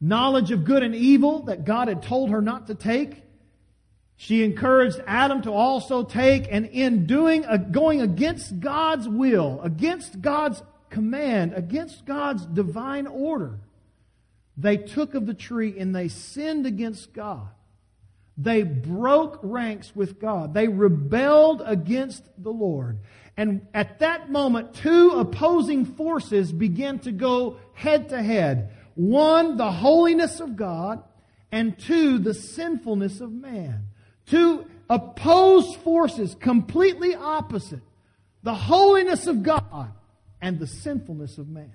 knowledge 0.00 0.50
of 0.50 0.64
good 0.64 0.82
and 0.82 0.94
evil 0.94 1.44
that 1.44 1.64
God 1.64 1.88
had 1.88 2.02
told 2.02 2.30
her 2.30 2.40
not 2.40 2.66
to 2.66 2.74
take. 2.74 3.22
She 4.24 4.42
encouraged 4.42 5.02
Adam 5.06 5.42
to 5.42 5.52
also 5.52 6.02
take, 6.02 6.46
and 6.50 6.64
in 6.64 7.04
doing, 7.04 7.44
uh, 7.44 7.58
going 7.58 8.00
against 8.00 8.58
God's 8.58 9.06
will, 9.06 9.60
against 9.60 10.22
God's 10.22 10.62
command, 10.88 11.52
against 11.52 12.06
God's 12.06 12.46
divine 12.46 13.06
order, 13.06 13.60
they 14.56 14.78
took 14.78 15.12
of 15.12 15.26
the 15.26 15.34
tree 15.34 15.78
and 15.78 15.94
they 15.94 16.08
sinned 16.08 16.64
against 16.64 17.12
God. 17.12 17.48
They 18.38 18.62
broke 18.62 19.40
ranks 19.42 19.94
with 19.94 20.18
God. 20.18 20.54
They 20.54 20.68
rebelled 20.68 21.60
against 21.62 22.24
the 22.38 22.50
Lord. 22.50 23.00
And 23.36 23.66
at 23.74 23.98
that 23.98 24.30
moment, 24.30 24.72
two 24.72 25.10
opposing 25.10 25.84
forces 25.84 26.50
began 26.50 26.98
to 27.00 27.12
go 27.12 27.58
head 27.74 28.08
to 28.08 28.22
head. 28.22 28.72
One, 28.94 29.58
the 29.58 29.70
holiness 29.70 30.40
of 30.40 30.56
God, 30.56 31.04
and 31.52 31.78
two, 31.78 32.18
the 32.18 32.32
sinfulness 32.32 33.20
of 33.20 33.30
man. 33.30 33.88
Two 34.26 34.66
opposed 34.88 35.76
forces, 35.80 36.34
completely 36.38 37.14
opposite. 37.14 37.82
The 38.42 38.54
holiness 38.54 39.26
of 39.26 39.42
God 39.42 39.92
and 40.40 40.58
the 40.58 40.66
sinfulness 40.66 41.38
of 41.38 41.48
man. 41.48 41.72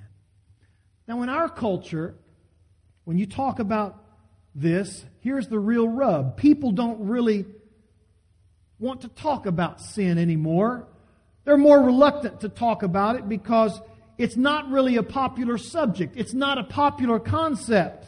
Now, 1.08 1.24
in 1.24 1.30
our 1.30 1.50
culture, 1.50 2.16
when 3.06 3.18
you 3.18 3.26
talk 3.26 3.60
about 3.60 4.04
this, 4.54 5.04
here's 5.22 5.48
the 5.48 5.58
real 5.58 5.88
rub. 5.88 6.38
People 6.38 6.72
don't 6.72 7.08
really 7.08 7.46
want 8.78 9.02
to 9.02 9.08
talk 9.08 9.46
about 9.46 9.82
sin 9.82 10.18
anymore. 10.18 10.88
They're 11.44 11.58
more 11.58 11.82
reluctant 11.82 12.42
to 12.42 12.50
talk 12.50 12.84
about 12.84 13.16
it 13.16 13.28
because 13.28 13.80
it's 14.20 14.38
not 14.38 14.70
really 14.70 14.98
a 14.98 15.04
popular 15.04 15.58
subject. 15.58 16.16
It's 16.16 16.34
not 16.34 16.58
a 16.58 16.64
popular 16.64 17.20
concept. 17.20 18.06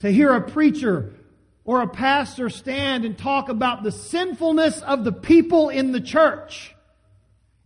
To 0.00 0.10
hear 0.10 0.34
a 0.34 0.40
preacher 0.40 1.14
or 1.64 1.80
a 1.80 1.88
pastor 1.88 2.50
stand 2.50 3.04
and 3.04 3.16
talk 3.16 3.48
about 3.48 3.82
the 3.82 3.92
sinfulness 3.92 4.82
of 4.82 5.04
the 5.04 5.12
people 5.12 5.70
in 5.70 5.92
the 5.92 6.00
church. 6.00 6.74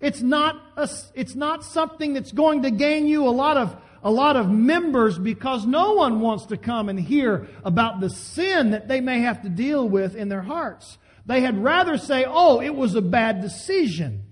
It's 0.01 0.23
not 0.23 0.61
a, 0.77 0.89
it's 1.15 1.35
not 1.35 1.65
something 1.65 2.13
that's 2.13 2.31
going 2.31 2.63
to 2.63 2.71
gain 2.71 3.07
you 3.07 3.27
a 3.27 3.31
lot 3.31 3.57
of 3.57 3.77
a 4.01 4.11
lot 4.13 4.37
of 4.37 4.49
members 4.49 5.19
because 5.19 5.67
no 5.67 5.95
one 5.95 6.21
wants 6.21 6.47
to 6.47 6.57
come 6.57 6.89
and 6.89 7.01
hear 7.01 7.49
about 7.65 7.99
the 7.99 8.09
sin 8.09 8.71
that 8.71 8.87
they 8.87 9.01
may 9.01 9.21
have 9.23 9.43
to 9.43 9.49
deal 9.49 9.89
with 9.89 10.15
in 10.15 10.29
their 10.29 10.43
hearts. 10.43 10.99
They 11.27 11.41
had 11.41 11.63
rather 11.63 11.99
say, 11.99 12.25
"Oh, 12.27 12.61
it 12.61 12.75
was 12.75 12.95
a 12.95 13.03
bad 13.03 13.41
decision." 13.41 14.28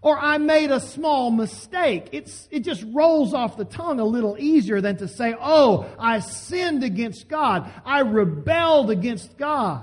Or 0.00 0.18
I 0.18 0.38
made 0.38 0.70
a 0.70 0.80
small 0.80 1.30
mistake. 1.30 2.10
It's, 2.12 2.48
it 2.50 2.60
just 2.60 2.84
rolls 2.92 3.34
off 3.34 3.56
the 3.56 3.64
tongue 3.64 3.98
a 3.98 4.04
little 4.04 4.36
easier 4.38 4.80
than 4.80 4.96
to 4.98 5.08
say, 5.08 5.34
oh, 5.40 5.86
I 5.98 6.20
sinned 6.20 6.84
against 6.84 7.28
God. 7.28 7.70
I 7.84 8.00
rebelled 8.00 8.90
against 8.90 9.36
God. 9.36 9.82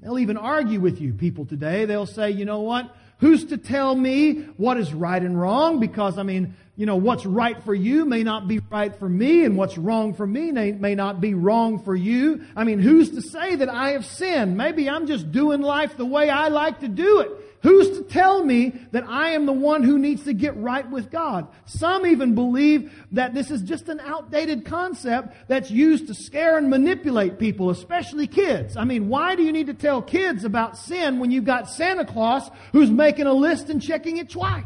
They'll 0.00 0.18
even 0.18 0.36
argue 0.36 0.80
with 0.80 1.00
you, 1.00 1.12
people 1.12 1.44
today. 1.44 1.84
They'll 1.84 2.06
say, 2.06 2.30
you 2.30 2.44
know 2.44 2.60
what? 2.60 2.94
Who's 3.18 3.46
to 3.46 3.58
tell 3.58 3.94
me 3.94 4.42
what 4.56 4.78
is 4.78 4.94
right 4.94 5.20
and 5.20 5.38
wrong? 5.38 5.78
Because, 5.78 6.16
I 6.16 6.22
mean, 6.22 6.54
you 6.74 6.86
know, 6.86 6.96
what's 6.96 7.26
right 7.26 7.62
for 7.62 7.74
you 7.74 8.06
may 8.06 8.22
not 8.22 8.48
be 8.48 8.60
right 8.70 8.96
for 8.96 9.06
me, 9.06 9.44
and 9.44 9.58
what's 9.58 9.76
wrong 9.76 10.14
for 10.14 10.26
me 10.26 10.52
may, 10.52 10.72
may 10.72 10.94
not 10.94 11.20
be 11.20 11.34
wrong 11.34 11.80
for 11.80 11.94
you. 11.94 12.46
I 12.56 12.64
mean, 12.64 12.78
who's 12.78 13.10
to 13.10 13.20
say 13.20 13.56
that 13.56 13.68
I 13.68 13.90
have 13.90 14.06
sinned? 14.06 14.56
Maybe 14.56 14.88
I'm 14.88 15.06
just 15.06 15.30
doing 15.30 15.60
life 15.60 15.98
the 15.98 16.06
way 16.06 16.30
I 16.30 16.48
like 16.48 16.80
to 16.80 16.88
do 16.88 17.20
it. 17.20 17.30
Who's 17.62 17.98
to 17.98 18.04
tell 18.04 18.42
me 18.42 18.70
that 18.92 19.04
I 19.06 19.30
am 19.30 19.44
the 19.44 19.52
one 19.52 19.82
who 19.82 19.98
needs 19.98 20.24
to 20.24 20.32
get 20.32 20.56
right 20.56 20.88
with 20.90 21.10
God? 21.10 21.46
Some 21.66 22.06
even 22.06 22.34
believe 22.34 22.90
that 23.12 23.34
this 23.34 23.50
is 23.50 23.60
just 23.60 23.90
an 23.90 24.00
outdated 24.00 24.64
concept 24.64 25.34
that's 25.46 25.70
used 25.70 26.06
to 26.06 26.14
scare 26.14 26.56
and 26.56 26.70
manipulate 26.70 27.38
people, 27.38 27.68
especially 27.68 28.26
kids. 28.26 28.78
I 28.78 28.84
mean, 28.84 29.08
why 29.08 29.36
do 29.36 29.42
you 29.42 29.52
need 29.52 29.66
to 29.66 29.74
tell 29.74 30.00
kids 30.00 30.44
about 30.44 30.78
sin 30.78 31.18
when 31.18 31.30
you've 31.30 31.44
got 31.44 31.68
Santa 31.68 32.06
Claus 32.06 32.50
who's 32.72 32.90
making 32.90 33.26
a 33.26 33.34
list 33.34 33.68
and 33.68 33.82
checking 33.82 34.16
it 34.16 34.30
twice? 34.30 34.64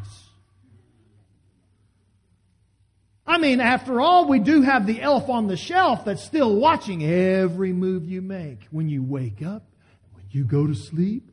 I 3.27 3.39
mean, 3.39 3.61
after 3.61 4.01
all, 4.01 4.29
we 4.29 4.39
do 4.39 4.63
have 4.63 4.87
the 4.87 5.01
elf 5.01 5.29
on 5.29 5.49
the 5.49 5.57
shelf 5.57 6.05
that's 6.05 6.23
still 6.23 6.55
watching 6.55 7.03
every 7.03 7.73
move 7.73 8.05
you 8.09 8.23
make 8.23 8.69
when 8.71 8.89
you 8.89 9.03
wake 9.03 9.43
up, 9.43 9.67
when 10.13 10.27
you 10.31 10.45
go 10.45 10.67
to 10.67 10.75
sleep, 10.75 11.31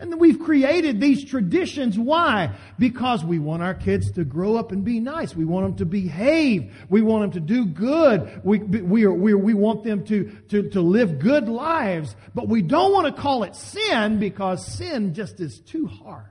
and 0.00 0.18
we've 0.18 0.40
created 0.40 1.00
these 1.00 1.24
traditions. 1.24 1.96
Why? 1.96 2.56
Because 2.78 3.24
we 3.24 3.38
want 3.38 3.62
our 3.62 3.74
kids 3.74 4.10
to 4.12 4.24
grow 4.24 4.56
up 4.56 4.72
and 4.72 4.84
be 4.84 4.98
nice. 4.98 5.36
We 5.36 5.44
want 5.44 5.66
them 5.66 5.76
to 5.76 5.86
behave. 5.86 6.74
We 6.88 7.00
want 7.00 7.32
them 7.32 7.42
to 7.42 7.54
do 7.54 7.64
good. 7.64 8.40
We, 8.42 8.58
we, 8.58 9.04
are, 9.04 9.12
we, 9.12 9.34
we 9.34 9.54
want 9.54 9.84
them 9.84 10.04
to, 10.06 10.36
to, 10.48 10.70
to 10.70 10.80
live 10.80 11.20
good 11.20 11.48
lives. 11.48 12.16
But 12.34 12.48
we 12.48 12.60
don't 12.60 12.92
want 12.92 13.14
to 13.14 13.22
call 13.22 13.44
it 13.44 13.54
sin 13.54 14.18
because 14.18 14.66
sin 14.66 15.14
just 15.14 15.40
is 15.40 15.60
too 15.60 15.86
harsh. 15.86 16.26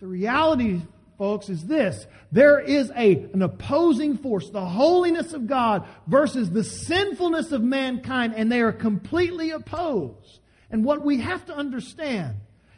The 0.00 0.06
reality, 0.06 0.80
folks, 1.18 1.50
is 1.50 1.66
this. 1.66 2.06
There 2.32 2.58
is 2.58 2.90
a, 2.96 3.16
an 3.34 3.42
opposing 3.42 4.16
force, 4.16 4.48
the 4.48 4.64
holiness 4.64 5.34
of 5.34 5.46
God 5.46 5.86
versus 6.06 6.50
the 6.50 6.64
sinfulness 6.64 7.52
of 7.52 7.62
mankind, 7.62 8.34
and 8.34 8.50
they 8.50 8.62
are 8.62 8.72
completely 8.72 9.50
opposed. 9.50 10.40
And 10.74 10.84
what 10.84 11.04
we 11.04 11.18
have 11.18 11.46
to 11.46 11.54
understand, 11.54 12.34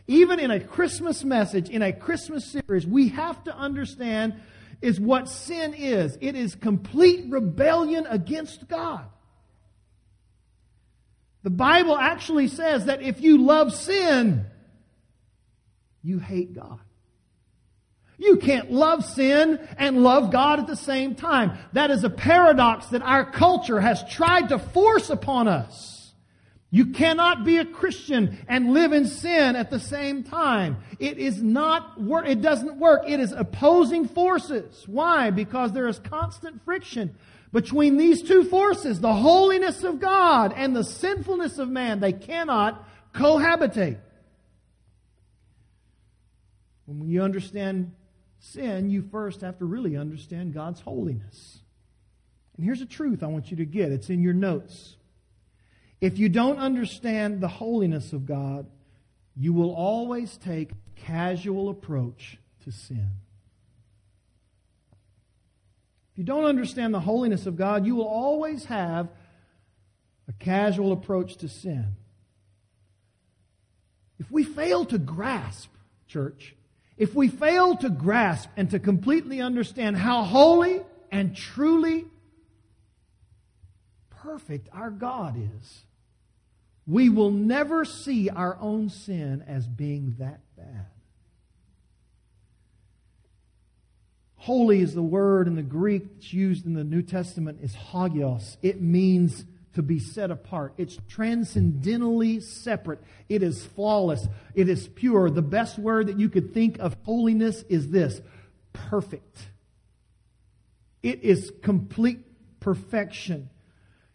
even 0.06 0.38
in 0.38 0.50
a 0.50 0.61
Christmas 0.61 1.24
message, 1.24 1.70
in 1.70 1.80
a 1.80 1.94
Christmas 1.94 2.44
series, 2.44 2.87
we 2.87 3.09
have 3.09 3.42
to 3.44 3.56
understand 3.56 4.35
is 4.82 5.00
what 5.00 5.30
sin 5.30 5.72
is. 5.72 6.18
It 6.20 6.37
is 6.37 6.54
complete 6.54 7.24
rebellion 7.30 8.06
against 8.06 8.68
God. 8.68 9.06
The 11.42 11.48
Bible 11.48 11.96
actually 11.96 12.48
says 12.48 12.85
that 12.85 13.00
if 13.00 13.22
you 13.22 13.38
love 13.38 13.74
sin, 13.74 14.44
you 16.02 16.18
hate 16.18 16.54
God. 16.54 16.80
You 18.18 18.37
can't 18.37 18.70
love 18.70 19.06
sin 19.06 19.66
and 19.78 20.02
love 20.02 20.30
God 20.30 20.59
at 20.59 20.66
the 20.66 20.76
same 20.76 21.14
time. 21.14 21.56
That 21.72 21.90
is 21.90 22.04
a 22.04 22.11
paradox 22.11 22.88
that 22.88 23.00
our 23.00 23.24
culture 23.24 23.80
has 23.80 24.04
tried 24.11 24.50
to 24.50 24.59
force 24.59 25.09
upon 25.09 25.48
us. 25.48 25.95
You 26.77 26.89
cannot 26.89 27.43
be 27.43 27.57
a 27.57 27.65
Christian 27.65 28.37
and 28.47 28.75
live 28.75 28.93
in 28.93 29.07
sin 29.07 29.57
at 29.57 29.71
the 29.71 29.81
same 29.81 30.23
time. 30.23 30.77
It 30.99 31.17
is 31.17 31.43
not 31.43 31.99
work. 31.99 32.29
It 32.29 32.43
doesn't 32.43 32.77
work. 32.77 33.05
It 33.09 33.19
is 33.19 33.33
opposing 33.33 34.07
forces. 34.07 34.85
Why? 34.87 35.31
Because 35.31 35.73
there 35.73 35.89
is 35.89 35.99
constant 35.99 36.62
friction 36.67 37.15
between 37.51 37.97
these 37.97 38.21
two 38.21 38.45
forces, 38.45 39.01
the 39.01 39.15
holiness 39.15 39.85
of 39.85 40.01
God 40.01 40.53
and 40.55 40.77
the 40.77 40.85
sinfulness 40.85 41.57
of 41.57 41.71
man. 41.71 42.01
They 42.01 42.12
cannot 42.12 42.87
cohabitate. 43.15 43.97
When 46.85 47.09
you 47.09 47.23
understand 47.23 47.93
sin, 48.39 48.91
you 48.91 49.01
first 49.11 49.41
have 49.41 49.57
to 49.61 49.65
really 49.65 49.97
understand 49.97 50.53
God's 50.53 50.83
holiness. 50.83 51.59
And 52.59 52.67
here's 52.67 52.83
a 52.83 52.87
truth 52.87 53.23
I 53.23 53.29
want 53.29 53.51
you 53.51 53.57
to 53.57 53.65
get. 53.65 53.93
It's 53.93 54.11
in 54.11 54.23
your 54.23 54.35
notes. 54.35 54.95
If 56.00 56.18
you 56.18 56.28
don't 56.28 56.59
understand 56.59 57.40
the 57.40 57.48
holiness 57.48 58.12
of 58.12 58.26
God, 58.26 58.66
you 59.37 59.52
will 59.52 59.74
always 59.74 60.37
take 60.37 60.70
casual 60.96 61.68
approach 61.68 62.38
to 62.64 62.72
sin. 62.72 63.11
If 66.12 66.18
you 66.18 66.24
don't 66.24 66.44
understand 66.44 66.94
the 66.94 67.00
holiness 67.00 67.46
of 67.46 67.56
God, 67.56 67.87
you 67.87 67.94
will 67.94 68.09
always 68.09 68.64
have 68.66 69.09
a 70.28 70.32
casual 70.32 70.92
approach 70.92 71.37
to 71.38 71.48
sin. 71.48 71.96
If 74.18 74.30
we 74.30 74.44
fail 74.44 74.85
to 74.87 74.98
grasp, 74.98 75.70
church, 76.09 76.54
if 76.96 77.14
we 77.14 77.28
fail 77.28 77.76
to 77.76 77.90
grasp 77.90 78.48
and 78.56 78.70
to 78.70 78.78
completely 78.78 79.42
understand 79.42 79.96
how 79.96 80.22
holy 80.22 80.80
and 81.12 81.37
truly 81.37 82.06
perfect 84.27 84.69
our 84.73 84.91
God 84.91 85.37
is, 85.37 85.85
we 86.85 87.09
will 87.09 87.31
never 87.31 87.85
see 87.85 88.29
our 88.29 88.59
own 88.61 88.89
sin 88.89 89.45
as 89.47 89.67
being 89.67 90.17
that 90.19 90.41
bad. 90.57 90.87
Holy 94.35 94.81
is 94.81 94.95
the 94.95 95.03
word 95.03 95.47
in 95.47 95.55
the 95.55 95.62
Greek 95.62 96.15
that's 96.15 96.33
used 96.33 96.67
in 96.67 96.75
the 96.75 96.85
New 96.85 97.03
Testament 97.03 97.59
is 97.62 97.75
hagios. 97.75 98.57
It 98.62 98.81
means 98.81 99.45
to 99.75 99.83
be 99.83 99.99
set 99.99 100.31
apart. 100.31 100.75
It's 100.77 100.99
transcendentally 101.09 102.41
separate. 102.41 103.01
It 103.29 103.43
is 103.43 103.65
flawless. 103.65 104.27
It 104.55 104.69
is 104.69 104.89
pure. 104.89 105.31
The 105.31 105.43
best 105.43 105.79
word 105.79 106.09
that 106.09 106.19
you 106.19 106.29
could 106.29 106.53
think 106.53 106.79
of 106.79 106.97
holiness 107.05 107.62
is 107.69 107.91
this 107.91 108.21
perfect. 108.73 109.39
It 111.03 111.23
is 111.23 111.53
complete 111.62 112.21
perfection. 112.61 113.51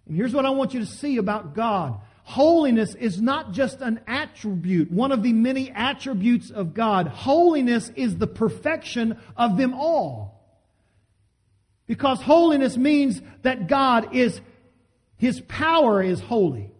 And 0.05 0.15
here's 0.15 0.33
what 0.33 0.45
I 0.45 0.49
want 0.49 0.73
you 0.73 0.79
to 0.79 0.85
see 0.85 1.17
about 1.17 1.53
God. 1.55 1.99
Holiness 2.23 2.95
is 2.95 3.21
not 3.21 3.51
just 3.51 3.81
an 3.81 3.99
attribute, 4.07 4.91
one 4.91 5.11
of 5.11 5.23
the 5.23 5.33
many 5.33 5.71
attributes 5.71 6.49
of 6.49 6.73
God. 6.73 7.07
Holiness 7.07 7.89
is 7.95 8.17
the 8.17 8.27
perfection 8.27 9.19
of 9.35 9.57
them 9.57 9.73
all. 9.73 10.39
Because 11.87 12.21
holiness 12.21 12.77
means 12.77 13.21
that 13.41 13.67
God 13.67 14.15
is 14.15 14.39
his 15.21 15.39
power 15.41 16.01
is 16.01 16.19
holy. 16.19 16.71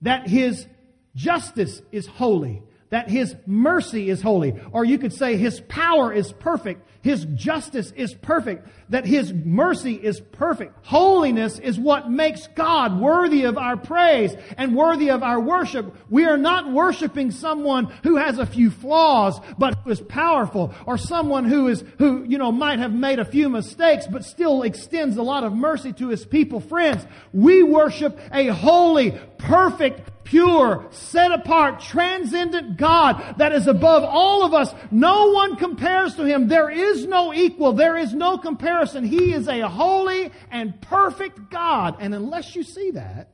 That 0.00 0.26
His 0.26 0.66
justice 1.14 1.82
is 1.92 2.06
holy. 2.06 2.62
That 2.88 3.10
His 3.10 3.36
mercy 3.46 4.08
is 4.08 4.22
holy. 4.22 4.58
Or 4.72 4.86
you 4.86 4.96
could 4.96 5.12
say 5.12 5.36
His 5.36 5.60
power 5.68 6.10
is 6.10 6.32
perfect. 6.32 6.88
His 7.04 7.26
justice 7.34 7.90
is 7.90 8.14
perfect. 8.14 8.66
That 8.88 9.04
His 9.04 9.30
mercy 9.30 9.92
is 9.92 10.20
perfect. 10.20 10.86
Holiness 10.86 11.58
is 11.58 11.78
what 11.78 12.10
makes 12.10 12.46
God 12.48 12.98
worthy 12.98 13.44
of 13.44 13.58
our 13.58 13.76
praise 13.76 14.34
and 14.56 14.74
worthy 14.74 15.10
of 15.10 15.22
our 15.22 15.38
worship. 15.38 15.94
We 16.08 16.24
are 16.24 16.38
not 16.38 16.72
worshiping 16.72 17.30
someone 17.30 17.92
who 18.04 18.16
has 18.16 18.38
a 18.38 18.46
few 18.46 18.70
flaws, 18.70 19.38
but 19.58 19.78
who 19.84 19.90
is 19.90 20.00
powerful, 20.00 20.72
or 20.86 20.96
someone 20.96 21.44
who 21.44 21.68
is, 21.68 21.84
who, 21.98 22.24
you 22.24 22.38
know, 22.38 22.50
might 22.50 22.78
have 22.78 22.94
made 22.94 23.18
a 23.18 23.24
few 23.26 23.50
mistakes, 23.50 24.06
but 24.06 24.24
still 24.24 24.62
extends 24.62 25.18
a 25.18 25.22
lot 25.22 25.44
of 25.44 25.52
mercy 25.52 25.92
to 25.92 26.08
His 26.08 26.24
people. 26.24 26.60
Friends, 26.60 27.06
we 27.34 27.62
worship 27.62 28.18
a 28.32 28.46
holy, 28.46 29.10
perfect, 29.36 30.10
pure, 30.24 30.86
set 30.90 31.32
apart, 31.32 31.80
transcendent 31.80 32.76
God 32.78 33.36
that 33.38 33.52
is 33.52 33.66
above 33.66 34.04
all 34.04 34.42
of 34.42 34.54
us. 34.54 34.74
No 34.90 35.30
one 35.32 35.56
compares 35.56 36.14
to 36.16 36.24
Him. 36.24 36.48
There 36.48 36.70
is 36.70 36.93
no 37.06 37.34
equal. 37.34 37.72
There 37.72 37.96
is 37.96 38.14
no 38.14 38.38
comparison. 38.38 39.04
He 39.04 39.32
is 39.32 39.48
a 39.48 39.68
holy 39.68 40.30
and 40.50 40.80
perfect 40.80 41.50
God. 41.50 41.96
And 41.98 42.14
unless 42.14 42.54
you 42.54 42.62
see 42.62 42.92
that, 42.92 43.30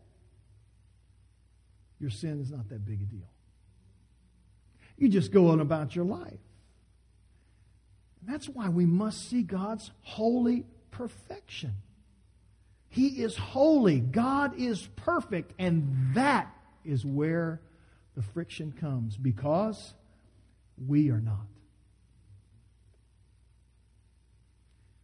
your 1.99 2.11
sin 2.11 2.41
is 2.41 2.51
not 2.51 2.69
that 2.71 2.85
big 2.85 3.03
a 3.03 3.05
deal. 3.05 3.29
You 4.97 5.09
just 5.09 5.33
go 5.33 5.49
on 5.49 5.61
about 5.61 5.95
your 5.95 6.05
life. 6.05 6.41
And 8.21 8.33
That's 8.33 8.49
why 8.49 8.69
we 8.69 8.87
must 8.87 9.29
see 9.29 9.43
God's 9.43 9.91
holy 10.03 10.65
perfection. 10.91 11.75
He 12.89 13.23
is 13.23 13.37
holy. 13.37 14.01
God 14.01 14.59
is 14.59 14.89
perfect. 14.97 15.53
And 15.59 16.15
that 16.15 16.55
is 16.85 17.05
where 17.05 17.61
the 18.17 18.23
friction 18.23 18.73
comes 18.73 19.17
because 19.17 19.95
we 20.87 21.11
are 21.11 21.21
not. 21.21 21.47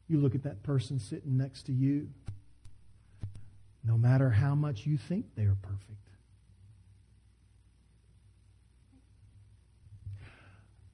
You 0.09 0.19
look 0.19 0.35
at 0.35 0.45
that 0.45 0.63
person 0.63 1.01
sitting 1.01 1.37
next 1.37 1.65
to 1.65 1.73
you, 1.73 2.09
no 3.85 3.97
matter 3.97 4.31
how 4.31 4.55
much 4.55 4.87
you 4.87 4.97
think 4.97 5.27
they 5.35 5.45
are 5.45 5.57
perfect. 5.63 5.93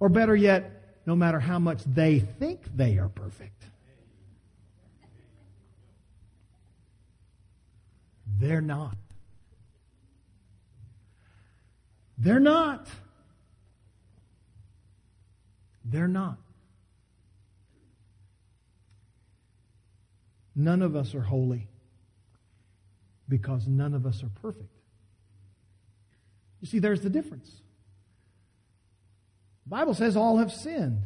Or 0.01 0.09
better 0.09 0.35
yet, 0.35 0.99
no 1.07 1.15
matter 1.15 1.41
how 1.41 1.59
much 1.59 1.83
they 1.85 2.21
think 2.21 2.61
they 2.75 2.99
are 2.99 3.09
perfect. 3.09 3.65
They're 8.39 8.61
not. 8.61 8.97
They're 12.19 12.41
not. 12.41 12.89
They're 15.85 16.09
not. 16.09 16.39
None 20.55 20.83
of 20.83 20.97
us 20.97 21.15
are 21.15 21.23
holy 21.23 21.69
because 23.29 23.67
none 23.67 23.95
of 23.95 24.05
us 24.07 24.23
are 24.23 24.31
perfect. 24.41 24.69
You 26.61 26.69
see, 26.69 26.79
there's 26.79 27.01
the 27.01 27.11
difference. 27.11 27.51
The 29.65 29.71
Bible 29.71 29.95
says 29.95 30.17
all 30.17 30.39
have 30.39 30.53
sinned. 30.53 31.03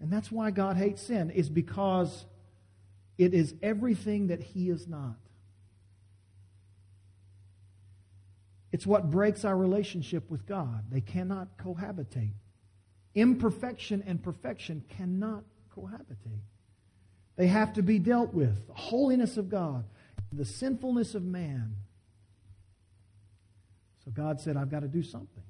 And 0.00 0.12
that's 0.12 0.30
why 0.30 0.50
God 0.50 0.76
hates 0.76 1.02
sin, 1.02 1.30
is 1.30 1.48
because 1.48 2.26
it 3.16 3.32
is 3.32 3.54
everything 3.62 4.26
that 4.26 4.40
He 4.40 4.68
is 4.68 4.86
not. 4.86 5.16
It's 8.72 8.86
what 8.86 9.10
breaks 9.10 9.44
our 9.44 9.56
relationship 9.56 10.30
with 10.30 10.46
God. 10.46 10.84
They 10.90 11.00
cannot 11.00 11.56
cohabitate. 11.56 12.34
Imperfection 13.14 14.04
and 14.06 14.22
perfection 14.22 14.84
cannot 14.88 15.44
cohabitate. 15.74 16.42
They 17.36 17.48
have 17.48 17.74
to 17.74 17.82
be 17.82 17.98
dealt 17.98 18.32
with. 18.32 18.66
The 18.66 18.74
holiness 18.74 19.36
of 19.36 19.48
God, 19.48 19.84
the 20.32 20.44
sinfulness 20.44 21.14
of 21.14 21.22
man. 21.22 21.76
So 24.04 24.10
God 24.10 24.40
said, 24.40 24.56
I've 24.56 24.70
got 24.70 24.80
to 24.80 24.88
do 24.88 25.02
something. 25.02 25.42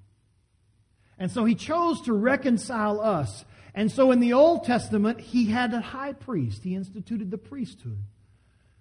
And 1.18 1.30
so 1.30 1.44
he 1.44 1.54
chose 1.54 2.02
to 2.02 2.12
reconcile 2.12 3.00
us. 3.00 3.44
And 3.74 3.90
so 3.90 4.10
in 4.10 4.20
the 4.20 4.32
Old 4.32 4.64
Testament, 4.64 5.20
he 5.20 5.46
had 5.46 5.72
a 5.72 5.80
high 5.80 6.12
priest. 6.12 6.64
He 6.64 6.74
instituted 6.74 7.30
the 7.30 7.38
priesthood. 7.38 7.98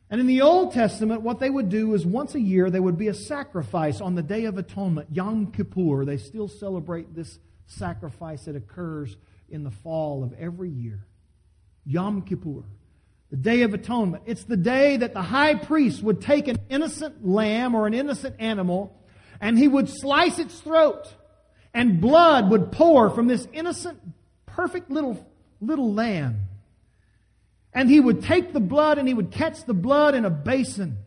And 0.10 0.22
in 0.22 0.28
the 0.28 0.42
Old 0.42 0.74
Testament, 0.74 1.22
what 1.22 1.40
they 1.40 1.50
would 1.50 1.70
do 1.70 1.94
is 1.94 2.06
once 2.06 2.36
a 2.36 2.40
year, 2.40 2.70
there 2.70 2.82
would 2.82 2.98
be 2.98 3.08
a 3.08 3.14
sacrifice 3.14 4.02
on 4.02 4.16
the 4.16 4.22
Day 4.22 4.46
of 4.46 4.58
Atonement, 4.58 5.10
Yom 5.12 5.52
Kippur. 5.52 6.06
They 6.06 6.18
still 6.18 6.48
celebrate 6.48 7.16
this 7.16 7.40
sacrifice 7.68 8.46
that 8.46 8.56
occurs 8.56 9.18
in 9.50 9.64
the 9.64 9.72
fall 9.72 10.24
of 10.24 10.34
every 10.34 10.70
year. 10.70 11.06
Yom 11.86 12.22
Kippur. 12.22 12.64
The 13.32 13.38
Day 13.38 13.64
of 13.64 13.74
Atonement. 13.74 14.24
It's 14.26 14.44
the 14.44 14.58
day 14.58 14.98
that 14.98 15.14
the 15.14 15.22
high 15.22 15.56
priest 15.56 16.04
would 16.04 16.22
take 16.22 16.48
an 16.48 16.58
innocent 16.70 17.26
lamb 17.26 17.76
or 17.76 17.88
an 17.88 17.94
innocent 17.94 18.36
animal 18.40 18.96
and 19.42 19.58
he 19.58 19.68
would 19.68 19.90
slice 19.90 20.40
its 20.40 20.60
throat 20.60 21.14
and 21.74 22.00
blood 22.00 22.50
would 22.50 22.72
pour 22.72 23.10
from 23.10 23.28
this 23.28 23.48
innocent, 23.52 24.00
perfect 24.46 24.90
little, 24.90 25.28
little 25.60 25.94
lamb 25.94 26.42
and 27.74 27.90
he 27.90 28.00
would 28.00 28.24
take 28.24 28.54
the 28.54 28.60
blood 28.62 28.98
and 28.98 29.08
he 29.08 29.14
would 29.14 29.32
catch 29.32 29.66
the 29.66 29.74
blood 29.74 30.16
in 30.16 30.24
a 30.24 30.30
basin. 30.30 30.98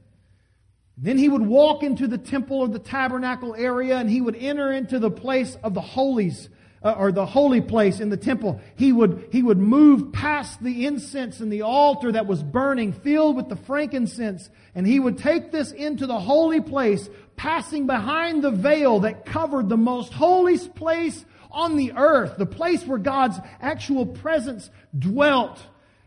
Then 0.98 1.16
he 1.16 1.28
would 1.28 1.46
walk 1.46 1.82
into 1.82 2.06
the 2.06 2.18
temple 2.18 2.58
or 2.58 2.68
the 2.68 2.78
tabernacle 2.78 3.54
area 3.54 3.96
and 3.96 4.10
he 4.10 4.20
would 4.20 4.36
enter 4.36 4.70
into 4.70 4.98
the 4.98 5.10
place 5.10 5.56
of 5.62 5.72
the 5.72 5.80
holies 5.80 6.48
uh, 6.82 6.94
or 6.96 7.10
the 7.10 7.26
holy 7.26 7.60
place 7.60 8.00
in 8.00 8.08
the 8.08 8.16
temple, 8.16 8.60
he 8.76 8.92
would, 8.92 9.28
he 9.32 9.42
would 9.42 9.58
move 9.58 10.12
past 10.12 10.62
the 10.62 10.86
incense 10.86 11.40
and 11.40 11.52
the 11.52 11.62
altar 11.62 12.12
that 12.12 12.26
was 12.26 12.42
burning, 12.42 12.92
filled 12.92 13.36
with 13.36 13.48
the 13.48 13.56
frankincense, 13.56 14.48
and 14.74 14.86
he 14.86 15.00
would 15.00 15.18
take 15.18 15.50
this 15.50 15.72
into 15.72 16.06
the 16.06 16.20
holy 16.20 16.60
place, 16.60 17.08
passing 17.36 17.86
behind 17.86 18.42
the 18.42 18.50
veil 18.50 19.00
that 19.00 19.26
covered 19.26 19.68
the 19.68 19.76
most 19.76 20.12
holy 20.12 20.58
place 20.58 21.24
on 21.50 21.76
the 21.76 21.92
earth, 21.96 22.36
the 22.36 22.46
place 22.46 22.84
where 22.84 22.98
God's 22.98 23.38
actual 23.60 24.06
presence 24.06 24.70
dwelt. 24.96 25.60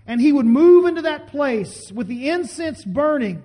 And 0.07 0.19
he 0.19 0.31
would 0.31 0.45
move 0.45 0.85
into 0.85 1.03
that 1.03 1.27
place 1.27 1.91
with 1.91 2.07
the 2.07 2.29
incense 2.29 2.83
burning, 2.83 3.43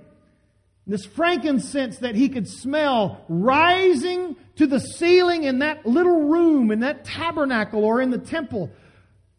this 0.87 1.05
frankincense 1.05 1.99
that 1.99 2.14
he 2.14 2.29
could 2.29 2.49
smell 2.49 3.25
rising 3.29 4.37
to 4.57 4.66
the 4.66 4.79
ceiling 4.79 5.44
in 5.44 5.59
that 5.59 5.85
little 5.85 6.29
room, 6.29 6.70
in 6.70 6.81
that 6.81 7.05
tabernacle 7.05 7.85
or 7.85 8.01
in 8.01 8.11
the 8.11 8.18
temple, 8.18 8.70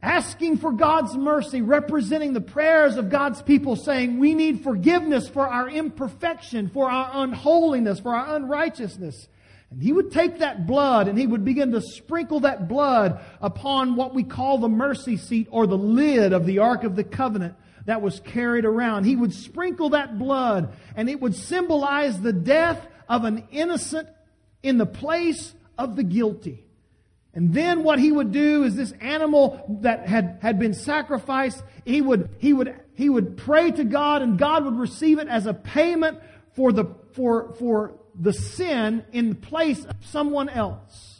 asking 0.01 0.57
for 0.57 0.73
God's 0.73 1.15
mercy, 1.15 1.61
representing 1.61 2.33
the 2.33 2.41
prayers 2.41 2.97
of 2.97 3.09
God's 3.09 3.41
people, 3.41 3.77
saying, 3.77 4.19
We 4.19 4.35
need 4.35 4.61
forgiveness 4.61 5.29
for 5.29 5.47
our 5.47 5.69
imperfection, 5.69 6.69
for 6.69 6.91
our 6.91 7.23
unholiness, 7.23 8.01
for 8.01 8.13
our 8.13 8.35
unrighteousness. 8.35 9.27
And 9.71 9.81
he 9.81 9.91
would 9.91 10.11
take 10.11 10.39
that 10.39 10.65
blood 10.65 11.07
and 11.07 11.17
he 11.17 11.27
would 11.27 11.43
begin 11.43 11.71
to 11.71 11.81
sprinkle 11.81 12.41
that 12.41 12.67
blood 12.67 13.19
upon 13.41 13.95
what 13.95 14.13
we 14.13 14.23
call 14.23 14.59
the 14.59 14.69
mercy 14.69 15.17
seat 15.17 15.47
or 15.51 15.67
the 15.67 15.77
lid 15.77 16.31
of 16.31 16.45
the 16.45 16.59
Ark 16.59 16.83
of 16.83 16.95
the 16.95 17.03
Covenant 17.03 17.55
that 17.87 18.01
was 18.01 18.19
carried 18.19 18.65
around. 18.65 19.05
He 19.05 19.15
would 19.15 19.33
sprinkle 19.33 19.89
that 19.89 20.19
blood 20.19 20.73
and 20.95 21.09
it 21.09 21.21
would 21.21 21.33
symbolize 21.33 22.19
the 22.19 22.33
death 22.33 22.85
of 23.07 23.23
an 23.23 23.47
innocent 23.49 24.09
in 24.61 24.77
the 24.77 24.85
place 24.85 25.53
of 25.77 25.95
the 25.95 26.03
guilty. 26.03 26.65
And 27.33 27.53
then 27.53 27.83
what 27.83 27.97
he 27.99 28.11
would 28.11 28.33
do 28.33 28.63
is 28.63 28.75
this 28.75 28.91
animal 28.99 29.79
that 29.81 30.05
had, 30.05 30.39
had 30.41 30.59
been 30.59 30.73
sacrificed, 30.73 31.63
he 31.85 32.01
would, 32.01 32.29
he 32.39 32.51
would, 32.51 32.77
he 32.93 33.09
would 33.09 33.37
pray 33.37 33.71
to 33.71 33.85
God 33.85 34.21
and 34.21 34.37
God 34.37 34.65
would 34.65 34.77
receive 34.77 35.19
it 35.19 35.29
as 35.29 35.45
a 35.45 35.53
payment 35.53 36.19
for 36.55 36.73
the, 36.73 36.85
for, 37.13 37.53
for 37.53 37.93
the 38.19 38.33
sin 38.33 39.05
in 39.13 39.35
place 39.35 39.85
of 39.85 39.95
someone 40.01 40.49
else. 40.49 41.16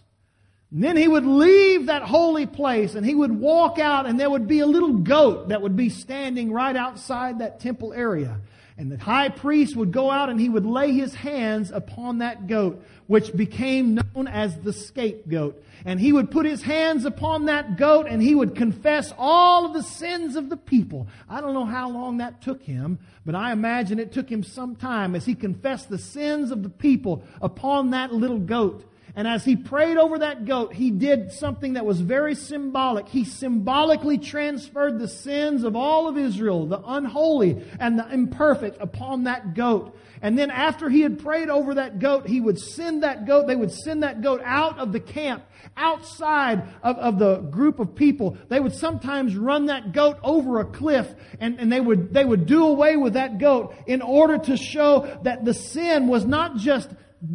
And 0.71 0.83
then 0.83 0.97
he 0.97 1.07
would 1.07 1.25
leave 1.25 1.85
that 1.85 2.03
holy 2.03 2.45
place 2.45 2.95
and 2.95 3.05
he 3.05 3.15
would 3.15 3.31
walk 3.31 3.79
out 3.79 4.05
and 4.05 4.19
there 4.19 4.29
would 4.29 4.47
be 4.47 4.59
a 4.59 4.65
little 4.65 4.93
goat 4.93 5.49
that 5.49 5.61
would 5.61 5.77
be 5.77 5.89
standing 5.89 6.51
right 6.51 6.75
outside 6.75 7.39
that 7.39 7.61
temple 7.61 7.93
area. 7.93 8.39
And 8.79 8.91
the 8.91 8.97
high 8.97 9.29
priest 9.29 9.75
would 9.75 9.91
go 9.91 10.11
out 10.11 10.29
and 10.29 10.39
he 10.39 10.49
would 10.49 10.65
lay 10.65 10.91
his 10.91 11.15
hands 11.15 11.71
upon 11.71 12.19
that 12.19 12.45
goat, 12.45 12.85
which 13.07 13.35
became 13.35 13.95
known 13.95 14.27
as 14.27 14.55
the 14.57 14.71
scapegoat. 14.71 15.63
And 15.83 15.99
he 15.99 16.11
would 16.11 16.29
put 16.29 16.45
his 16.45 16.61
hands 16.61 17.05
upon 17.05 17.45
that 17.45 17.77
goat 17.77 18.05
and 18.07 18.21
he 18.21 18.35
would 18.35 18.53
confess 18.53 19.11
all 19.17 19.65
of 19.65 19.73
the 19.73 19.81
sins 19.81 20.35
of 20.35 20.49
the 20.49 20.57
people. 20.57 21.07
I 21.27 21.41
don't 21.41 21.55
know 21.55 21.65
how 21.65 21.89
long 21.89 22.17
that 22.17 22.41
took 22.41 22.61
him, 22.61 22.99
but 23.25 23.33
I 23.33 23.51
imagine 23.51 23.99
it 23.99 24.11
took 24.11 24.29
him 24.29 24.43
some 24.43 24.75
time 24.75 25.15
as 25.15 25.25
he 25.25 25.33
confessed 25.33 25.89
the 25.89 25.97
sins 25.97 26.51
of 26.51 26.61
the 26.61 26.69
people 26.69 27.23
upon 27.41 27.91
that 27.91 28.13
little 28.13 28.39
goat. 28.39 28.83
And 29.17 29.27
as 29.27 29.43
he 29.43 29.55
prayed 29.55 29.97
over 29.97 30.19
that 30.19 30.45
goat, 30.45 30.75
he 30.75 30.91
did 30.91 31.31
something 31.31 31.73
that 31.73 31.87
was 31.87 31.99
very 31.99 32.35
symbolic. 32.35 33.07
He 33.07 33.25
symbolically 33.25 34.19
transferred 34.19 34.99
the 34.99 35.07
sins 35.07 35.63
of 35.63 35.75
all 35.75 36.07
of 36.07 36.19
Israel, 36.19 36.67
the 36.67 36.79
unholy 36.85 37.65
and 37.79 37.97
the 37.97 38.07
imperfect, 38.13 38.77
upon 38.79 39.23
that 39.23 39.55
goat. 39.55 39.97
And 40.21 40.37
then 40.37 40.51
after 40.51 40.87
he 40.87 41.01
had 41.01 41.17
prayed 41.17 41.49
over 41.49 41.73
that 41.73 41.97
goat, 41.97 42.27
he 42.27 42.39
would 42.39 42.59
send 42.59 43.01
that 43.01 43.25
goat, 43.25 43.47
they 43.47 43.55
would 43.55 43.71
send 43.71 44.03
that 44.03 44.21
goat 44.21 44.39
out 44.45 44.77
of 44.77 44.91
the 44.91 44.99
camp, 44.99 45.43
outside 45.75 46.61
of, 46.83 46.97
of 46.97 47.17
the 47.17 47.37
group 47.37 47.79
of 47.79 47.95
people. 47.95 48.37
They 48.49 48.59
would 48.59 48.75
sometimes 48.75 49.35
run 49.35 49.65
that 49.65 49.93
goat 49.93 50.19
over 50.21 50.59
a 50.59 50.65
cliff 50.65 51.11
and, 51.39 51.59
and 51.59 51.71
they 51.71 51.81
would, 51.81 52.13
they 52.13 52.23
would 52.23 52.45
do 52.45 52.67
away 52.67 52.97
with 52.97 53.13
that 53.13 53.39
goat 53.39 53.73
in 53.87 54.03
order 54.03 54.37
to 54.37 54.57
show 54.57 55.19
that 55.23 55.43
the 55.43 55.55
sin 55.55 56.07
was 56.07 56.23
not 56.23 56.57
just 56.57 56.91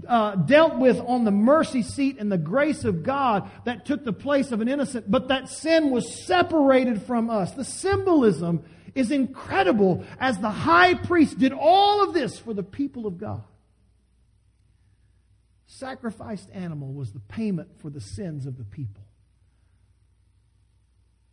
uh, 0.06 0.36
dealt 0.36 0.78
with 0.78 1.00
on 1.00 1.24
the 1.24 1.30
mercy 1.30 1.82
seat 1.82 2.18
and 2.18 2.30
the 2.30 2.38
grace 2.38 2.84
of 2.84 3.02
God 3.02 3.50
that 3.64 3.84
took 3.84 4.04
the 4.04 4.12
place 4.12 4.52
of 4.52 4.60
an 4.60 4.68
innocent, 4.68 5.10
but 5.10 5.28
that 5.28 5.48
sin 5.48 5.90
was 5.90 6.24
separated 6.24 7.02
from 7.02 7.30
us. 7.30 7.52
The 7.52 7.64
symbolism 7.64 8.64
is 8.94 9.10
incredible 9.10 10.04
as 10.20 10.38
the 10.38 10.50
high 10.50 10.94
priest 10.94 11.38
did 11.38 11.52
all 11.52 12.02
of 12.02 12.14
this 12.14 12.38
for 12.38 12.54
the 12.54 12.62
people 12.62 13.06
of 13.06 13.18
God. 13.18 13.42
Sacrificed 15.66 16.48
animal 16.52 16.92
was 16.92 17.12
the 17.12 17.20
payment 17.20 17.80
for 17.80 17.90
the 17.90 18.00
sins 18.00 18.46
of 18.46 18.58
the 18.58 18.64
people. 18.64 19.02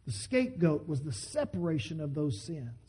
The 0.06 0.14
scapegoat 0.14 0.88
was 0.88 1.02
the 1.02 1.12
separation 1.12 2.02
of 2.02 2.16
those 2.16 2.44
sins 2.44 2.89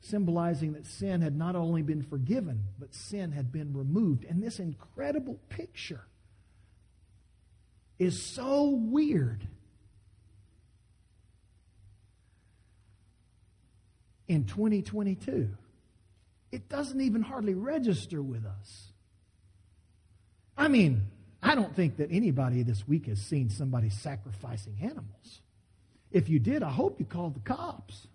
symbolizing 0.00 0.72
that 0.72 0.86
sin 0.86 1.20
had 1.20 1.36
not 1.36 1.54
only 1.54 1.82
been 1.82 2.02
forgiven, 2.02 2.64
but 2.78 2.94
sin 2.94 3.32
had 3.32 3.52
been 3.52 3.76
removed. 3.76 4.24
And 4.24 4.42
this 4.42 4.58
incredible 4.58 5.38
picture 5.48 6.02
is 7.98 8.22
so 8.22 8.70
weird. 8.70 9.46
In 14.26 14.44
2022, 14.44 15.50
it 16.52 16.68
doesn't 16.68 17.00
even 17.00 17.20
hardly 17.20 17.54
register 17.54 18.22
with 18.22 18.46
us. 18.46 18.92
I 20.56 20.68
mean, 20.68 21.08
I 21.42 21.54
don't 21.54 21.74
think 21.74 21.96
that 21.98 22.10
anybody 22.10 22.62
this 22.62 22.86
week 22.86 23.06
has 23.06 23.20
seen 23.20 23.50
somebody 23.50 23.90
sacrificing 23.90 24.76
animals. 24.82 25.40
If 26.10 26.28
you 26.28 26.38
did, 26.38 26.62
I 26.62 26.70
hope 26.70 27.00
you 27.00 27.06
called 27.06 27.34
the 27.34 27.40
cops. 27.40 28.06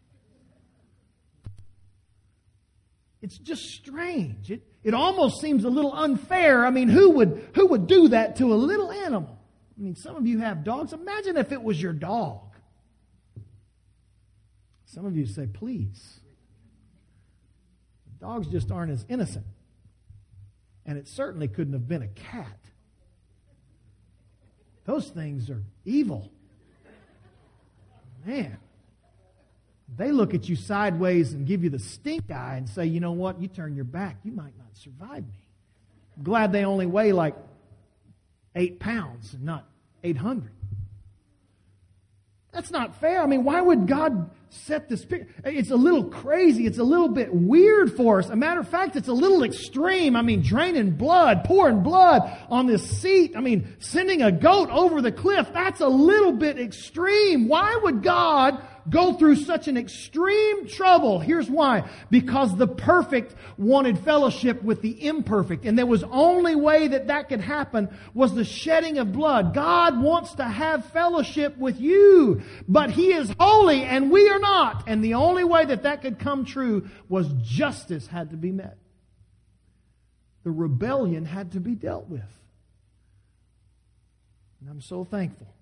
It's 3.26 3.40
just 3.40 3.64
strange. 3.64 4.52
It, 4.52 4.62
it 4.84 4.94
almost 4.94 5.42
seems 5.42 5.64
a 5.64 5.70
little 5.70 5.92
unfair. 5.92 6.64
I 6.64 6.70
mean, 6.70 6.90
who 6.90 7.10
would, 7.10 7.44
who 7.56 7.66
would 7.66 7.88
do 7.88 8.10
that 8.10 8.36
to 8.36 8.54
a 8.54 8.56
little 8.56 8.92
animal? 8.92 9.40
I 9.76 9.82
mean, 9.82 9.96
some 9.96 10.16
of 10.16 10.28
you 10.28 10.38
have 10.42 10.64
dogs. 10.64 10.94
Imagine 10.94 11.36
if 11.36 11.52
it 11.52 11.64
was 11.64 11.82
your 11.82 11.92
dog. 11.92 12.54
Some 14.86 15.08
of 15.08 15.18
you 15.18 15.26
say, 15.26 15.48
please. 15.48 16.20
Dogs 18.22 18.46
just 18.46 18.72
aren't 18.72 18.92
as 18.92 19.04
innocent. 19.10 19.48
And 20.86 21.00
it 21.00 21.08
certainly 21.08 21.48
couldn't 21.48 21.74
have 21.74 21.88
been 21.88 22.04
a 22.04 22.08
cat. 22.08 22.60
Those 24.86 25.10
things 25.10 25.50
are 25.50 25.64
evil. 25.84 26.32
Man. 28.24 28.60
They 29.98 30.12
look 30.12 30.34
at 30.34 30.50
you 30.50 30.56
sideways 30.56 31.34
and 31.34 31.46
give 31.46 31.64
you 31.64 31.70
the 31.70 31.80
stink 31.80 32.32
eye 32.32 32.56
and 32.58 32.68
say, 32.68 32.86
you 32.86 33.00
know 33.00 33.12
what, 33.12 33.40
you 33.42 33.48
turn 33.48 33.76
your 33.76 33.86
back, 33.86 34.18
you 34.24 34.32
might 34.32 34.58
not 34.58 34.76
survive 34.76 35.24
me. 35.24 35.40
Glad 36.24 36.52
they 36.52 36.66
only 36.66 36.86
weigh 36.86 37.12
like 37.12 37.36
eight 38.56 38.80
pounds 38.80 39.34
and 39.34 39.44
not 39.44 39.66
800. 40.04 40.50
That's 42.52 42.72
not 42.72 42.96
fair. 43.02 43.22
I 43.22 43.26
mean, 43.26 43.44
why 43.44 43.62
would 43.62 43.86
God 43.86 44.30
set 44.50 44.90
this 44.90 45.06
picture? 45.06 45.28
It's 45.44 45.72
a 45.72 45.76
little 45.76 46.06
crazy. 46.06 46.66
It's 46.66 46.78
a 46.78 46.84
little 46.84 47.10
bit 47.10 47.34
weird 47.34 47.96
for 47.96 48.20
us. 48.20 48.30
A 48.30 48.36
matter 48.36 48.60
of 48.60 48.68
fact, 48.68 48.96
it's 48.96 49.08
a 49.08 49.14
little 49.14 49.44
extreme. 49.44 50.16
I 50.16 50.22
mean, 50.22 50.42
draining 50.42 50.92
blood, 50.92 51.44
pouring 51.44 51.82
blood 51.84 52.22
on 52.50 52.68
this 52.68 52.84
seat. 52.84 53.34
I 53.36 53.42
mean, 53.42 53.76
sending 53.80 54.22
a 54.22 54.32
goat 54.32 54.70
over 54.70 55.02
the 55.02 55.12
cliff. 55.12 55.48
That's 55.54 55.82
a 55.82 55.88
little 55.88 56.34
bit 56.34 56.60
extreme. 56.60 57.48
Why 57.48 57.80
would 57.84 58.04
God 58.04 58.62
go 58.90 59.14
through 59.14 59.36
such 59.36 59.68
an 59.68 59.78
extreme 59.78 60.68
trouble. 60.68 61.20
Here's 61.20 61.50
why. 61.50 61.90
Because 62.10 62.56
the 62.56 62.68
perfect 62.68 63.36
wanted 63.58 64.00
fellowship 64.00 64.62
with 64.62 64.82
the 64.82 65.06
imperfect. 65.06 65.66
And 65.66 65.78
there 65.78 65.86
was 65.86 66.04
only 66.04 66.56
way 66.56 66.88
that 66.90 67.08
that 67.08 67.30
could 67.30 67.42
happen 67.42 67.90
was 68.14 68.34
the 68.34 68.44
shedding 68.44 68.98
of 68.98 69.12
blood. 69.12 69.54
God 69.54 70.02
wants 70.02 70.36
to 70.36 70.44
have 70.44 70.86
fellowship 70.92 71.58
with 71.58 71.80
you, 71.80 72.42
but 72.68 72.92
He 72.92 73.14
is 73.14 73.34
holy 73.40 73.84
and 73.84 74.12
we 74.12 74.30
are 74.30 74.35
not. 74.40 74.84
And 74.88 75.04
the 75.04 75.16
only 75.16 75.44
way 75.44 75.66
that 75.66 75.84
that 75.84 76.02
could 76.02 76.20
come 76.20 76.46
true 76.46 76.90
was 77.10 77.28
justice 77.42 78.08
had 78.08 78.32
to 78.32 78.38
be 78.38 78.52
met. 78.52 78.78
The 80.44 80.52
rebellion 80.52 81.26
had 81.26 81.54
to 81.54 81.60
be 81.60 81.76
dealt 81.76 82.08
with. 82.08 82.22
And 84.62 84.70
I'm 84.70 84.82
so 84.82 85.04
thankful 85.04 85.54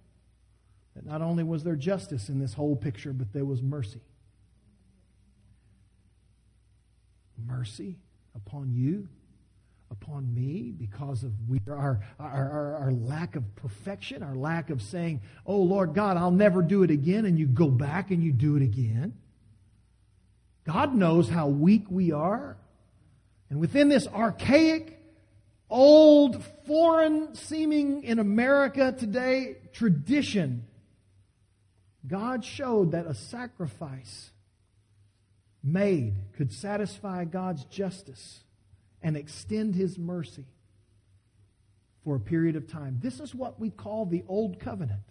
that 0.95 1.05
not 1.05 1.21
only 1.21 1.43
was 1.43 1.63
there 1.63 1.75
justice 1.75 2.29
in 2.29 2.39
this 2.39 2.53
whole 2.53 2.75
picture, 2.75 3.13
but 3.13 3.33
there 3.33 3.45
was 3.45 3.61
mercy. 3.61 4.01
Mercy 7.45 7.97
upon 8.35 8.73
you, 8.73 9.09
upon 9.93 10.33
me, 10.33 10.73
because 10.75 11.23
of 11.23 11.31
we, 11.47 11.59
our, 11.69 12.01
our, 12.19 12.49
our, 12.49 12.75
our 12.81 12.91
lack 12.91 13.35
of 13.35 13.55
perfection, 13.55 14.23
our 14.23 14.35
lack 14.35 14.69
of 14.69 14.81
saying, 14.81 15.21
Oh 15.45 15.59
Lord 15.59 15.93
God, 15.93 16.17
I'll 16.17 16.31
never 16.31 16.61
do 16.61 16.83
it 16.83 16.91
again, 16.91 17.25
and 17.25 17.39
you 17.39 17.45
go 17.45 17.67
back 17.67 18.11
and 18.11 18.21
you 18.21 18.31
do 18.31 18.57
it 18.57 18.63
again. 18.63 19.13
God 20.65 20.95
knows 20.95 21.29
how 21.29 21.47
weak 21.47 21.85
we 21.89 22.11
are. 22.11 22.57
And 23.49 23.59
within 23.59 23.87
this 23.87 24.07
archaic, 24.07 24.99
old, 25.69 26.43
foreign 26.65 27.35
seeming 27.35 28.03
in 28.03 28.19
America 28.19 28.95
today 28.97 29.57
tradition, 29.73 30.65
God 32.07 32.43
showed 32.43 32.91
that 32.91 33.05
a 33.05 33.13
sacrifice 33.13 34.31
made 35.63 36.15
could 36.35 36.51
satisfy 36.51 37.25
God's 37.25 37.63
justice 37.65 38.43
and 39.03 39.17
extend 39.17 39.75
his 39.75 39.99
mercy 39.99 40.45
for 42.03 42.15
a 42.15 42.19
period 42.19 42.55
of 42.55 42.67
time. 42.67 42.99
This 43.01 43.19
is 43.19 43.35
what 43.35 43.59
we 43.59 43.69
call 43.69 44.05
the 44.05 44.23
Old 44.27 44.59
Covenant. 44.59 45.01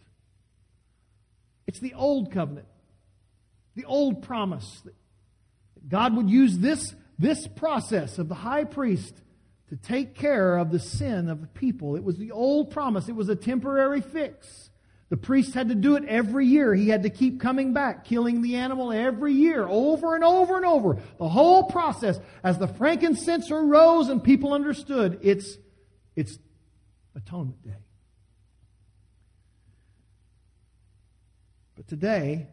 It's 1.66 1.78
the 1.78 1.94
Old 1.94 2.32
Covenant, 2.32 2.66
the 3.76 3.84
Old 3.84 4.22
promise. 4.22 4.80
that 4.84 4.94
God 5.88 6.16
would 6.16 6.30
use 6.30 6.58
this, 6.58 6.94
this 7.18 7.46
process 7.46 8.18
of 8.18 8.28
the 8.28 8.34
high 8.34 8.64
priest 8.64 9.14
to 9.68 9.76
take 9.76 10.14
care 10.14 10.58
of 10.58 10.70
the 10.70 10.78
sin 10.78 11.28
of 11.28 11.40
the 11.40 11.46
people. 11.46 11.96
It 11.96 12.04
was 12.04 12.18
the 12.18 12.30
old 12.30 12.70
promise, 12.70 13.08
it 13.08 13.16
was 13.16 13.28
a 13.28 13.36
temporary 13.36 14.00
fix. 14.00 14.70
The 15.12 15.18
priest 15.18 15.52
had 15.52 15.68
to 15.68 15.74
do 15.74 15.96
it 15.96 16.06
every 16.06 16.46
year. 16.46 16.74
He 16.74 16.88
had 16.88 17.02
to 17.02 17.10
keep 17.10 17.38
coming 17.38 17.74
back, 17.74 18.06
killing 18.06 18.40
the 18.40 18.56
animal 18.56 18.90
every 18.90 19.34
year, 19.34 19.68
over 19.68 20.14
and 20.14 20.24
over 20.24 20.56
and 20.56 20.64
over. 20.64 20.96
The 21.18 21.28
whole 21.28 21.64
process, 21.64 22.18
as 22.42 22.56
the 22.56 22.66
frankincense 22.66 23.50
rose 23.50 24.08
and 24.08 24.24
people 24.24 24.54
understood, 24.54 25.18
it's, 25.20 25.58
it's 26.16 26.38
Atonement 27.14 27.62
Day. 27.62 27.84
But 31.76 31.88
today, 31.88 32.46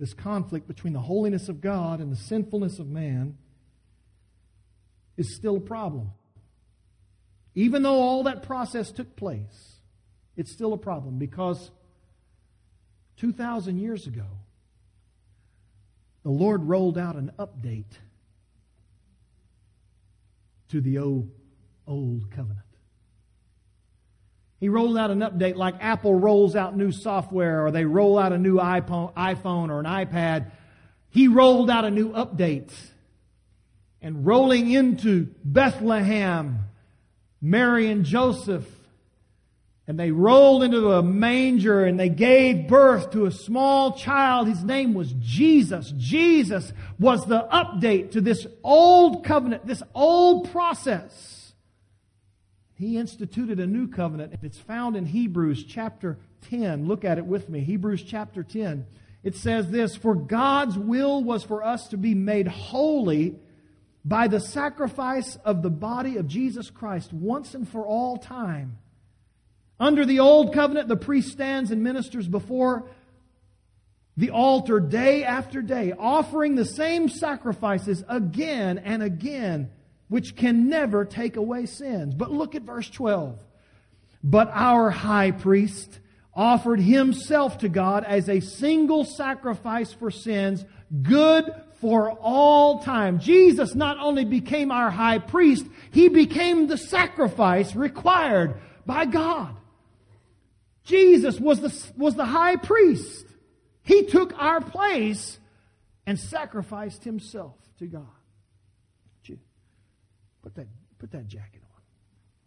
this 0.00 0.14
conflict 0.14 0.66
between 0.66 0.94
the 0.94 1.00
holiness 1.00 1.48
of 1.48 1.60
God 1.60 2.00
and 2.00 2.10
the 2.10 2.16
sinfulness 2.16 2.80
of 2.80 2.88
man 2.88 3.38
is 5.16 5.36
still 5.36 5.58
a 5.58 5.60
problem. 5.60 6.10
Even 7.54 7.84
though 7.84 8.00
all 8.00 8.24
that 8.24 8.42
process 8.42 8.90
took 8.90 9.14
place, 9.14 9.77
it's 10.38 10.52
still 10.52 10.72
a 10.72 10.78
problem 10.78 11.18
because 11.18 11.70
2,000 13.16 13.78
years 13.78 14.06
ago, 14.06 14.24
the 16.22 16.30
Lord 16.30 16.62
rolled 16.62 16.96
out 16.96 17.16
an 17.16 17.32
update 17.40 17.92
to 20.68 20.80
the 20.80 20.98
old, 20.98 21.28
old 21.88 22.30
covenant. 22.30 22.60
He 24.60 24.68
rolled 24.68 24.96
out 24.96 25.10
an 25.10 25.20
update 25.20 25.56
like 25.56 25.74
Apple 25.80 26.14
rolls 26.14 26.54
out 26.54 26.76
new 26.76 26.92
software 26.92 27.66
or 27.66 27.72
they 27.72 27.84
roll 27.84 28.16
out 28.16 28.32
a 28.32 28.38
new 28.38 28.58
iPhone 28.58 29.70
or 29.70 29.80
an 29.80 29.86
iPad. 29.86 30.52
He 31.10 31.26
rolled 31.26 31.68
out 31.68 31.84
a 31.84 31.90
new 31.90 32.12
update. 32.12 32.72
And 34.00 34.24
rolling 34.24 34.70
into 34.70 35.26
Bethlehem, 35.44 36.60
Mary 37.40 37.90
and 37.90 38.04
Joseph, 38.04 38.77
and 39.88 39.98
they 39.98 40.12
rolled 40.12 40.62
into 40.62 40.92
a 40.92 41.02
manger 41.02 41.84
and 41.84 41.98
they 41.98 42.10
gave 42.10 42.68
birth 42.68 43.10
to 43.10 43.26
a 43.26 43.32
small 43.32 43.92
child. 43.92 44.46
His 44.46 44.62
name 44.62 44.94
was 44.94 45.12
Jesus. 45.18 45.92
Jesus 45.96 46.72
was 47.00 47.26
the 47.26 47.48
update 47.52 48.12
to 48.12 48.20
this 48.20 48.46
old 48.62 49.24
covenant, 49.24 49.66
this 49.66 49.82
old 49.94 50.52
process 50.52 51.38
he 52.78 52.96
instituted 52.96 53.58
a 53.58 53.66
new 53.66 53.88
covenant. 53.88 54.34
It's 54.40 54.58
found 54.58 54.94
in 54.94 55.04
Hebrews 55.04 55.64
chapter 55.64 56.16
10. 56.48 56.86
Look 56.86 57.04
at 57.04 57.18
it 57.18 57.26
with 57.26 57.48
me. 57.48 57.60
Hebrews 57.60 58.04
chapter 58.04 58.44
10. 58.44 58.86
It 59.24 59.34
says 59.34 59.68
this 59.68 59.96
For 59.96 60.14
God's 60.14 60.78
will 60.78 61.24
was 61.24 61.42
for 61.42 61.64
us 61.64 61.88
to 61.88 61.96
be 61.96 62.14
made 62.14 62.46
holy 62.46 63.34
by 64.04 64.28
the 64.28 64.38
sacrifice 64.38 65.34
of 65.44 65.62
the 65.62 65.70
body 65.70 66.18
of 66.18 66.28
Jesus 66.28 66.70
Christ 66.70 67.12
once 67.12 67.52
and 67.52 67.68
for 67.68 67.84
all 67.84 68.16
time. 68.16 68.78
Under 69.80 70.04
the 70.04 70.20
old 70.20 70.52
covenant, 70.52 70.88
the 70.88 70.96
priest 70.96 71.30
stands 71.30 71.70
and 71.70 71.82
ministers 71.82 72.26
before 72.26 72.88
the 74.16 74.30
altar 74.30 74.80
day 74.80 75.22
after 75.22 75.62
day, 75.62 75.92
offering 75.96 76.56
the 76.56 76.64
same 76.64 77.08
sacrifices 77.08 78.02
again 78.08 78.78
and 78.78 79.02
again 79.02 79.70
which 80.08 80.34
can 80.34 80.68
never 80.68 81.04
take 81.04 81.36
away 81.36 81.66
sins. 81.66 82.14
But 82.14 82.32
look 82.32 82.54
at 82.54 82.62
verse 82.62 82.90
12. 82.90 83.38
But 84.24 84.50
our 84.52 84.90
high 84.90 85.30
priest 85.30 86.00
offered 86.34 86.80
himself 86.80 87.58
to 87.58 87.68
God 87.68 88.04
as 88.04 88.28
a 88.28 88.40
single 88.40 89.04
sacrifice 89.04 89.92
for 89.92 90.10
sins, 90.10 90.64
good 91.02 91.52
for 91.80 92.10
all 92.10 92.80
time. 92.80 93.20
Jesus 93.20 93.74
not 93.74 93.98
only 93.98 94.24
became 94.24 94.72
our 94.72 94.90
high 94.90 95.18
priest, 95.18 95.66
he 95.92 96.08
became 96.08 96.66
the 96.66 96.78
sacrifice 96.78 97.76
required 97.76 98.60
by 98.84 99.04
God. 99.04 99.54
Jesus 100.88 101.38
was 101.38 101.60
the, 101.60 101.92
was 101.96 102.14
the 102.14 102.24
high 102.24 102.56
priest. 102.56 103.26
He 103.82 104.04
took 104.04 104.32
our 104.40 104.60
place 104.60 105.38
and 106.06 106.18
sacrificed 106.18 107.04
himself 107.04 107.54
to 107.78 107.86
God. 107.86 108.06
Put 110.42 110.54
that, 110.54 110.66
put 110.98 111.10
that 111.10 111.26
jacket 111.26 111.60
on. 111.62 111.82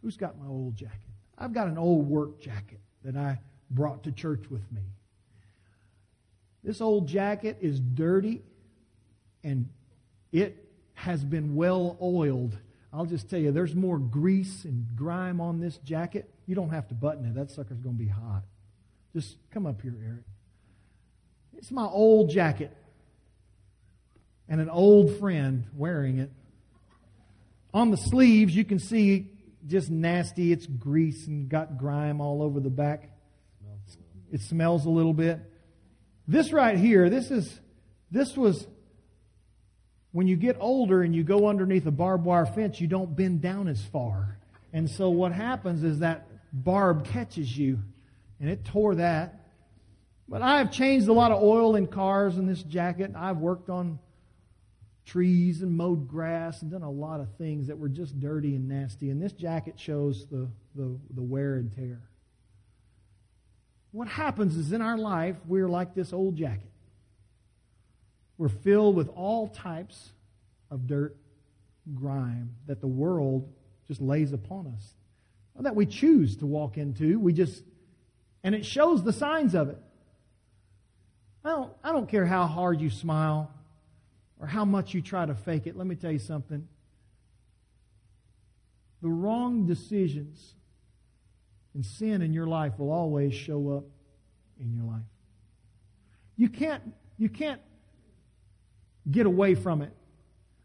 Who's 0.01 0.17
got 0.17 0.35
my 0.39 0.47
old 0.47 0.75
jacket? 0.75 0.97
I've 1.37 1.53
got 1.53 1.67
an 1.67 1.77
old 1.77 2.09
work 2.09 2.39
jacket 2.39 2.79
that 3.03 3.15
I 3.15 3.39
brought 3.69 4.03
to 4.05 4.11
church 4.11 4.49
with 4.49 4.71
me. 4.71 4.81
This 6.63 6.81
old 6.81 7.07
jacket 7.07 7.57
is 7.61 7.79
dirty 7.79 8.41
and 9.43 9.69
it 10.31 10.65
has 10.95 11.23
been 11.23 11.55
well 11.55 11.97
oiled. 12.01 12.57
I'll 12.93 13.05
just 13.05 13.29
tell 13.29 13.39
you, 13.39 13.51
there's 13.51 13.73
more 13.73 13.97
grease 13.97 14.65
and 14.65 14.85
grime 14.95 15.39
on 15.39 15.59
this 15.59 15.77
jacket. 15.77 16.29
You 16.45 16.55
don't 16.55 16.71
have 16.71 16.87
to 16.89 16.93
button 16.93 17.25
it. 17.25 17.35
That 17.35 17.49
sucker's 17.49 17.79
going 17.79 17.95
to 17.95 18.03
be 18.03 18.09
hot. 18.09 18.43
Just 19.13 19.37
come 19.51 19.65
up 19.65 19.81
here, 19.81 19.95
Eric. 20.05 20.23
It's 21.57 21.71
my 21.71 21.85
old 21.85 22.29
jacket. 22.29 22.75
And 24.49 24.59
an 24.59 24.69
old 24.69 25.17
friend 25.19 25.65
wearing 25.73 26.19
it 26.19 26.31
on 27.73 27.91
the 27.91 27.97
sleeves, 27.97 28.53
you 28.53 28.65
can 28.65 28.79
see 28.79 29.29
just 29.67 29.89
nasty. 29.89 30.51
It's 30.51 30.65
grease 30.65 31.27
and 31.27 31.47
got 31.47 31.77
grime 31.77 32.19
all 32.19 32.41
over 32.41 32.59
the 32.59 32.69
back. 32.69 33.09
It 34.31 34.41
smells 34.41 34.85
a 34.85 34.89
little 34.89 35.13
bit. 35.13 35.39
This 36.27 36.51
right 36.51 36.77
here, 36.77 37.09
this 37.09 37.31
is, 37.31 37.59
this 38.09 38.35
was, 38.35 38.67
when 40.11 40.27
you 40.27 40.35
get 40.35 40.57
older 40.59 41.03
and 41.03 41.15
you 41.15 41.23
go 41.23 41.47
underneath 41.47 41.85
a 41.85 41.91
barbed 41.91 42.25
wire 42.25 42.45
fence, 42.45 42.81
you 42.81 42.87
don't 42.87 43.15
bend 43.15 43.41
down 43.41 43.67
as 43.67 43.81
far. 43.81 44.37
And 44.73 44.89
so 44.89 45.09
what 45.09 45.31
happens 45.31 45.83
is 45.83 45.99
that 45.99 46.27
barb 46.51 47.05
catches 47.05 47.57
you 47.57 47.79
and 48.39 48.49
it 48.49 48.65
tore 48.65 48.95
that. 48.95 49.37
But 50.27 50.41
I 50.41 50.59
have 50.59 50.71
changed 50.71 51.07
a 51.07 51.13
lot 51.13 51.31
of 51.31 51.41
oil 51.41 51.75
in 51.75 51.87
cars 51.87 52.37
in 52.37 52.45
this 52.45 52.63
jacket. 52.63 53.11
I've 53.15 53.37
worked 53.37 53.69
on 53.69 53.99
trees 55.05 55.61
and 55.61 55.75
mowed 55.75 56.07
grass 56.07 56.61
and 56.61 56.71
done 56.71 56.83
a 56.83 56.91
lot 56.91 57.19
of 57.19 57.27
things 57.37 57.67
that 57.67 57.77
were 57.77 57.89
just 57.89 58.19
dirty 58.19 58.55
and 58.55 58.67
nasty. 58.67 59.09
And 59.09 59.21
this 59.21 59.33
jacket 59.33 59.79
shows 59.79 60.25
the, 60.27 60.49
the, 60.75 60.97
the 61.13 61.21
wear 61.21 61.55
and 61.55 61.73
tear. 61.73 62.01
What 63.91 64.07
happens 64.07 64.55
is 64.55 64.71
in 64.71 64.81
our 64.81 64.97
life, 64.97 65.35
we're 65.45 65.67
like 65.67 65.93
this 65.93 66.13
old 66.13 66.37
jacket. 66.37 66.70
We're 68.41 68.49
filled 68.49 68.95
with 68.95 69.07
all 69.09 69.49
types 69.49 70.13
of 70.71 70.87
dirt, 70.87 71.15
grime 71.93 72.55
that 72.65 72.81
the 72.81 72.87
world 72.87 73.47
just 73.87 74.01
lays 74.01 74.33
upon 74.33 74.73
us. 74.75 74.95
That 75.59 75.75
we 75.75 75.85
choose 75.85 76.37
to 76.37 76.47
walk 76.47 76.75
into. 76.75 77.19
We 77.19 77.33
just, 77.33 77.63
and 78.43 78.55
it 78.55 78.65
shows 78.65 79.03
the 79.03 79.13
signs 79.13 79.53
of 79.53 79.69
it. 79.69 79.77
I 81.45 81.49
don't, 81.49 81.71
I 81.83 81.91
don't 81.91 82.09
care 82.09 82.25
how 82.25 82.47
hard 82.47 82.81
you 82.81 82.89
smile 82.89 83.51
or 84.39 84.47
how 84.47 84.65
much 84.65 84.95
you 84.95 85.03
try 85.03 85.23
to 85.23 85.35
fake 85.35 85.67
it, 85.67 85.77
let 85.77 85.85
me 85.85 85.93
tell 85.93 86.11
you 86.11 86.17
something. 86.17 86.67
The 89.03 89.09
wrong 89.09 89.67
decisions 89.67 90.55
and 91.75 91.85
sin 91.85 92.23
in 92.23 92.33
your 92.33 92.47
life 92.47 92.79
will 92.79 92.91
always 92.91 93.35
show 93.35 93.77
up 93.77 93.83
in 94.59 94.73
your 94.73 94.85
life. 94.85 95.05
You 96.37 96.49
can't, 96.49 96.81
you 97.19 97.29
can't 97.29 97.61
get 99.09 99.25
away 99.25 99.55
from 99.55 99.81
it. 99.81 99.91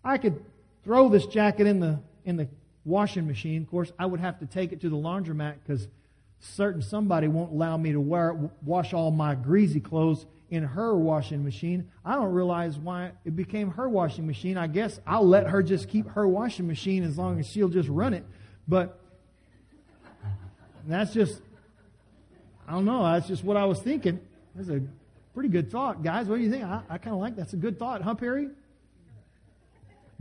I 0.05 0.19
could 0.19 0.45
throw 0.85 1.09
this 1.09 1.27
jacket 1.27 1.67
in 1.67 1.81
the, 1.81 1.99
in 2.25 2.37
the 2.37 2.49
washing 2.85 3.27
machine. 3.27 3.63
Of 3.63 3.71
course, 3.71 3.93
I 3.99 4.07
would 4.07 4.21
have 4.21 4.39
to 4.41 4.47
take 4.47 4.73
it 4.73 4.81
to 4.83 4.89
the 4.89 4.97
laundromat 4.97 5.55
because 5.63 5.89
certain 6.41 6.83
somebody 6.83 7.29
won't 7.29 7.53
allow 7.53 7.77
me 7.77 7.93
to 7.93 8.01
wear, 8.01 8.37
wash 8.65 8.93
all 8.93 9.11
my 9.11 9.35
greasy 9.35 9.81
clothes 9.81 10.27
in 10.51 10.63
her 10.63 10.95
washing 10.95 11.45
machine. 11.45 11.91
I 12.05 12.15
don't 12.15 12.33
realize 12.33 12.79
why 12.79 13.13
it 13.25 13.35
became 13.35 13.71
her 13.73 13.89
washing 13.89 14.27
machine. 14.27 14.57
I 14.57 14.69
guess 14.69 15.01
I'll 15.07 15.27
let 15.27 15.49
her 15.49 15.63
just 15.63 15.89
keep 15.89 16.09
her 16.11 16.27
washing 16.29 16.67
machine 16.67 17.03
as 17.03 17.19
long 17.19 17.41
as 17.41 17.47
she'll 17.47 17.69
just 17.69 17.89
run 17.89 18.15
it. 18.15 18.25
But 18.69 18.99
that's 20.87 21.13
just, 21.13 21.41
I 22.69 22.73
don't 22.73 22.85
know. 22.85 23.03
That's 23.03 23.27
just 23.27 23.43
what 23.43 23.57
I 23.57 23.65
was 23.65 23.81
thinking. 23.81 24.21
A 24.59 24.81
pretty 25.37 25.51
good 25.51 25.71
thought, 25.71 26.03
guys. 26.03 26.27
What 26.27 26.39
do 26.39 26.43
you 26.43 26.51
think? 26.51 26.65
I, 26.65 26.81
I 26.89 26.97
kind 26.97 27.15
of 27.15 27.21
like 27.21 27.37
that's 27.37 27.53
a 27.53 27.59
good 27.59 27.79
thought, 27.79 28.01
huh, 28.01 28.15
Perry? 28.15 28.49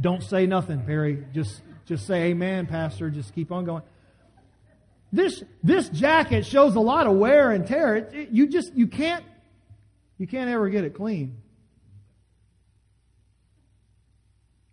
Don't 0.01 0.22
say 0.22 0.45
nothing, 0.45 0.82
Perry. 0.82 1.26
Just 1.34 1.61
Just 1.86 2.05
say 2.05 2.24
amen, 2.32 2.66
Pastor. 2.66 3.09
Just 3.09 3.34
keep 3.34 3.49
on 3.51 3.63
going. 3.63 3.84
This, 5.13 5.41
this 5.63 5.88
jacket 5.88 6.45
shows 6.45 6.76
a 6.76 6.82
lot 6.82 7.07
of 7.07 7.16
wear 7.16 7.51
and 7.51 7.66
tear. 7.66 7.95
It, 7.95 8.13
it, 8.13 8.30
you 8.32 8.47
just, 8.47 8.74
you 8.74 8.88
can't, 8.88 9.24
you 10.18 10.28
can't 10.28 10.49
ever 10.49 10.68
get 10.68 10.84
it 10.84 10.93
clean. 10.93 11.38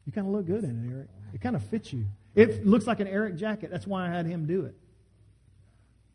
You 0.06 0.12
kind 0.12 0.26
of 0.26 0.32
look 0.32 0.46
good 0.46 0.64
in 0.64 0.84
it, 0.84 0.92
Eric. 0.92 1.08
It 1.34 1.40
kind 1.40 1.54
of 1.54 1.62
fits 1.66 1.92
you. 1.92 2.06
It 2.34 2.66
looks 2.66 2.86
like 2.86 2.98
an 2.98 3.06
Eric 3.06 3.36
jacket. 3.36 3.70
That's 3.70 3.86
why 3.86 4.08
I 4.08 4.10
had 4.10 4.26
him 4.26 4.46
do 4.46 4.64
it. 4.64 4.74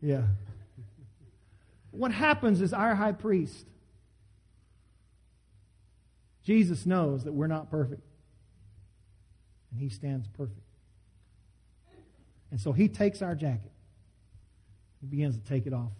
Yeah. 0.02 0.24
What 1.92 2.12
happens 2.12 2.60
is 2.62 2.74
our 2.74 2.94
high 2.94 3.14
priest, 3.14 3.66
Jesus 6.48 6.86
knows 6.86 7.26
that 7.26 7.34
we're 7.34 7.48
not 7.48 7.70
perfect. 7.70 8.02
And 9.70 9.82
he 9.82 9.90
stands 9.90 10.30
perfect. 10.30 10.62
And 12.52 12.58
so 12.58 12.72
he 12.72 12.88
takes 12.88 13.22
our 13.22 13.36
jacket. 13.36 13.74
He 15.02 15.08
begins 15.08 15.38
to 15.38 15.44
take 15.44 15.68
it 15.68 15.74
off. 15.74 15.92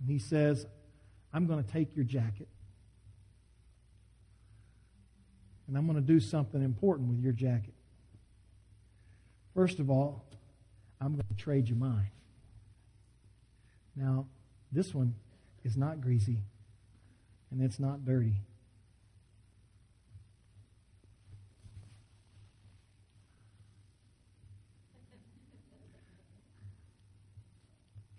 And 0.00 0.08
he 0.08 0.18
says, 0.18 0.64
I'm 1.30 1.46
going 1.46 1.62
to 1.62 1.70
take 1.70 1.94
your 1.94 2.06
jacket. 2.06 2.48
And 5.68 5.76
I'm 5.76 5.86
going 5.86 6.00
to 6.00 6.06
do 6.06 6.20
something 6.20 6.62
important 6.62 7.10
with 7.10 7.20
your 7.20 7.34
jacket. 7.34 7.74
First 9.54 9.78
of 9.78 9.90
all, 9.90 10.24
I'm 11.02 11.12
going 11.12 11.26
to 11.28 11.34
trade 11.34 11.68
you 11.68 11.74
mine. 11.74 12.10
Now, 13.94 14.24
this 14.72 14.94
one 14.94 15.14
is 15.64 15.76
not 15.76 16.00
greasy 16.00 16.38
and 17.50 17.62
it's 17.62 17.78
not 17.78 18.06
dirty. 18.06 18.36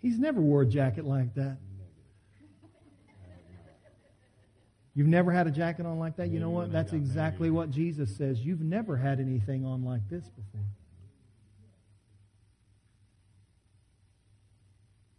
He's 0.06 0.20
never 0.20 0.40
wore 0.40 0.62
a 0.62 0.66
jacket 0.66 1.04
like 1.04 1.34
that. 1.34 1.56
You've 4.94 5.08
never 5.08 5.32
had 5.32 5.48
a 5.48 5.50
jacket 5.50 5.84
on 5.84 5.98
like 5.98 6.14
that? 6.18 6.28
You 6.28 6.38
know 6.38 6.50
what? 6.50 6.70
That's 6.70 6.92
exactly 6.92 7.50
what 7.50 7.72
Jesus 7.72 8.16
says. 8.16 8.38
You've 8.38 8.60
never 8.60 8.96
had 8.96 9.18
anything 9.18 9.64
on 9.64 9.84
like 9.84 10.08
this 10.08 10.22
before. 10.28 10.60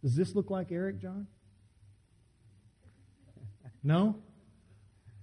Does 0.02 0.16
this 0.16 0.34
look 0.34 0.48
like 0.48 0.72
Eric, 0.72 1.02
John? 1.02 1.26
No? 3.84 4.16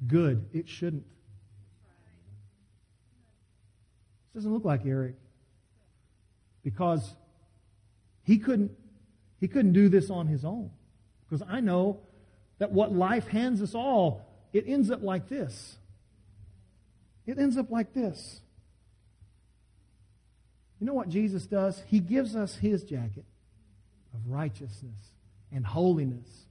Good. 0.06 0.48
It 0.54 0.70
shouldn't. 0.70 1.08
This 4.32 4.44
doesn't 4.44 4.54
look 4.54 4.64
like 4.64 4.86
Eric. 4.86 5.16
Because 6.62 7.16
he 8.26 8.38
couldn't 8.38 8.70
he 9.46 9.48
couldn't 9.48 9.74
do 9.74 9.90
this 9.90 10.10
on 10.10 10.26
his 10.26 10.44
own. 10.44 10.72
Because 11.24 11.46
I 11.48 11.60
know 11.60 12.00
that 12.58 12.72
what 12.72 12.92
life 12.92 13.28
hands 13.28 13.62
us 13.62 13.76
all, 13.76 14.28
it 14.54 14.64
ends 14.68 14.90
up 14.90 15.04
like 15.04 15.30
this. 15.30 15.78
It 17.28 17.38
ends 17.38 17.56
up 17.56 17.70
like 17.70 17.94
this. 17.94 18.42
You 20.80 20.88
know 20.88 20.96
what 20.96 21.10
Jesus 21.10 21.46
does? 21.46 21.84
He 21.86 22.00
gives 22.00 22.36
us 22.36 22.56
his 22.56 22.84
jacket 22.84 23.26
of 24.16 24.32
righteousness 24.32 25.12
and 25.52 25.64
holiness. 25.64 26.48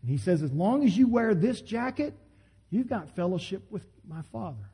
And 0.00 0.10
he 0.10 0.16
says, 0.16 0.42
as 0.42 0.50
long 0.50 0.86
as 0.86 0.96
you 0.96 1.06
wear 1.06 1.34
this 1.34 1.60
jacket, 1.60 2.14
you've 2.70 2.88
got 2.88 3.14
fellowship 3.14 3.62
with 3.68 3.84
my 4.08 4.22
Father. 4.32 4.70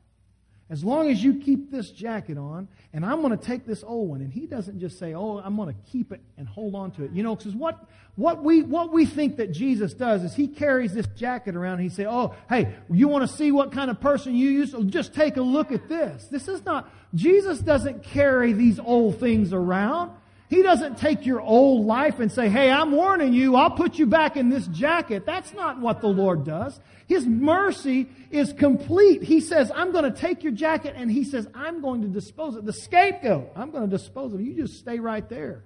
As 0.67 0.83
long 0.83 1.11
as 1.11 1.23
you 1.23 1.35
keep 1.35 1.69
this 1.69 1.91
jacket 1.91 2.39
on, 2.39 2.67
and 2.91 3.05
I'm 3.05 3.21
going 3.21 3.37
to 3.37 3.43
take 3.43 3.67
this 3.67 3.83
old 3.83 4.09
one, 4.09 4.21
and 4.21 4.33
he 4.33 4.47
doesn't 4.47 4.79
just 4.79 4.97
say, 4.97 5.13
"Oh, 5.13 5.37
I'm 5.37 5.55
going 5.55 5.71
to 5.71 5.79
keep 5.91 6.11
it 6.11 6.21
and 6.37 6.47
hold 6.47 6.73
on 6.73 6.89
to 6.91 7.03
it." 7.03 7.11
You 7.11 7.21
know, 7.21 7.35
because 7.35 7.53
what 7.53 7.85
what 8.15 8.43
we 8.43 8.63
what 8.63 8.91
we 8.91 9.05
think 9.05 9.37
that 9.37 9.51
Jesus 9.51 9.93
does 9.93 10.23
is 10.23 10.33
he 10.33 10.47
carries 10.47 10.91
this 10.91 11.05
jacket 11.15 11.55
around. 11.55 11.73
and 11.73 11.83
He 11.83 11.89
say, 11.89 12.07
"Oh, 12.07 12.33
hey, 12.49 12.73
you 12.89 13.07
want 13.07 13.29
to 13.29 13.35
see 13.35 13.51
what 13.51 13.71
kind 13.71 13.91
of 13.91 14.01
person 14.01 14.33
you 14.33 14.49
use? 14.49 14.73
Oh, 14.73 14.83
just 14.83 15.13
take 15.13 15.37
a 15.37 15.41
look 15.41 15.71
at 15.71 15.87
this." 15.87 16.25
This 16.31 16.47
is 16.47 16.65
not 16.65 16.89
Jesus 17.13 17.59
doesn't 17.59 18.01
carry 18.01 18.51
these 18.53 18.79
old 18.79 19.19
things 19.19 19.53
around. 19.53 20.11
He 20.47 20.61
doesn't 20.61 20.99
take 20.99 21.25
your 21.25 21.41
old 21.41 21.85
life 21.85 22.19
and 22.19 22.31
say, 22.31 22.49
hey, 22.49 22.69
I'm 22.69 22.91
warning 22.91 23.33
you, 23.33 23.55
I'll 23.55 23.71
put 23.71 23.97
you 23.97 24.05
back 24.05 24.37
in 24.37 24.49
this 24.49 24.67
jacket. 24.67 25.25
That's 25.25 25.53
not 25.53 25.79
what 25.79 26.01
the 26.01 26.07
Lord 26.07 26.45
does. 26.45 26.79
His 27.07 27.25
mercy 27.25 28.07
is 28.29 28.53
complete. 28.53 29.23
He 29.23 29.41
says, 29.41 29.71
I'm 29.73 29.91
going 29.91 30.11
to 30.11 30.17
take 30.17 30.43
your 30.43 30.51
jacket 30.51 30.93
and 30.95 31.09
he 31.09 31.23
says, 31.23 31.47
I'm 31.55 31.81
going 31.81 32.03
to 32.03 32.07
dispose 32.07 32.55
of. 32.55 32.65
The 32.65 32.73
scapegoat, 32.73 33.51
I'm 33.55 33.71
going 33.71 33.89
to 33.89 33.97
dispose 33.97 34.33
of 34.33 34.39
it. 34.39 34.43
You 34.43 34.53
just 34.53 34.77
stay 34.77 34.99
right 34.99 35.27
there. 35.29 35.63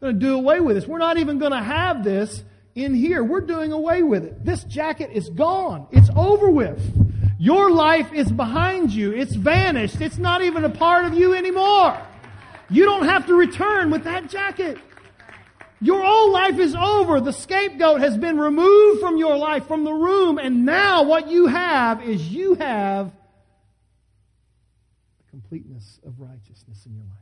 I'm 0.00 0.08
going 0.08 0.20
to 0.20 0.26
do 0.26 0.36
away 0.36 0.60
with 0.60 0.76
this. 0.76 0.86
We're 0.86 0.98
not 0.98 1.18
even 1.18 1.38
going 1.38 1.52
to 1.52 1.62
have 1.62 2.02
this 2.02 2.42
in 2.74 2.94
here. 2.94 3.22
We're 3.22 3.42
doing 3.42 3.72
away 3.72 4.02
with 4.02 4.24
it. 4.24 4.44
This 4.44 4.64
jacket 4.64 5.10
is 5.12 5.28
gone. 5.28 5.86
It's 5.90 6.08
over 6.16 6.50
with. 6.50 6.80
Your 7.38 7.70
life 7.70 8.12
is 8.12 8.32
behind 8.32 8.90
you. 8.90 9.12
It's 9.12 9.34
vanished. 9.34 10.00
It's 10.00 10.18
not 10.18 10.42
even 10.42 10.64
a 10.64 10.70
part 10.70 11.04
of 11.04 11.14
you 11.14 11.34
anymore. 11.34 12.00
You 12.70 12.84
don't 12.84 13.06
have 13.06 13.26
to 13.26 13.34
return 13.34 13.90
with 13.90 14.04
that 14.04 14.28
jacket. 14.28 14.78
Your 15.80 16.04
old 16.04 16.32
life 16.32 16.58
is 16.58 16.74
over. 16.74 17.20
The 17.20 17.32
scapegoat 17.32 18.00
has 18.00 18.16
been 18.16 18.38
removed 18.38 19.00
from 19.00 19.16
your 19.16 19.36
life, 19.36 19.66
from 19.66 19.84
the 19.84 19.92
room, 19.92 20.38
and 20.38 20.66
now 20.66 21.04
what 21.04 21.30
you 21.30 21.46
have 21.46 22.02
is 22.02 22.28
you 22.28 22.54
have 22.54 23.12
the 25.18 25.30
completeness 25.30 26.00
of 26.04 26.18
righteousness 26.18 26.84
in 26.84 26.94
your 26.94 27.04
life. 27.04 27.14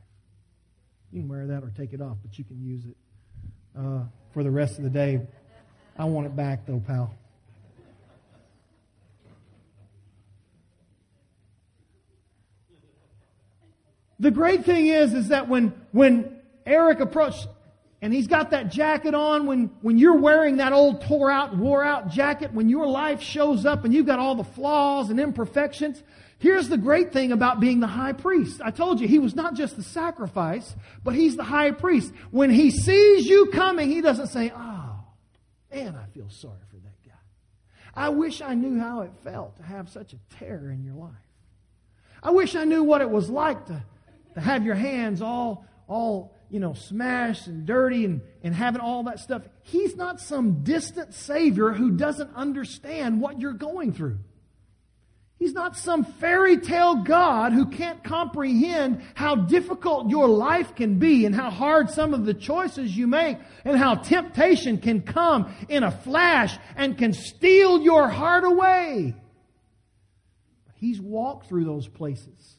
You 1.11 1.21
can 1.21 1.29
wear 1.29 1.47
that 1.47 1.63
or 1.63 1.71
take 1.77 1.93
it 1.93 2.01
off, 2.01 2.17
but 2.23 2.37
you 2.37 2.43
can 2.43 2.61
use 2.61 2.85
it 2.85 2.97
uh, 3.77 4.01
for 4.33 4.43
the 4.43 4.51
rest 4.51 4.77
of 4.77 4.83
the 4.83 4.89
day. 4.89 5.21
I 5.97 6.05
want 6.05 6.25
it 6.25 6.35
back, 6.35 6.65
though, 6.65 6.81
pal. 6.85 7.13
The 14.19 14.31
great 14.31 14.65
thing 14.65 14.87
is, 14.87 15.13
is 15.13 15.27
that 15.29 15.47
when, 15.47 15.73
when 15.91 16.39
Eric 16.65 16.99
approached, 16.99 17.47
and 18.01 18.13
he's 18.13 18.27
got 18.27 18.51
that 18.51 18.71
jacket 18.71 19.13
on, 19.13 19.45
when, 19.45 19.71
when 19.81 19.97
you're 19.97 20.17
wearing 20.17 20.57
that 20.57 20.73
old 20.73 21.01
tore 21.01 21.31
out, 21.31 21.55
wore 21.55 21.83
out 21.83 22.09
jacket, 22.09 22.53
when 22.53 22.69
your 22.69 22.87
life 22.87 23.21
shows 23.21 23.65
up 23.65 23.85
and 23.85 23.93
you've 23.93 24.05
got 24.05 24.19
all 24.19 24.35
the 24.35 24.43
flaws 24.43 25.09
and 25.09 25.19
imperfections, 25.19 26.01
here's 26.39 26.69
the 26.69 26.77
great 26.77 27.11
thing 27.11 27.31
about 27.31 27.59
being 27.59 27.79
the 27.79 27.87
high 27.87 28.13
priest. 28.13 28.61
I 28.63 28.71
told 28.71 28.99
you, 28.99 29.07
he 29.07 29.19
was 29.19 29.35
not 29.35 29.55
just 29.55 29.75
the 29.75 29.83
sacrifice, 29.83 30.75
but 31.03 31.15
he's 31.15 31.35
the 31.35 31.43
high 31.43 31.71
priest. 31.71 32.11
When 32.31 32.49
he 32.49 32.71
sees 32.71 33.27
you 33.27 33.47
coming, 33.47 33.89
he 33.89 34.01
doesn't 34.01 34.27
say, 34.27 34.51
oh, 34.55 34.99
man, 35.73 35.95
I 35.95 36.05
feel 36.13 36.29
sorry 36.29 36.59
for 36.69 36.77
that 36.77 37.03
guy. 37.03 37.11
I 37.95 38.09
wish 38.09 38.41
I 38.41 38.53
knew 38.53 38.79
how 38.79 39.01
it 39.01 39.11
felt 39.23 39.57
to 39.57 39.63
have 39.63 39.89
such 39.89 40.13
a 40.13 40.17
tear 40.37 40.71
in 40.71 40.83
your 40.83 40.95
life. 40.95 41.11
I 42.21 42.31
wish 42.31 42.55
I 42.55 42.63
knew 42.63 42.83
what 42.83 43.01
it 43.01 43.09
was 43.09 43.29
like 43.29 43.67
to 43.67 43.83
to 44.37 44.41
have 44.41 44.63
your 44.63 44.75
hands 44.75 45.21
all, 45.23 45.65
all, 45.87 46.35
you 46.49 46.59
know, 46.59 46.73
smashed 46.73 47.47
and 47.47 47.65
dirty 47.65 48.05
and, 48.05 48.21
and 48.43 48.53
having 48.53 48.81
all 48.81 49.03
that 49.03 49.19
stuff. 49.19 49.41
He's 49.63 49.95
not 49.95 50.19
some 50.19 50.63
distant 50.63 51.15
Savior 51.15 51.71
who 51.71 51.91
doesn't 51.91 52.35
understand 52.35 53.19
what 53.19 53.41
you're 53.41 53.53
going 53.53 53.93
through. 53.93 54.19
He's 55.39 55.53
not 55.53 55.75
some 55.75 56.03
fairy 56.03 56.57
tale 56.57 57.03
God 57.03 57.51
who 57.51 57.65
can't 57.65 58.03
comprehend 58.03 59.01
how 59.15 59.35
difficult 59.35 60.09
your 60.09 60.27
life 60.27 60.75
can 60.75 60.99
be 60.99 61.25
and 61.25 61.33
how 61.33 61.49
hard 61.49 61.89
some 61.89 62.13
of 62.13 62.25
the 62.25 62.33
choices 62.35 62.95
you 62.95 63.07
make 63.07 63.37
and 63.65 63.75
how 63.75 63.95
temptation 63.95 64.77
can 64.77 65.01
come 65.01 65.51
in 65.67 65.83
a 65.83 65.91
flash 65.91 66.57
and 66.75 66.95
can 66.95 67.13
steal 67.13 67.81
your 67.81 68.07
heart 68.07 68.43
away. 68.43 69.15
He's 70.75 71.01
walked 71.01 71.47
through 71.47 71.65
those 71.65 71.87
places. 71.87 72.56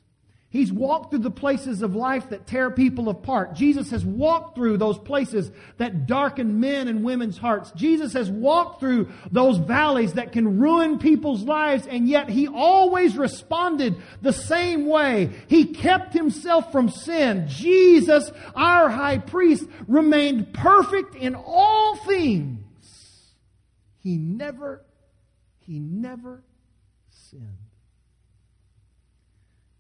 He's 0.51 0.72
walked 0.72 1.11
through 1.11 1.18
the 1.20 1.30
places 1.30 1.82
of 1.82 1.94
life 1.94 2.30
that 2.30 2.46
tear 2.46 2.70
people 2.70 3.11
apart. 3.11 3.53
Jesus 3.53 3.90
has 3.90 4.03
walked 4.03 4.55
through 4.55 4.78
those 4.78 4.96
places 4.99 5.51
that 5.76 6.07
darken 6.07 6.59
men 6.59 6.88
and 6.88 7.05
women's 7.05 7.36
hearts. 7.36 7.70
Jesus 7.72 8.14
has 8.14 8.30
walked 8.30 8.80
through 8.80 9.11
those 9.30 9.59
valleys 9.59 10.14
that 10.14 10.32
can 10.32 10.59
ruin 10.59 10.99
people's 10.99 11.42
lives, 11.42 11.86
and 11.86 12.09
yet 12.09 12.30
He 12.30 12.49
always 12.49 13.18
responded 13.18 13.96
the 14.22 14.32
same 14.32 14.86
way. 14.86 15.28
He 15.49 15.66
kept 15.66 16.14
Himself 16.14 16.72
from 16.72 16.88
sin. 16.88 17.44
Jesus, 17.46 18.30
our 18.55 18.88
high 18.88 19.18
priest, 19.18 19.68
remained 19.86 20.55
perfect 20.55 21.14
in 21.14 21.34
all 21.34 21.96
things. 21.96 23.34
He 23.99 24.16
never, 24.16 24.82
He 25.59 25.78
never 25.78 26.42
sinned. 27.11 27.67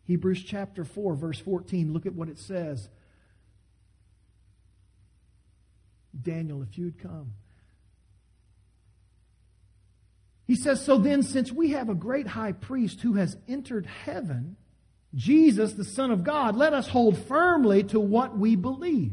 Hebrews 0.08 0.42
chapter 0.42 0.86
4, 0.86 1.14
verse 1.14 1.38
14, 1.38 1.92
look 1.92 2.06
at 2.06 2.14
what 2.14 2.30
it 2.30 2.38
says. 2.38 2.88
Daniel, 6.20 6.62
if 6.62 6.78
you'd 6.78 6.98
come. 6.98 7.34
He 10.46 10.56
says, 10.56 10.82
So 10.82 10.96
then, 10.96 11.22
since 11.22 11.52
we 11.52 11.72
have 11.72 11.90
a 11.90 11.94
great 11.94 12.26
high 12.26 12.52
priest 12.52 13.02
who 13.02 13.14
has 13.14 13.36
entered 13.46 13.84
heaven, 13.84 14.56
Jesus, 15.14 15.74
the 15.74 15.84
Son 15.84 16.10
of 16.10 16.24
God, 16.24 16.56
let 16.56 16.72
us 16.72 16.88
hold 16.88 17.18
firmly 17.18 17.82
to 17.84 18.00
what 18.00 18.36
we 18.36 18.56
believe. 18.56 19.12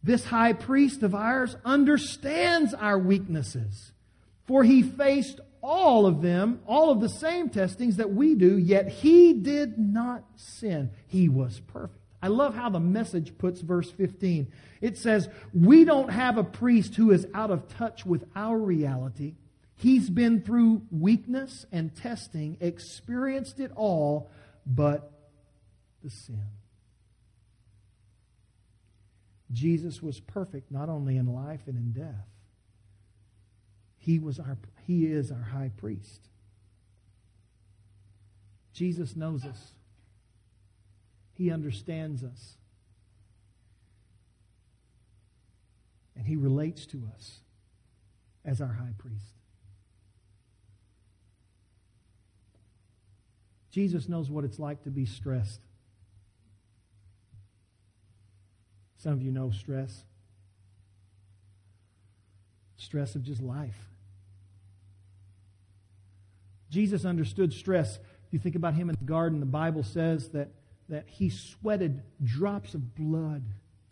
This 0.00 0.24
high 0.24 0.52
priest 0.52 1.02
of 1.02 1.12
ours 1.12 1.56
understands 1.64 2.72
our 2.72 2.98
weaknesses, 2.98 3.90
for 4.46 4.62
he 4.62 4.84
faced 4.84 5.40
all 5.62 6.06
of 6.06 6.20
them, 6.20 6.60
all 6.66 6.90
of 6.90 7.00
the 7.00 7.08
same 7.08 7.48
testings 7.48 7.96
that 7.96 8.12
we 8.12 8.34
do, 8.34 8.58
yet 8.58 8.88
he 8.88 9.32
did 9.32 9.78
not 9.78 10.24
sin. 10.36 10.90
He 11.06 11.28
was 11.28 11.60
perfect. 11.60 11.98
I 12.20 12.28
love 12.28 12.54
how 12.54 12.68
the 12.68 12.80
message 12.80 13.36
puts 13.38 13.60
verse 13.60 13.90
15. 13.90 14.52
It 14.80 14.98
says, 14.98 15.28
We 15.54 15.84
don't 15.84 16.10
have 16.10 16.36
a 16.36 16.44
priest 16.44 16.96
who 16.96 17.10
is 17.10 17.26
out 17.34 17.50
of 17.50 17.68
touch 17.68 18.04
with 18.04 18.24
our 18.34 18.58
reality. 18.58 19.34
He's 19.74 20.10
been 20.10 20.42
through 20.42 20.82
weakness 20.90 21.66
and 21.72 21.94
testing, 21.94 22.56
experienced 22.60 23.58
it 23.58 23.72
all, 23.74 24.30
but 24.64 25.10
the 26.02 26.10
sin. 26.10 26.42
Jesus 29.52 30.00
was 30.00 30.20
perfect 30.20 30.70
not 30.70 30.88
only 30.88 31.16
in 31.16 31.26
life 31.26 31.62
and 31.66 31.76
in 31.76 31.92
death. 31.92 32.31
He 34.02 34.18
was 34.18 34.40
our 34.40 34.58
he 34.84 35.06
is 35.06 35.30
our 35.30 35.42
high 35.52 35.70
priest. 35.76 36.28
Jesus 38.72 39.14
knows 39.14 39.44
us. 39.44 39.74
He 41.34 41.52
understands 41.52 42.24
us. 42.24 42.56
And 46.16 46.26
he 46.26 46.34
relates 46.34 46.84
to 46.86 47.08
us 47.14 47.38
as 48.44 48.60
our 48.60 48.72
high 48.72 48.94
priest. 48.98 49.36
Jesus 53.70 54.08
knows 54.08 54.28
what 54.28 54.42
it's 54.44 54.58
like 54.58 54.82
to 54.82 54.90
be 54.90 55.06
stressed. 55.06 55.60
Some 58.96 59.12
of 59.12 59.22
you 59.22 59.30
know 59.30 59.52
stress. 59.52 60.04
Stress 62.76 63.14
of 63.14 63.22
just 63.22 63.40
life. 63.40 63.91
Jesus 66.72 67.04
understood 67.04 67.52
stress. 67.52 67.98
If 68.26 68.32
you 68.32 68.38
think 68.38 68.56
about 68.56 68.72
him 68.72 68.88
in 68.88 68.96
the 68.98 69.04
garden, 69.04 69.40
the 69.40 69.46
Bible 69.46 69.82
says 69.82 70.30
that, 70.30 70.48
that 70.88 71.04
he 71.06 71.28
sweated 71.28 72.02
drops 72.24 72.72
of 72.72 72.94
blood. 72.94 73.44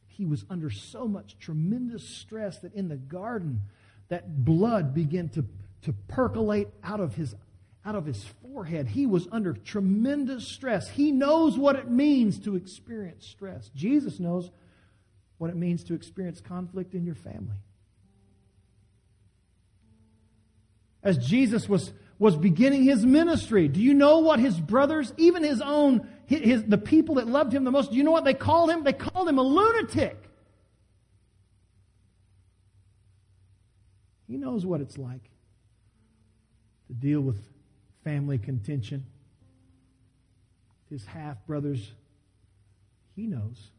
He 0.09 0.25
was 0.25 0.47
under 0.49 0.71
so 0.71 1.07
much 1.07 1.39
tremendous 1.39 2.09
stress 2.09 2.59
that 2.61 2.75
in 2.75 2.89
the 2.89 2.97
garden, 2.97 3.61
that 4.09 4.45
blood 4.47 4.95
began 4.95 5.29
to, 5.31 5.45
to 5.83 5.93
percolate 6.09 6.69
out 6.83 7.01
of 7.01 7.15
his 7.15 7.35
out 7.83 7.95
of 7.95 8.05
his 8.05 8.23
forehead. 8.43 8.89
He 8.89 9.07
was 9.07 9.27
under 9.33 9.55
tremendous 9.55 10.47
stress. 10.47 10.87
He 10.91 11.13
knows 11.13 11.57
what 11.57 11.77
it 11.77 11.91
means 11.91 12.39
to 12.41 12.55
experience 12.55 13.27
stress. 13.27 13.71
Jesus 13.75 14.21
knows 14.21 14.51
what 15.39 15.49
it 15.49 15.57
means 15.57 15.83
to 15.85 15.95
experience 15.95 16.43
conflict 16.43 16.95
in 16.95 17.07
your 17.07 17.15
family. 17.15 17.57
As 21.03 21.17
Jesus 21.17 21.71
was, 21.71 21.91
was 22.21 22.37
beginning 22.37 22.85
his 22.85 23.05
ministry, 23.05 23.67
do 23.67 23.81
you 23.81 23.95
know 23.95 24.19
what 24.19 24.39
his 24.39 24.61
brothers, 24.61 25.13
even 25.17 25.43
his 25.43 25.63
own, 25.63 26.07
his, 26.27 26.63
the 26.65 26.77
people 26.77 27.15
that 27.15 27.27
loved 27.27 27.51
him 27.51 27.65
the 27.65 27.71
most, 27.71 27.91
do 27.91 27.97
you 27.97 28.05
know 28.05 28.11
what 28.11 28.25
they 28.25 28.35
called 28.35 28.71
him? 28.71 28.85
They 28.85 28.93
called 28.93 29.27
him 29.27 29.39
a 29.39 29.43
lunatic. 29.43 30.23
He 34.29 34.37
knows 34.37 34.67
what 34.67 34.83
it's 34.83 34.99
like 34.99 35.31
to 36.89 36.93
deal 36.93 37.23
with 37.23 37.43
family 38.05 38.37
contention. 38.37 39.07
His 40.91 41.07
half 41.07 41.47
brothers, 41.47 41.91
he 43.17 43.27
knows. 43.27 43.71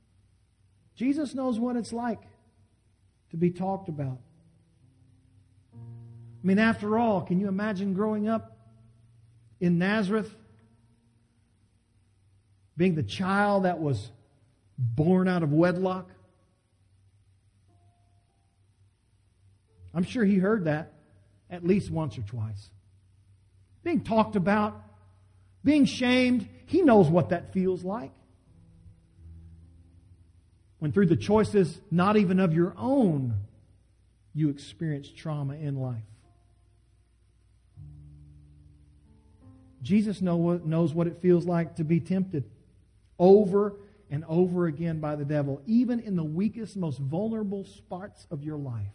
Jesus 0.96 1.36
knows 1.36 1.60
what 1.60 1.76
it's 1.76 1.94
like 1.94 2.22
to 3.30 3.38
be 3.38 3.52
talked 3.52 3.88
about. 3.88 4.18
I 6.44 6.48
mean, 6.48 6.60
after 6.60 6.98
all, 6.98 7.22
can 7.22 7.40
you 7.40 7.48
imagine 7.48 7.94
growing 7.94 8.28
up 8.28 8.58
in 9.60 9.78
Nazareth? 9.78 10.34
Being 12.76 12.96
the 12.96 13.04
child 13.04 13.66
that 13.66 13.80
was 13.80 14.10
born 14.78 15.28
out 15.28 15.44
of 15.44 15.52
wedlock? 15.52 16.10
I'm 19.94 20.04
sure 20.04 20.24
he 20.24 20.38
heard 20.38 20.66
that 20.66 20.94
at 21.50 21.66
least 21.66 21.92
once 21.92 22.18
or 22.18 22.22
twice 22.22 22.72
being 23.84 24.02
talked 24.02 24.36
about, 24.36 24.82
being 25.64 25.86
shamed. 25.86 26.48
He 26.66 26.82
knows 26.82 27.08
what 27.08 27.30
that 27.30 27.54
feels 27.54 27.84
like. 27.84 28.12
When 30.80 30.92
through 30.92 31.08
the 31.08 31.16
choices, 31.16 31.80
not 31.92 32.18
even 32.18 32.40
of 32.40 32.54
your 32.54 32.74
own, 32.78 33.36
you 34.34 34.50
experience 34.50 35.10
trauma 35.10 35.56
in 35.56 35.76
life. 35.76 36.02
Jesus 39.82 40.22
knows 40.22 40.94
what 40.94 41.08
it 41.08 41.22
feels 41.22 41.46
like 41.46 41.78
to 41.78 41.84
be 41.84 42.00
tempted 42.00 42.44
over 43.18 43.76
and 44.10 44.26
over 44.28 44.68
again 44.68 45.00
by 45.00 45.16
the 45.16 45.26
devil, 45.26 45.62
even 45.66 46.00
in 46.00 46.16
the 46.16 46.24
weakest, 46.24 46.76
most 46.76 47.00
vulnerable 47.00 47.64
spots 47.64 48.28
of 48.30 48.44
your 48.44 48.58
life. 48.58 48.92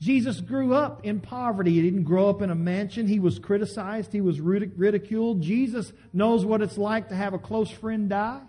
Jesus 0.00 0.40
grew 0.40 0.72
up 0.72 1.04
in 1.04 1.20
poverty. 1.20 1.72
He 1.72 1.82
didn't 1.82 2.04
grow 2.04 2.30
up 2.30 2.40
in 2.40 2.48
a 2.50 2.54
mansion. 2.54 3.06
He 3.06 3.20
was 3.20 3.38
criticized. 3.38 4.12
He 4.12 4.22
was 4.22 4.40
ridiculed. 4.40 5.42
Jesus 5.42 5.92
knows 6.14 6.42
what 6.42 6.62
it's 6.62 6.78
like 6.78 7.10
to 7.10 7.14
have 7.14 7.34
a 7.34 7.38
close 7.38 7.70
friend 7.70 8.08
die. 8.08 8.40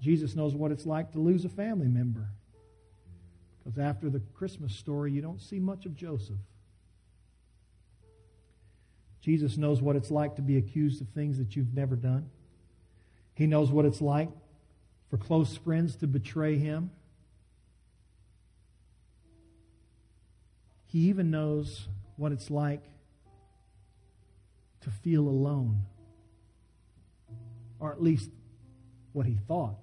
Jesus 0.00 0.34
knows 0.34 0.54
what 0.54 0.72
it's 0.72 0.86
like 0.86 1.12
to 1.12 1.18
lose 1.18 1.44
a 1.44 1.50
family 1.50 1.88
member. 1.88 2.28
Because 3.62 3.78
after 3.78 4.08
the 4.08 4.20
Christmas 4.34 4.74
story, 4.74 5.12
you 5.12 5.20
don't 5.20 5.42
see 5.42 5.58
much 5.58 5.84
of 5.84 5.94
Joseph. 5.94 6.36
Jesus 9.26 9.56
knows 9.56 9.82
what 9.82 9.96
it's 9.96 10.12
like 10.12 10.36
to 10.36 10.42
be 10.42 10.56
accused 10.56 11.02
of 11.02 11.08
things 11.08 11.38
that 11.38 11.56
you've 11.56 11.74
never 11.74 11.96
done. 11.96 12.30
He 13.34 13.48
knows 13.48 13.72
what 13.72 13.84
it's 13.84 14.00
like 14.00 14.28
for 15.10 15.16
close 15.16 15.56
friends 15.56 15.96
to 15.96 16.06
betray 16.06 16.58
him. 16.58 16.92
He 20.84 21.08
even 21.08 21.32
knows 21.32 21.88
what 22.14 22.30
it's 22.30 22.52
like 22.52 22.84
to 24.82 24.90
feel 24.90 25.22
alone, 25.22 25.80
or 27.80 27.90
at 27.90 28.00
least 28.00 28.30
what 29.12 29.26
he 29.26 29.38
thought 29.48 29.74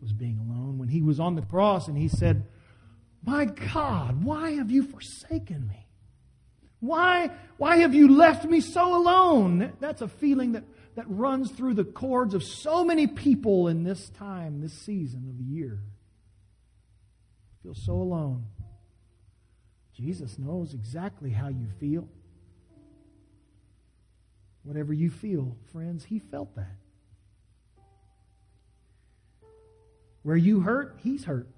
was 0.00 0.14
being 0.14 0.38
alone. 0.38 0.78
When 0.78 0.88
he 0.88 1.02
was 1.02 1.20
on 1.20 1.34
the 1.34 1.42
cross 1.42 1.88
and 1.88 1.98
he 1.98 2.08
said, 2.08 2.46
My 3.22 3.44
God, 3.44 4.24
why 4.24 4.52
have 4.52 4.70
you 4.70 4.82
forsaken 4.82 5.68
me? 5.68 5.87
Why, 6.80 7.30
why 7.56 7.78
have 7.78 7.94
you 7.94 8.08
left 8.08 8.44
me 8.44 8.60
so 8.60 8.96
alone? 8.96 9.72
That's 9.80 10.00
a 10.00 10.08
feeling 10.08 10.52
that, 10.52 10.64
that 10.94 11.06
runs 11.08 11.50
through 11.50 11.74
the 11.74 11.84
chords 11.84 12.34
of 12.34 12.44
so 12.44 12.84
many 12.84 13.06
people 13.06 13.68
in 13.68 13.82
this 13.82 14.08
time, 14.10 14.60
this 14.60 14.72
season 14.72 15.26
of 15.28 15.38
the 15.38 15.44
year. 15.44 15.80
Feel 17.62 17.74
so 17.74 17.94
alone. 17.94 18.46
Jesus 19.94 20.38
knows 20.38 20.74
exactly 20.74 21.30
how 21.30 21.48
you 21.48 21.66
feel. 21.80 22.08
Whatever 24.62 24.92
you 24.92 25.10
feel, 25.10 25.56
friends, 25.72 26.04
He 26.04 26.20
felt 26.20 26.54
that. 26.54 26.76
Where 30.22 30.36
you 30.36 30.60
hurt, 30.60 31.00
He's 31.02 31.24
hurt. 31.24 31.48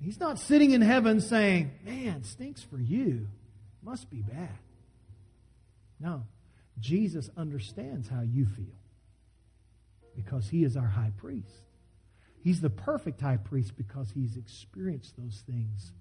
He's 0.00 0.20
not 0.20 0.38
sitting 0.38 0.70
in 0.70 0.80
heaven 0.80 1.20
saying, 1.20 1.72
Man, 1.84 2.22
stinks 2.22 2.62
for 2.62 2.78
you. 2.78 3.28
Must 3.82 4.08
be 4.10 4.22
bad. 4.22 4.58
No. 5.98 6.24
Jesus 6.78 7.28
understands 7.36 8.08
how 8.08 8.20
you 8.20 8.46
feel 8.46 8.76
because 10.14 10.48
He 10.48 10.62
is 10.62 10.76
our 10.76 10.86
high 10.86 11.12
priest. 11.16 11.62
He's 12.42 12.60
the 12.60 12.70
perfect 12.70 13.20
high 13.20 13.36
priest 13.36 13.76
because 13.76 14.10
he's 14.10 14.36
experienced 14.36 15.16
those 15.18 15.42
things 15.46 15.92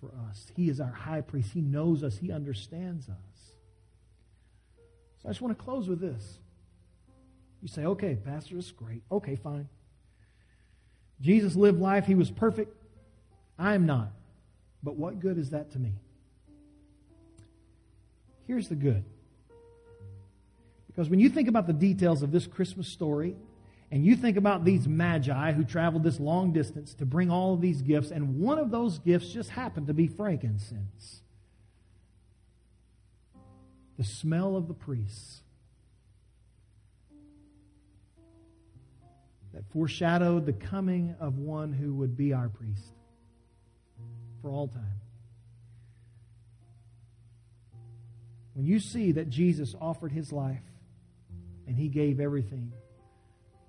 for 0.00 0.10
us. 0.28 0.46
He 0.56 0.68
is 0.68 0.80
our 0.80 0.92
high 0.92 1.20
priest. 1.20 1.50
He 1.52 1.60
knows 1.60 2.02
us, 2.02 2.16
he 2.16 2.32
understands 2.32 3.08
us. 3.08 3.54
So 5.22 5.28
I 5.28 5.32
just 5.32 5.42
want 5.42 5.58
to 5.58 5.62
close 5.62 5.88
with 5.88 6.00
this. 6.00 6.38
You 7.60 7.68
say, 7.68 7.84
okay, 7.84 8.16
Pastor, 8.16 8.54
this 8.54 8.66
is 8.66 8.72
great. 8.72 9.02
Okay, 9.12 9.36
fine. 9.36 9.68
Jesus 11.20 11.54
lived 11.54 11.78
life, 11.78 12.06
he 12.06 12.14
was 12.14 12.30
perfect. 12.30 12.74
I 13.60 13.74
am 13.74 13.86
not. 13.86 14.10
But 14.82 14.96
what 14.96 15.20
good 15.20 15.38
is 15.38 15.50
that 15.50 15.70
to 15.72 15.78
me? 15.78 15.92
Here's 18.46 18.68
the 18.68 18.74
good. 18.74 19.04
Because 20.86 21.08
when 21.08 21.20
you 21.20 21.28
think 21.28 21.46
about 21.46 21.66
the 21.66 21.72
details 21.72 22.22
of 22.22 22.32
this 22.32 22.46
Christmas 22.46 22.88
story, 22.88 23.36
and 23.92 24.04
you 24.04 24.16
think 24.16 24.36
about 24.36 24.64
these 24.64 24.88
magi 24.88 25.52
who 25.52 25.64
traveled 25.64 26.02
this 26.02 26.18
long 26.18 26.52
distance 26.52 26.94
to 26.94 27.06
bring 27.06 27.30
all 27.30 27.54
of 27.54 27.60
these 27.60 27.82
gifts, 27.82 28.10
and 28.10 28.40
one 28.40 28.58
of 28.58 28.70
those 28.70 28.98
gifts 28.98 29.28
just 29.28 29.50
happened 29.50 29.86
to 29.88 29.94
be 29.94 30.08
frankincense. 30.08 31.22
the 34.00 34.06
smell 34.06 34.56
of 34.56 34.66
the 34.66 34.72
priests 34.72 35.42
that 39.52 39.62
foreshadowed 39.70 40.46
the 40.46 40.54
coming 40.54 41.14
of 41.20 41.36
one 41.36 41.70
who 41.70 41.92
would 41.92 42.16
be 42.16 42.32
our 42.32 42.48
priest 42.48 42.94
for 44.40 44.50
all 44.50 44.68
time. 44.68 45.00
When 48.54 48.66
you 48.66 48.80
see 48.80 49.12
that 49.12 49.30
Jesus 49.30 49.74
offered 49.80 50.12
his 50.12 50.32
life 50.32 50.62
and 51.66 51.76
he 51.76 51.88
gave 51.88 52.20
everything 52.20 52.72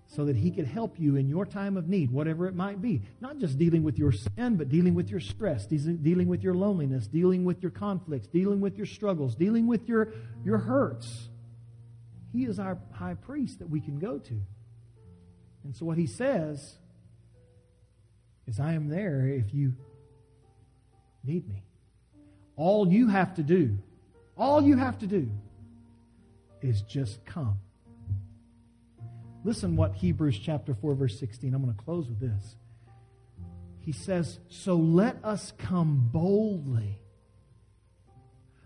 so 0.08 0.26
that 0.26 0.36
he 0.36 0.52
could 0.52 0.66
help 0.66 1.00
you 1.00 1.16
in 1.16 1.30
your 1.30 1.46
time 1.46 1.78
of 1.78 1.88
need, 1.88 2.12
whatever 2.12 2.48
it 2.48 2.56
might 2.56 2.82
be, 2.82 3.02
not 3.22 3.38
just 3.38 3.58
dealing 3.58 3.84
with 3.84 3.98
your 3.98 4.12
sin, 4.12 4.58
but 4.58 4.68
dealing 4.68 4.94
with 4.94 5.10
your 5.10 5.22
stress, 5.22 5.66
dealing 5.66 6.28
with 6.28 6.44
your 6.44 6.54
loneliness, 6.54 7.08
dealing 7.08 7.46
with 7.46 7.62
your 7.62 7.72
conflicts, 7.72 8.28
dealing 8.28 8.60
with 8.60 8.76
your 8.76 8.86
struggles, 8.86 9.36
dealing 9.36 9.68
with 9.68 9.88
your, 9.88 10.12
your 10.44 10.58
hurts. 10.58 11.30
He 12.34 12.44
is 12.44 12.60
our 12.60 12.78
high 12.92 13.14
priest 13.14 13.60
that 13.60 13.70
we 13.70 13.80
can 13.80 14.00
go 14.00 14.18
to. 14.18 14.42
And 15.64 15.74
so 15.76 15.86
what 15.86 15.98
he 15.98 16.08
says 16.08 16.76
is, 18.48 18.60
I 18.60 18.74
am 18.74 18.90
there 18.90 19.28
if 19.28 19.54
you 19.54 19.76
need 21.24 21.48
me. 21.48 21.64
All 22.56 22.88
you 22.88 23.08
have 23.08 23.36
to 23.36 23.44
do, 23.44 23.78
all 24.38 24.62
you 24.62 24.78
have 24.78 25.00
to 25.00 25.08
do 25.08 25.30
is 26.62 26.82
just 26.84 27.26
come. 27.26 27.60
Listen 29.44 29.76
what 29.76 29.96
Hebrews 29.96 30.40
chapter 30.40 30.74
4 30.74 30.96
verse 30.96 31.20
16. 31.20 31.54
I'm 31.54 31.64
going 31.64 31.76
to 31.76 31.84
close 31.84 32.08
with 32.08 32.20
this. 32.20 32.56
He 33.80 33.92
says, 33.92 34.40
"So 34.48 34.76
let 34.76 35.24
us 35.24 35.54
come 35.58 36.10
boldly." 36.12 37.00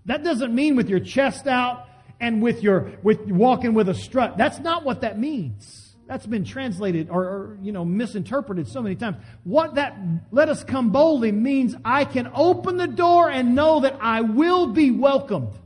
That 0.05 0.23
doesn't 0.23 0.53
mean 0.53 0.75
with 0.75 0.89
your 0.89 0.99
chest 0.99 1.47
out 1.47 1.87
and 2.19 2.41
with 2.41 2.61
your 2.61 2.91
with 3.01 3.21
walking 3.31 3.73
with 3.73 3.87
a 3.87 3.93
strut. 3.93 4.37
That's 4.37 4.59
not 4.59 4.83
what 4.83 5.01
that 5.01 5.17
means. 5.17 5.84
That's 6.07 6.27
been 6.27 6.43
translated 6.43 7.09
or, 7.09 7.23
or, 7.23 7.57
you 7.63 7.71
know, 7.71 7.83
misinterpreted 7.83 8.67
so 8.67 8.81
many 8.81 8.95
times. 8.95 9.17
What 9.43 9.75
that 9.75 9.97
let 10.31 10.49
us 10.49 10.63
come 10.63 10.91
boldly 10.91 11.31
means 11.31 11.75
I 11.83 12.05
can 12.05 12.29
open 12.35 12.77
the 12.77 12.87
door 12.87 13.29
and 13.29 13.55
know 13.55 13.79
that 13.79 13.97
I 14.01 14.21
will 14.21 14.67
be 14.67 14.91
welcomed. 14.91 15.57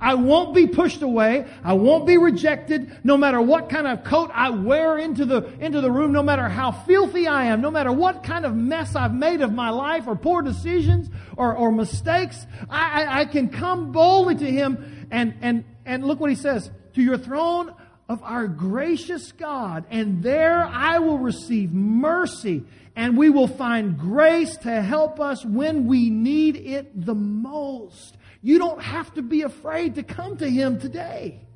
I 0.00 0.14
won't 0.14 0.54
be 0.54 0.66
pushed 0.66 1.02
away. 1.02 1.46
I 1.62 1.74
won't 1.74 2.06
be 2.06 2.16
rejected 2.16 3.00
no 3.04 3.16
matter 3.16 3.40
what 3.40 3.68
kind 3.68 3.86
of 3.86 4.02
coat 4.02 4.30
I 4.32 4.50
wear 4.50 4.98
into 4.98 5.24
the, 5.24 5.44
into 5.60 5.80
the 5.82 5.90
room, 5.90 6.10
no 6.10 6.22
matter 6.22 6.48
how 6.48 6.72
filthy 6.72 7.28
I 7.28 7.44
am, 7.44 7.60
no 7.60 7.70
matter 7.70 7.92
what 7.92 8.24
kind 8.24 8.46
of 8.46 8.56
mess 8.56 8.96
I've 8.96 9.14
made 9.14 9.42
of 9.42 9.52
my 9.52 9.70
life 9.70 10.08
or 10.08 10.16
poor 10.16 10.42
decisions 10.42 11.10
or, 11.36 11.54
or 11.54 11.70
mistakes. 11.70 12.46
I, 12.68 13.04
I, 13.04 13.20
I 13.20 13.24
can 13.26 13.50
come 13.50 13.92
boldly 13.92 14.36
to 14.36 14.50
Him 14.50 15.06
and, 15.10 15.34
and, 15.42 15.64
and 15.84 16.04
look 16.04 16.18
what 16.18 16.30
He 16.30 16.36
says. 16.36 16.70
To 16.94 17.02
your 17.02 17.18
throne 17.18 17.72
of 18.10 18.24
our 18.24 18.48
gracious 18.48 19.30
God, 19.30 19.84
and 19.88 20.20
there 20.20 20.64
I 20.64 20.98
will 20.98 21.20
receive 21.20 21.72
mercy, 21.72 22.64
and 22.96 23.16
we 23.16 23.30
will 23.30 23.46
find 23.46 23.96
grace 23.96 24.56
to 24.58 24.82
help 24.82 25.20
us 25.20 25.44
when 25.44 25.86
we 25.86 26.10
need 26.10 26.56
it 26.56 27.06
the 27.06 27.14
most. 27.14 28.16
You 28.42 28.58
don't 28.58 28.82
have 28.82 29.14
to 29.14 29.22
be 29.22 29.42
afraid 29.42 29.94
to 29.94 30.02
come 30.02 30.36
to 30.38 30.50
Him 30.50 30.80
today. 30.80 31.46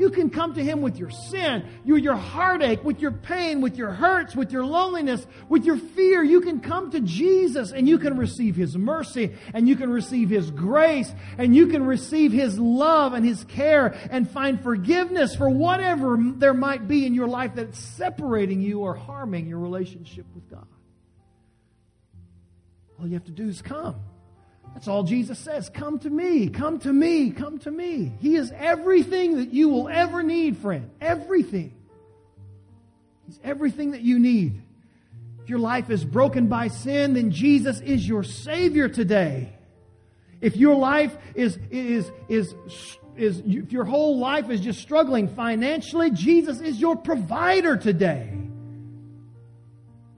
You 0.00 0.08
can 0.08 0.30
come 0.30 0.54
to 0.54 0.64
Him 0.64 0.80
with 0.80 0.96
your 0.96 1.10
sin, 1.10 1.62
with 1.84 2.02
your 2.02 2.16
heartache, 2.16 2.82
with 2.82 3.02
your 3.02 3.10
pain, 3.10 3.60
with 3.60 3.76
your 3.76 3.90
hurts, 3.90 4.34
with 4.34 4.50
your 4.50 4.64
loneliness, 4.64 5.26
with 5.50 5.66
your 5.66 5.76
fear. 5.76 6.24
You 6.24 6.40
can 6.40 6.60
come 6.60 6.90
to 6.92 7.00
Jesus 7.00 7.70
and 7.70 7.86
you 7.86 7.98
can 7.98 8.16
receive 8.16 8.56
His 8.56 8.78
mercy 8.78 9.34
and 9.52 9.68
you 9.68 9.76
can 9.76 9.90
receive 9.90 10.30
His 10.30 10.50
grace 10.50 11.12
and 11.36 11.54
you 11.54 11.66
can 11.66 11.84
receive 11.84 12.32
His 12.32 12.58
love 12.58 13.12
and 13.12 13.26
His 13.26 13.44
care 13.44 13.94
and 14.10 14.28
find 14.30 14.62
forgiveness 14.62 15.36
for 15.36 15.50
whatever 15.50 16.16
there 16.18 16.54
might 16.54 16.88
be 16.88 17.04
in 17.04 17.12
your 17.12 17.28
life 17.28 17.54
that's 17.56 17.78
separating 17.78 18.62
you 18.62 18.80
or 18.80 18.94
harming 18.94 19.48
your 19.48 19.58
relationship 19.58 20.24
with 20.34 20.48
God. 20.48 20.66
All 22.98 23.06
you 23.06 23.12
have 23.12 23.24
to 23.24 23.32
do 23.32 23.46
is 23.46 23.60
come. 23.60 23.96
That's 24.74 24.88
all 24.88 25.02
Jesus 25.02 25.38
says. 25.38 25.68
Come 25.68 25.98
to 26.00 26.10
me, 26.10 26.48
come 26.48 26.78
to 26.80 26.92
me, 26.92 27.30
come 27.30 27.58
to 27.60 27.70
me. 27.70 28.12
He 28.20 28.36
is 28.36 28.52
everything 28.56 29.36
that 29.36 29.52
you 29.52 29.68
will 29.68 29.88
ever 29.88 30.22
need, 30.22 30.56
friend. 30.56 30.90
Everything. 31.00 31.74
He's 33.26 33.40
everything 33.44 33.90
that 33.92 34.00
you 34.00 34.18
need. 34.18 34.62
If 35.42 35.48
your 35.48 35.58
life 35.58 35.90
is 35.90 36.04
broken 36.04 36.46
by 36.46 36.68
sin, 36.68 37.14
then 37.14 37.30
Jesus 37.30 37.80
is 37.80 38.06
your 38.06 38.24
Savior 38.24 38.88
today. 38.88 39.52
If 40.40 40.56
your 40.56 40.74
life 40.74 41.16
is, 41.34 41.58
is, 41.70 42.10
is, 42.28 42.54
is, 43.16 43.42
if 43.44 43.72
your 43.72 43.84
whole 43.84 44.18
life 44.18 44.48
is 44.50 44.60
just 44.60 44.80
struggling 44.80 45.28
financially, 45.28 46.10
Jesus 46.10 46.60
is 46.60 46.80
your 46.80 46.96
provider 46.96 47.76
today. 47.76 48.32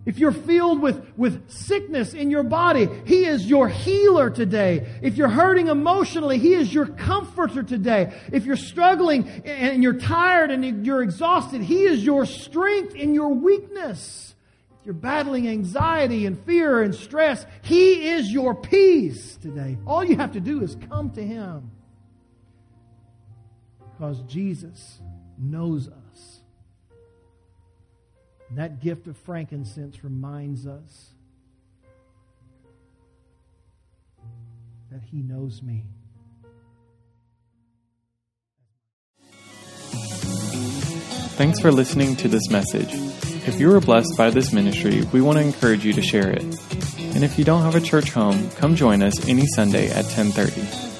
If 0.04 0.18
you're 0.18 0.32
filled 0.32 0.82
with, 0.82 1.16
with 1.16 1.48
sickness 1.50 2.12
in 2.12 2.30
your 2.30 2.42
body, 2.42 2.88
He 3.04 3.24
is 3.24 3.46
your 3.46 3.68
healer 3.68 4.30
today. 4.30 4.98
If 5.00 5.16
you're 5.16 5.28
hurting 5.28 5.68
emotionally, 5.68 6.38
He 6.38 6.54
is 6.54 6.74
your 6.74 6.86
comforter 6.86 7.62
today. 7.62 8.12
If 8.32 8.44
you're 8.44 8.56
struggling 8.56 9.28
and 9.44 9.82
you're 9.82 10.00
tired 10.00 10.50
and 10.50 10.84
you're 10.84 11.02
exhausted, 11.02 11.62
He 11.62 11.84
is 11.84 12.04
your 12.04 12.26
strength 12.26 12.96
in 12.96 13.14
your 13.14 13.28
weakness. 13.28 14.34
If 14.80 14.86
you're 14.86 14.94
battling 14.94 15.46
anxiety 15.46 16.26
and 16.26 16.36
fear 16.44 16.82
and 16.82 16.92
stress, 16.92 17.46
He 17.62 18.08
is 18.08 18.28
your 18.28 18.56
peace 18.56 19.36
today. 19.36 19.78
All 19.86 20.02
you 20.02 20.16
have 20.16 20.32
to 20.32 20.40
do 20.40 20.62
is 20.62 20.76
come 20.88 21.10
to 21.10 21.24
Him. 21.24 21.70
Because 23.78 24.20
Jesus 24.22 24.98
knows 25.38 25.86
us. 25.86 26.01
And 28.52 28.58
that 28.58 28.82
gift 28.82 29.06
of 29.06 29.16
frankincense 29.16 30.04
reminds 30.04 30.66
us 30.66 31.14
that 34.90 35.00
He 35.10 35.22
knows 35.22 35.62
me. 35.62 35.86
Thanks 41.38 41.60
for 41.60 41.72
listening 41.72 42.14
to 42.16 42.28
this 42.28 42.50
message. 42.50 42.90
If 43.48 43.58
you 43.58 43.68
were 43.68 43.80
blessed 43.80 44.18
by 44.18 44.28
this 44.28 44.52
ministry, 44.52 45.00
we 45.14 45.22
want 45.22 45.38
to 45.38 45.44
encourage 45.44 45.86
you 45.86 45.94
to 45.94 46.02
share 46.02 46.28
it. 46.28 46.42
And 46.42 47.24
if 47.24 47.38
you 47.38 47.46
don't 47.46 47.62
have 47.62 47.74
a 47.74 47.80
church 47.80 48.10
home, 48.10 48.50
come 48.50 48.76
join 48.76 49.02
us 49.02 49.26
any 49.26 49.46
Sunday 49.46 49.88
at 49.88 50.04
1030. 50.04 50.91